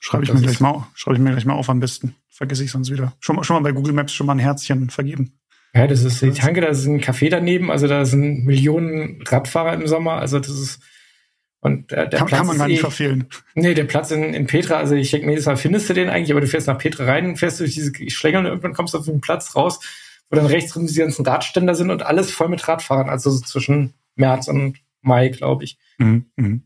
Schreibe 0.00 0.24
ich, 0.24 0.32
mir 0.32 0.40
gleich 0.40 0.60
mal, 0.60 0.86
schreibe 0.94 1.16
ich 1.16 1.22
mir 1.22 1.30
gleich 1.30 1.44
mal 1.44 1.54
auf 1.54 1.68
am 1.68 1.80
besten. 1.80 2.14
Vergesse 2.30 2.64
ich 2.64 2.70
sonst 2.70 2.90
wieder. 2.90 3.12
Schon, 3.20 3.42
schon 3.44 3.56
mal 3.56 3.62
bei 3.62 3.72
Google 3.72 3.92
Maps 3.92 4.14
schon 4.14 4.26
mal 4.26 4.34
ein 4.34 4.38
Herzchen 4.38 4.88
vergeben. 4.88 5.38
Ja, 5.74 5.86
das 5.86 6.04
ist 6.04 6.22
die 6.22 6.30
Tanke, 6.30 6.60
da 6.60 6.68
ist 6.68 6.86
ein 6.86 7.00
Café 7.00 7.28
daneben, 7.30 7.70
also 7.70 7.88
da 7.88 8.04
sind 8.04 8.44
Millionen 8.44 9.22
Radfahrer 9.26 9.74
im 9.74 9.88
Sommer, 9.88 10.12
also 10.12 10.38
das 10.38 10.50
ist 10.50 10.80
und 11.64 11.92
äh, 11.92 12.06
der 12.10 12.18
kann, 12.18 12.28
Platz 12.28 12.38
kann 12.40 12.46
man 12.46 12.58
gar 12.58 12.68
nicht 12.68 12.80
verfehlen. 12.80 13.26
Nee, 13.54 13.72
der 13.72 13.84
Platz 13.84 14.10
in, 14.10 14.34
in 14.34 14.46
Petra, 14.46 14.76
also 14.76 14.94
ich 14.94 15.10
denke 15.10 15.26
mir 15.26 15.32
jedes 15.32 15.46
Mal, 15.46 15.56
findest 15.56 15.88
du 15.88 15.94
den 15.94 16.10
eigentlich, 16.10 16.30
aber 16.30 16.42
du 16.42 16.46
fährst 16.46 16.66
nach 16.66 16.76
Petra 16.76 17.06
rein, 17.06 17.36
fährst 17.36 17.58
durch 17.58 17.72
diese 17.72 17.90
Schlängel 18.10 18.40
und 18.40 18.46
irgendwann 18.46 18.74
kommst 18.74 18.92
du 18.92 18.98
auf 18.98 19.08
einen 19.08 19.22
Platz 19.22 19.56
raus, 19.56 19.80
wo 20.28 20.36
dann 20.36 20.44
rechts 20.44 20.72
drin 20.72 20.86
diese 20.86 21.00
ganzen 21.00 21.24
Radständer 21.24 21.74
sind 21.74 21.90
und 21.90 22.02
alles 22.02 22.30
voll 22.30 22.48
mit 22.48 22.68
Radfahrern, 22.68 23.08
also 23.08 23.30
so 23.30 23.40
zwischen 23.40 23.94
März 24.14 24.46
und 24.48 24.76
Mai, 25.00 25.30
glaube 25.30 25.64
ich. 25.64 25.78
Mhm. 25.96 26.26
Mhm. 26.36 26.64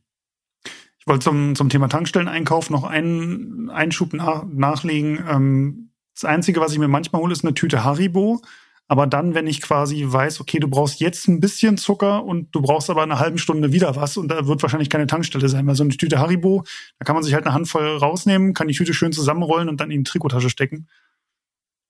Ich 0.99 1.07
wollte 1.07 1.23
zum, 1.23 1.55
zum 1.55 1.69
Thema 1.69 1.87
Tankstelleneinkauf 1.87 2.69
noch 2.69 2.83
einen 2.83 3.71
Einschub 3.71 4.13
nach, 4.15 4.47
nachlegen. 4.53 5.25
Ähm, 5.31 5.91
das 6.13 6.25
Einzige, 6.25 6.61
was 6.61 6.73
ich 6.73 6.81
mir 6.81 6.89
manchmal 6.89 7.23
hole, 7.23 7.33
ist 7.33 7.45
eine 7.45 7.55
Tüte 7.55 7.85
Haribo. 7.85 8.43
Aber 8.91 9.07
dann, 9.07 9.35
wenn 9.35 9.47
ich 9.47 9.61
quasi 9.61 10.03
weiß, 10.07 10.41
okay, 10.41 10.59
du 10.59 10.69
brauchst 10.69 10.99
jetzt 10.99 11.29
ein 11.29 11.41
bisschen 11.41 11.77
Zucker 11.77 12.25
und 12.25 12.55
du 12.55 12.63
brauchst 12.63 12.89
aber 12.89 13.03
eine 13.03 13.19
halbe 13.19 13.39
Stunde 13.39 13.71
wieder 13.71 13.97
was 13.97 14.17
und 14.17 14.29
da 14.29 14.47
wird 14.47 14.63
wahrscheinlich 14.63 14.89
keine 14.89 15.07
Tankstelle 15.07 15.49
sein, 15.51 15.67
weil 15.67 15.75
so 15.75 15.85
eine 15.85 15.95
Tüte 15.95 16.19
Haribo, 16.19 16.65
da 16.99 17.05
kann 17.05 17.15
man 17.15 17.23
sich 17.23 17.35
halt 17.35 17.45
eine 17.45 17.55
Handvoll 17.55 17.99
rausnehmen, 17.99 18.55
kann 18.55 18.67
die 18.67 18.75
Tüte 18.75 18.95
schön 18.95 19.13
zusammenrollen 19.13 19.69
und 19.69 19.79
dann 19.81 19.91
in 19.91 20.05
die 20.05 20.11
Trikotasche 20.11 20.49
stecken. 20.49 20.89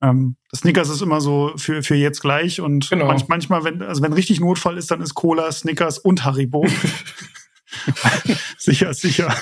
Ähm, 0.02 0.36
das 0.50 0.60
Snickers 0.60 0.88
ist 0.88 1.00
immer 1.00 1.20
so 1.20 1.52
für, 1.56 1.84
für 1.84 1.94
jetzt 1.94 2.20
gleich 2.20 2.60
und 2.60 2.90
genau. 2.90 3.06
manch, 3.06 3.28
manchmal, 3.28 3.62
wenn, 3.62 3.80
also 3.80 4.02
wenn 4.02 4.12
richtig 4.12 4.40
Notfall 4.40 4.76
ist, 4.76 4.90
dann 4.90 5.00
ist 5.00 5.14
Cola, 5.14 5.52
Snickers 5.52 5.98
und 5.98 6.24
Haribo. 6.24 6.66
sicher, 8.58 8.92
sicher. 8.92 9.34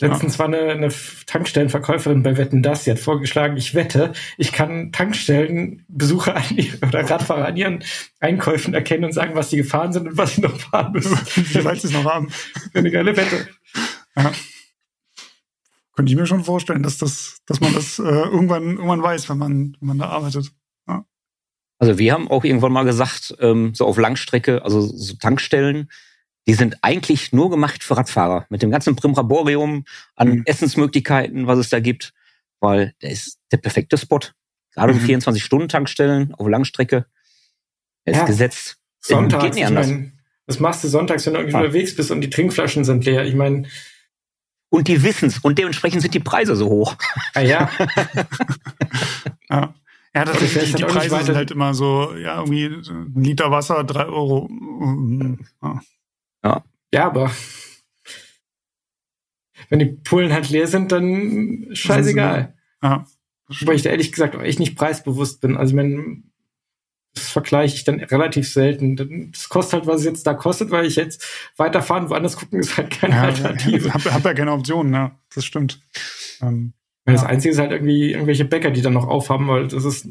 Letztens 0.00 0.34
ja. 0.34 0.38
war 0.40 0.46
eine, 0.46 0.70
eine 0.70 0.88
Tankstellenverkäuferin 1.26 2.22
bei 2.22 2.36
Wetten 2.36 2.62
das, 2.62 2.84
sie 2.84 2.92
hat 2.92 3.00
vorgeschlagen, 3.00 3.56
ich 3.56 3.74
wette, 3.74 4.12
ich 4.36 4.52
kann 4.52 4.92
Tankstellenbesucher 4.92 6.36
an 6.36 6.44
oder 6.86 7.10
Radfahrer 7.10 7.46
an 7.46 7.56
ihren 7.56 7.84
Einkäufen 8.20 8.74
erkennen 8.74 9.04
und 9.04 9.12
sagen, 9.12 9.34
was 9.34 9.50
sie 9.50 9.56
gefahren 9.56 9.92
sind 9.92 10.06
und 10.06 10.16
was 10.16 10.36
sie 10.36 10.42
noch 10.42 10.56
fahren 10.58 10.92
müssen. 10.92 11.18
Wie 11.34 11.64
weit 11.64 11.80
sie 11.80 11.88
es 11.88 11.92
noch 11.92 12.04
haben. 12.04 12.28
Eine 12.74 12.90
geile 12.90 13.16
Wette. 13.16 13.48
Ja. 14.16 14.32
Könnte 15.94 16.12
ich 16.12 16.18
mir 16.18 16.26
schon 16.26 16.44
vorstellen, 16.44 16.84
dass 16.84 16.98
das, 16.98 17.38
dass 17.46 17.60
man 17.60 17.74
das 17.74 17.98
äh, 17.98 18.02
irgendwann, 18.02 18.76
irgendwann 18.76 19.02
weiß, 19.02 19.28
wenn 19.28 19.38
man, 19.38 19.76
wenn 19.80 19.88
man 19.88 19.98
da 19.98 20.10
arbeitet. 20.10 20.52
Ja. 20.86 21.04
Also 21.80 21.98
wir 21.98 22.12
haben 22.12 22.28
auch 22.28 22.44
irgendwann 22.44 22.72
mal 22.72 22.84
gesagt, 22.84 23.34
ähm, 23.40 23.74
so 23.74 23.84
auf 23.84 23.98
Langstrecke, 23.98 24.62
also 24.62 24.80
so 24.80 25.16
Tankstellen, 25.16 25.88
die 26.48 26.54
sind 26.54 26.78
eigentlich 26.80 27.32
nur 27.32 27.50
gemacht 27.50 27.84
für 27.84 27.98
Radfahrer. 27.98 28.46
Mit 28.48 28.62
dem 28.62 28.70
ganzen 28.70 28.96
Primbraborium 28.96 29.84
an 30.16 30.28
mhm. 30.28 30.42
Essensmöglichkeiten, 30.46 31.46
was 31.46 31.58
es 31.58 31.68
da 31.68 31.78
gibt. 31.78 32.14
Weil 32.58 32.94
der 33.02 33.10
ist 33.10 33.38
der 33.52 33.58
perfekte 33.58 33.98
Spot. 33.98 34.20
Gerade 34.72 34.94
mhm. 34.94 35.00
so 35.00 35.30
24-Stunden-Tankstellen 35.30 36.34
auf 36.34 36.48
Langstrecke. 36.48 37.04
Ja. 38.06 38.20
ist 38.20 38.26
gesetzt. 38.26 38.78
Sonntags, 39.00 39.44
geht 39.44 39.54
nicht 39.56 39.66
anders. 39.66 39.88
Ich 39.88 39.92
mein, 39.92 40.18
was 40.46 40.58
machst 40.58 40.82
du 40.82 40.88
sonntags, 40.88 41.26
wenn 41.26 41.34
du 41.34 41.40
irgendwie 41.40 41.52
ja. 41.52 41.60
unterwegs 41.60 41.94
bist 41.94 42.10
und 42.10 42.22
die 42.22 42.30
Trinkflaschen 42.30 42.82
sind 42.84 43.04
leer? 43.04 43.26
Ich 43.26 43.34
meine. 43.34 43.68
Und 44.70 44.88
die 44.88 45.02
wissen's. 45.02 45.40
Und 45.40 45.58
dementsprechend 45.58 46.00
sind 46.00 46.14
die 46.14 46.20
Preise 46.20 46.56
so 46.56 46.70
hoch. 46.70 46.96
Ah 47.34 47.40
ja. 47.40 47.70
ja. 49.50 49.74
Ja, 50.14 50.24
das 50.24 50.40
ist, 50.40 50.56
die, 50.56 50.72
die 50.72 50.84
Preise 50.84 51.22
sind 51.22 51.36
halt 51.36 51.50
immer 51.50 51.74
so, 51.74 52.16
ja, 52.16 52.38
irgendwie 52.38 52.64
ein 52.64 53.12
Liter 53.22 53.50
Wasser, 53.50 53.84
drei 53.84 54.06
Euro. 54.06 54.48
Ja. 55.62 55.80
Ja. 56.44 56.64
Ja, 56.92 57.06
aber 57.06 57.30
wenn 59.68 59.78
die 59.78 59.86
Pullen 59.86 60.32
halt 60.32 60.48
leer 60.50 60.66
sind, 60.66 60.92
dann 60.92 61.68
scheißegal. 61.72 62.54
Ja. 62.82 63.06
Wobei 63.48 63.74
ich 63.74 63.82
da 63.82 63.90
ehrlich 63.90 64.12
gesagt 64.12 64.36
auch 64.36 64.42
echt 64.42 64.58
nicht 64.58 64.76
preisbewusst 64.76 65.40
bin. 65.40 65.56
Also 65.56 65.72
ich 65.72 65.76
meine, 65.76 66.22
das 67.14 67.30
vergleiche 67.30 67.74
ich 67.74 67.84
dann 67.84 68.00
relativ 68.00 68.50
selten. 68.50 69.30
Das 69.32 69.48
kostet 69.48 69.74
halt, 69.74 69.86
was 69.86 70.00
es 70.00 70.04
jetzt 70.04 70.26
da 70.26 70.34
kostet, 70.34 70.70
weil 70.70 70.86
ich 70.86 70.96
jetzt 70.96 71.24
weiterfahren, 71.56 72.10
woanders 72.10 72.36
gucken, 72.36 72.60
ist 72.60 72.76
halt 72.76 72.90
keine 72.90 73.14
ja, 73.14 73.22
Alternative. 73.22 73.88
Ich 73.88 73.94
hab, 73.94 74.04
hab 74.04 74.24
ja 74.24 74.34
keine 74.34 74.52
Option, 74.52 74.92
ja. 74.92 75.18
Das 75.34 75.44
stimmt. 75.44 75.80
Ähm, 76.40 76.74
das 77.04 77.22
ja. 77.22 77.28
Einzige 77.28 77.52
ist 77.52 77.58
halt 77.58 77.72
irgendwie 77.72 78.12
irgendwelche 78.12 78.44
Bäcker, 78.44 78.70
die 78.70 78.82
dann 78.82 78.92
noch 78.92 79.06
aufhaben, 79.06 79.48
weil 79.48 79.68
das 79.68 79.84
ist 79.84 80.08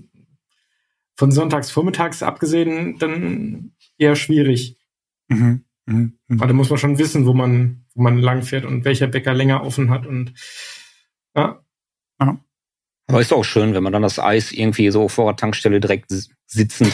von 1.15 1.32
sonntags 1.32 1.71
vormittags 1.71 2.23
abgesehen 2.23 2.97
dann 2.97 3.71
eher 3.97 4.15
schwierig. 4.15 4.78
Mhm. 5.28 5.63
Mhm. 5.88 6.20
mhm. 6.28 6.40
Aber 6.40 6.48
da 6.48 6.54
muss 6.54 6.70
man 6.70 6.78
schon 6.78 7.00
wissen, 7.00 7.26
wo 7.26 7.34
man, 7.34 7.86
wo 7.96 8.04
man 8.04 8.20
langfährt 8.20 8.66
und 8.66 8.86
welcher 8.86 9.08
Bäcker 9.08 9.34
länger 9.34 9.64
offen 9.64 9.90
hat 9.90 10.06
und 10.06 10.34
ja. 11.36 11.60
ja. 12.20 12.40
Aber 13.10 13.22
ist 13.22 13.32
auch 13.32 13.46
schön, 13.46 13.74
wenn 13.74 13.84
man 13.84 13.94
dann 13.94 14.02
das 14.02 14.20
Eis 14.20 14.52
irgendwie 14.52 14.92
so 14.92 15.08
vor 15.08 15.32
der 15.32 15.38
Tankstelle 15.38 15.80
direkt 15.80 16.12
sitzend 16.46 16.92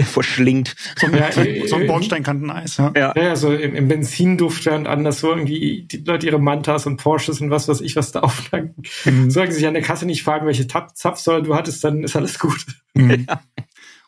verschlingt. 0.04 0.76
So, 0.96 1.06
ja, 1.06 1.32
so, 1.32 1.40
ein 1.76 1.82
äh, 1.82 1.86
Bordsteinkanteneis, 1.86 2.76
ja. 2.76 2.92
Ja, 2.94 3.14
ja 3.16 3.36
so 3.36 3.52
im, 3.54 3.74
im 3.74 3.88
Benzinduft, 3.88 4.66
während 4.66 4.88
anders 4.88 5.20
so 5.20 5.30
irgendwie 5.30 5.86
die 5.90 5.98
Leute 5.98 6.26
ihre 6.26 6.38
Mantas 6.38 6.84
und 6.84 6.98
Porsches 6.98 7.40
und 7.40 7.50
was 7.50 7.66
weiß 7.66 7.80
ich, 7.80 7.96
was 7.96 8.12
da 8.12 8.20
auftanken. 8.20 8.82
Mhm. 9.06 9.30
Solange 9.30 9.52
sie 9.52 9.58
sich 9.58 9.66
an 9.66 9.74
der 9.74 9.82
Kasse 9.82 10.04
nicht 10.04 10.22
fragen, 10.22 10.46
welche 10.46 10.66
Zapfsäule 10.66 11.42
du 11.42 11.54
hattest, 11.54 11.82
dann 11.82 12.04
ist 12.04 12.16
alles 12.16 12.38
gut. 12.38 12.66
Mhm. 12.94 13.26
Ja. 13.36 13.40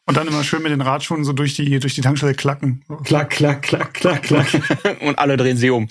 Und 0.09 0.17
dann 0.17 0.27
immer 0.27 0.43
schön 0.43 0.63
mit 0.63 0.73
den 0.73 0.81
Radschuhen 0.81 1.23
so 1.23 1.35
durch 1.35 1.55
die, 1.55 1.79
durch 1.81 1.95
die 1.95 2.01
Tankstelle 2.01 2.33
klacken. 2.33 2.83
Klack, 3.05 3.29
klack, 3.29 3.61
klack, 3.61 3.93
klack, 3.93 4.23
klack. 4.23 4.49
Und 5.03 5.19
alle 5.19 5.37
drehen 5.37 5.59
sie 5.59 5.69
um. 5.69 5.87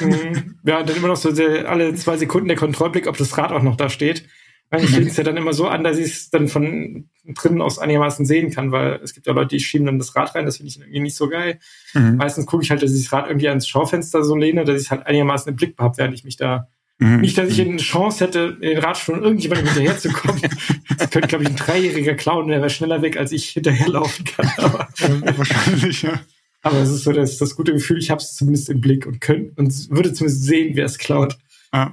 Mhm. 0.00 0.54
ja, 0.62 0.84
dann 0.84 0.96
immer 0.96 1.08
noch 1.08 1.16
so 1.16 1.32
der, 1.32 1.68
alle 1.68 1.92
zwei 1.96 2.16
Sekunden 2.16 2.46
der 2.46 2.56
Kontrollblick, 2.56 3.08
ob 3.08 3.16
das 3.16 3.36
Rad 3.36 3.50
auch 3.50 3.64
noch 3.64 3.74
da 3.74 3.88
steht. 3.88 4.28
Ich 4.70 4.96
lege 4.96 5.10
es 5.10 5.16
ja 5.16 5.24
dann 5.24 5.36
immer 5.36 5.52
so 5.52 5.66
an, 5.66 5.82
dass 5.82 5.98
ich 5.98 6.12
es 6.12 6.30
dann 6.30 6.46
von 6.46 7.08
drinnen 7.24 7.60
aus 7.60 7.80
einigermaßen 7.80 8.24
sehen 8.24 8.52
kann, 8.52 8.70
weil 8.70 9.00
es 9.02 9.14
gibt 9.14 9.26
ja 9.26 9.32
Leute, 9.32 9.56
die 9.56 9.60
schieben 9.60 9.86
dann 9.86 9.98
das 9.98 10.14
Rad 10.14 10.36
rein, 10.36 10.44
das 10.44 10.58
finde 10.58 10.70
ich 10.70 10.78
irgendwie 10.78 11.00
nicht 11.00 11.16
so 11.16 11.28
geil. 11.28 11.58
Mhm. 11.92 12.18
Meistens 12.18 12.46
gucke 12.46 12.62
ich 12.62 12.70
halt, 12.70 12.84
dass 12.84 12.92
ich 12.92 13.02
das 13.02 13.12
Rad 13.12 13.26
irgendwie 13.26 13.48
ans 13.48 13.66
Schaufenster 13.66 14.22
so 14.22 14.36
lehne, 14.36 14.64
dass 14.64 14.76
ich 14.80 14.86
es 14.86 14.90
halt 14.92 15.06
einigermaßen 15.06 15.50
im 15.50 15.56
Blick 15.56 15.74
habe, 15.78 15.96
während 15.98 16.14
ich 16.14 16.22
mich 16.22 16.36
da 16.36 16.68
Mhm. 16.98 17.20
Nicht, 17.20 17.36
dass 17.36 17.50
ich 17.50 17.60
eine 17.60 17.76
Chance 17.76 18.24
hätte, 18.24 18.56
in 18.60 18.70
den 18.70 18.78
Radstuhl 18.78 19.18
irgendjemandem 19.18 19.66
hinterherzukommen. 19.66 20.40
Das 20.98 21.10
könnte, 21.10 21.28
glaube 21.28 21.44
ich, 21.44 21.50
ein 21.50 21.56
Dreijähriger 21.56 22.14
klauen, 22.14 22.48
der 22.48 22.60
wäre 22.60 22.70
schneller 22.70 23.02
weg, 23.02 23.18
als 23.18 23.30
ich 23.30 23.50
hinterherlaufen 23.50 24.24
kann. 24.24 24.50
Aber, 24.56 24.88
wahrscheinlich, 25.36 26.02
ja. 26.02 26.20
Aber 26.62 26.78
es 26.78 26.88
ist 26.88 27.04
so 27.04 27.12
das, 27.12 27.36
das 27.36 27.54
gute 27.54 27.74
Gefühl, 27.74 27.98
ich 27.98 28.10
habe 28.10 28.20
es 28.20 28.34
zumindest 28.34 28.70
im 28.70 28.80
Blick 28.80 29.06
und 29.06 29.20
könnte 29.20 29.52
und 29.56 29.90
würde 29.90 30.14
zumindest 30.14 30.44
sehen, 30.44 30.74
wer 30.74 30.86
es 30.86 30.96
klaut. 30.96 31.36
Ah. 31.70 31.92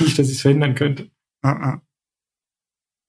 Nicht, 0.00 0.18
dass 0.18 0.28
ich 0.28 0.36
es 0.36 0.42
verhindern 0.42 0.74
könnte. 0.74 1.10
Ah, 1.40 1.50
ah. 1.50 1.82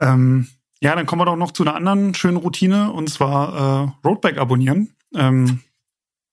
Ähm, 0.02 0.48
ja, 0.82 0.96
dann 0.96 1.06
kommen 1.06 1.22
wir 1.22 1.26
doch 1.26 1.36
noch 1.36 1.52
zu 1.52 1.64
einer 1.64 1.76
anderen 1.76 2.14
schönen 2.14 2.38
Routine 2.38 2.92
und 2.92 3.10
zwar 3.10 3.94
äh, 4.04 4.08
Roadback 4.08 4.38
abonnieren. 4.38 4.96
Ähm, 5.14 5.60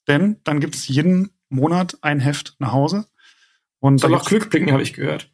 denn 0.08 0.36
dann 0.44 0.60
gibt 0.60 0.76
es 0.76 0.88
jeden 0.88 1.30
Monat 1.48 1.98
ein 2.00 2.20
Heft 2.20 2.56
nach 2.58 2.72
Hause. 2.72 3.06
Und 3.80 3.98
soll 3.98 4.14
auch 4.14 4.24
Glück 4.24 4.50
bringen, 4.50 4.72
habe 4.72 4.82
ich 4.82 4.92
gehört. 4.92 5.30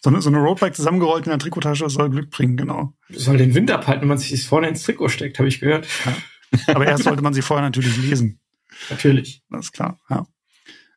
So 0.00 0.10
eine, 0.10 0.22
so 0.22 0.30
eine 0.30 0.38
Roadbike 0.38 0.76
zusammengerollt 0.76 1.26
in 1.26 1.30
der 1.30 1.38
Trikottasche 1.38 1.90
soll 1.90 2.10
Glück 2.10 2.30
bringen, 2.30 2.56
genau. 2.56 2.92
Soll 3.10 3.38
den 3.38 3.54
Wind 3.54 3.70
abhalten, 3.70 4.02
wenn 4.02 4.08
man 4.08 4.18
sich 4.18 4.30
das 4.30 4.44
vorne 4.44 4.68
ins 4.68 4.84
Trikot 4.84 5.08
steckt, 5.08 5.38
habe 5.38 5.48
ich 5.48 5.58
gehört. 5.60 5.88
Ja. 6.04 6.74
Aber 6.74 6.86
erst 6.86 7.04
sollte 7.04 7.22
man 7.22 7.34
sie 7.34 7.42
vorher 7.42 7.64
natürlich 7.64 7.96
lesen. 7.96 8.38
Natürlich. 8.90 9.42
Das 9.50 9.66
ist 9.66 9.72
klar, 9.72 9.98
ja. 10.08 10.26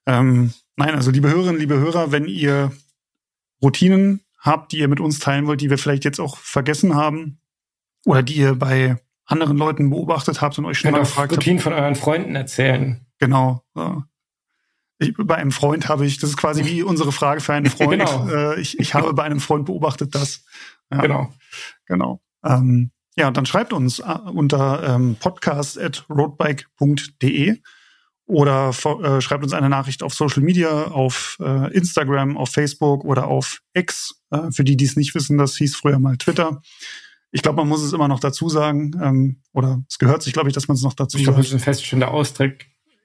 Ähm, 0.06 0.54
nein, 0.76 0.96
also 0.96 1.12
liebe 1.12 1.30
Hörerinnen, 1.30 1.60
liebe 1.60 1.80
Hörer, 1.80 2.12
wenn 2.12 2.26
ihr 2.26 2.72
Routinen 3.62 4.22
habt, 4.38 4.72
die 4.72 4.80
ihr 4.80 4.88
mit 4.88 5.00
uns 5.00 5.20
teilen 5.20 5.48
wollt, 5.48 5.62
die 5.62 5.70
wir 5.70 5.78
vielleicht 5.78 6.06
jetzt 6.06 6.20
auch 6.20 6.38
vergessen 6.38 6.96
haben 6.96 7.40
oder 8.06 8.22
die 8.22 8.36
ihr 8.36 8.56
bei 8.56 8.98
anderen 9.26 9.58
Leuten 9.58 9.90
beobachtet 9.90 10.42
habt 10.42 10.58
und 10.60 10.66
euch 10.66 10.80
schon 10.80 10.92
mal 10.92 11.00
gefragt 11.00 11.32
Routinen 11.32 11.58
habt. 11.60 11.64
von 11.64 11.74
euren 11.74 11.96
Freunden 11.96 12.36
erzählen. 12.36 13.06
Genau. 13.18 13.64
So 13.74 14.04
ich, 15.00 15.14
bei 15.18 15.36
einem 15.36 15.52
Freund 15.52 15.88
habe 15.88 16.06
ich, 16.06 16.20
das 16.20 16.32
ist 16.32 16.38
quasi 16.38 16.66
wie 16.66 16.84
unsere 16.84 17.12
Frage 17.12 17.41
für 17.41 17.54
einen 17.54 17.66
Freund. 17.72 17.91
genau. 17.91 18.30
Äh, 18.30 18.60
ich, 18.60 18.80
ich 18.80 18.93
habe 18.93 19.14
bei 19.14 19.24
einem 19.24 19.39
Freund 19.39 19.66
beobachtet 19.66 20.14
das. 20.14 20.43
Ja, 20.91 21.02
genau. 21.02 21.34
Genau. 21.86 22.22
Ähm, 22.43 22.91
ja, 23.16 23.28
und 23.28 23.38
dann 23.38 23.45
schreibt 23.45 23.74
uns 23.74 24.00
äh, 24.00 24.18
unter 24.34 24.95
ähm, 24.95 25.16
podcast.roadbike.de 25.20 27.58
oder 28.26 28.70
äh, 28.70 29.22
schreibt 29.22 29.43
uns 29.43 29.54
eine 29.54 29.70
Nachricht 29.70 30.02
auf 30.04 30.14
Social 30.14 30.43
Media, 30.43 30.88
auf 30.88 31.38
äh, 31.41 31.74
Instagram, 31.74 32.38
auf 32.38 32.50
Facebook 32.50 33.04
oder 33.04 33.28
auf 33.28 33.62
X. 33.74 34.22
Äh, 34.30 34.52
für 34.52 34.64
die, 34.64 34.78
die 34.78 34.86
es 34.86 34.95
nicht 34.95 35.16
wissen, 35.16 35.39
das 35.39 35.56
hieß 35.56 35.76
früher 35.76 35.97
mal 35.97 36.18
Twitter. 36.18 36.62
Ich 37.32 37.41
glaube, 37.41 37.58
man 37.58 37.68
muss 37.68 37.82
es 37.82 37.93
immer 37.93 38.08
noch 38.08 38.20
dazu 38.20 38.47
sagen. 38.47 38.91
Ähm, 39.02 39.41
oder 39.54 39.84
es 39.89 39.97
gehört 39.97 40.22
sich, 40.22 40.34
glaube 40.34 40.50
ich, 40.50 40.54
dass 40.54 40.68
man 40.68 40.76
es 40.76 40.84
noch 40.84 40.93
dazu 40.93 41.18
ich 41.18 41.26
sagt. 41.26 41.32
Ich 41.32 41.36
glaube, 41.36 41.39
das 41.39 41.47
ist 41.47 41.54
ein 41.54 41.60
feststehender 41.60 42.12
Ausdruck. 42.12 42.54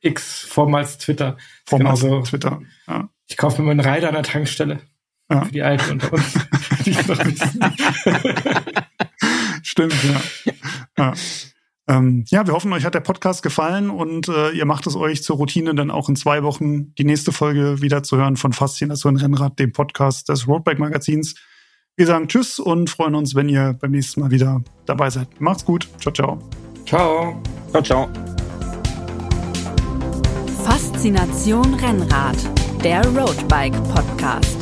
X, 0.05 0.46
vormals 0.48 0.98
Twitter. 0.98 1.36
Vormals 1.66 2.00
genau 2.00 2.22
Twitter, 2.22 2.61
ja. 2.86 3.09
Ich 3.26 3.36
kaufe 3.36 3.62
mir 3.62 3.66
mal 3.66 3.72
einen 3.72 3.80
Reiter 3.80 4.09
an 4.09 4.14
der 4.14 4.22
Tankstelle. 4.22 4.80
Ja. 5.30 5.44
Für 5.44 5.52
die 5.52 5.62
Alten 5.62 5.92
unter 5.92 6.12
uns. 6.12 6.34
Stimmt, 9.62 9.94
ja. 10.05 10.20
ja. 10.98 11.14
Ähm, 11.86 12.24
ja, 12.28 12.46
wir 12.46 12.55
hoffen, 12.55 12.72
euch 12.72 12.84
hat 12.84 12.94
der 12.94 13.00
Podcast 13.00 13.42
gefallen 13.42 13.90
und 13.90 14.28
äh, 14.28 14.50
ihr 14.52 14.64
macht 14.64 14.86
es 14.86 14.96
euch 14.96 15.22
zur 15.22 15.36
Routine, 15.36 15.74
dann 15.74 15.90
auch 15.90 16.09
in 16.09 16.16
zwei 16.16 16.42
Wochen 16.42 16.94
die 16.94 17.05
nächste 17.05 17.30
Folge 17.30 17.82
wieder 17.82 18.02
zu 18.02 18.16
hören 18.16 18.36
von 18.36 18.52
Faszination 18.52 19.16
Rennrad, 19.16 19.59
dem 19.59 19.72
Podcast 19.72 20.28
des 20.28 20.48
Roadbike 20.48 20.78
Magazins. 20.78 21.34
Wir 21.96 22.07
sagen 22.07 22.28
Tschüss 22.28 22.59
und 22.59 22.88
freuen 22.88 23.14
uns, 23.14 23.34
wenn 23.34 23.48
ihr 23.48 23.76
beim 23.78 23.90
nächsten 23.90 24.20
Mal 24.20 24.30
wieder 24.30 24.62
dabei 24.86 25.11
seid. 25.11 25.40
Macht's 25.40 25.64
gut. 25.64 25.88
Ciao, 26.00 26.12
ciao. 26.12 26.38
Ciao. 26.86 27.40
Ciao, 27.70 27.82
ciao. 27.82 28.34
Faszination 31.05 31.74
Rennrad, 31.74 32.34
der 32.82 33.05
Roadbike 33.09 33.78
Podcast. 33.92 34.57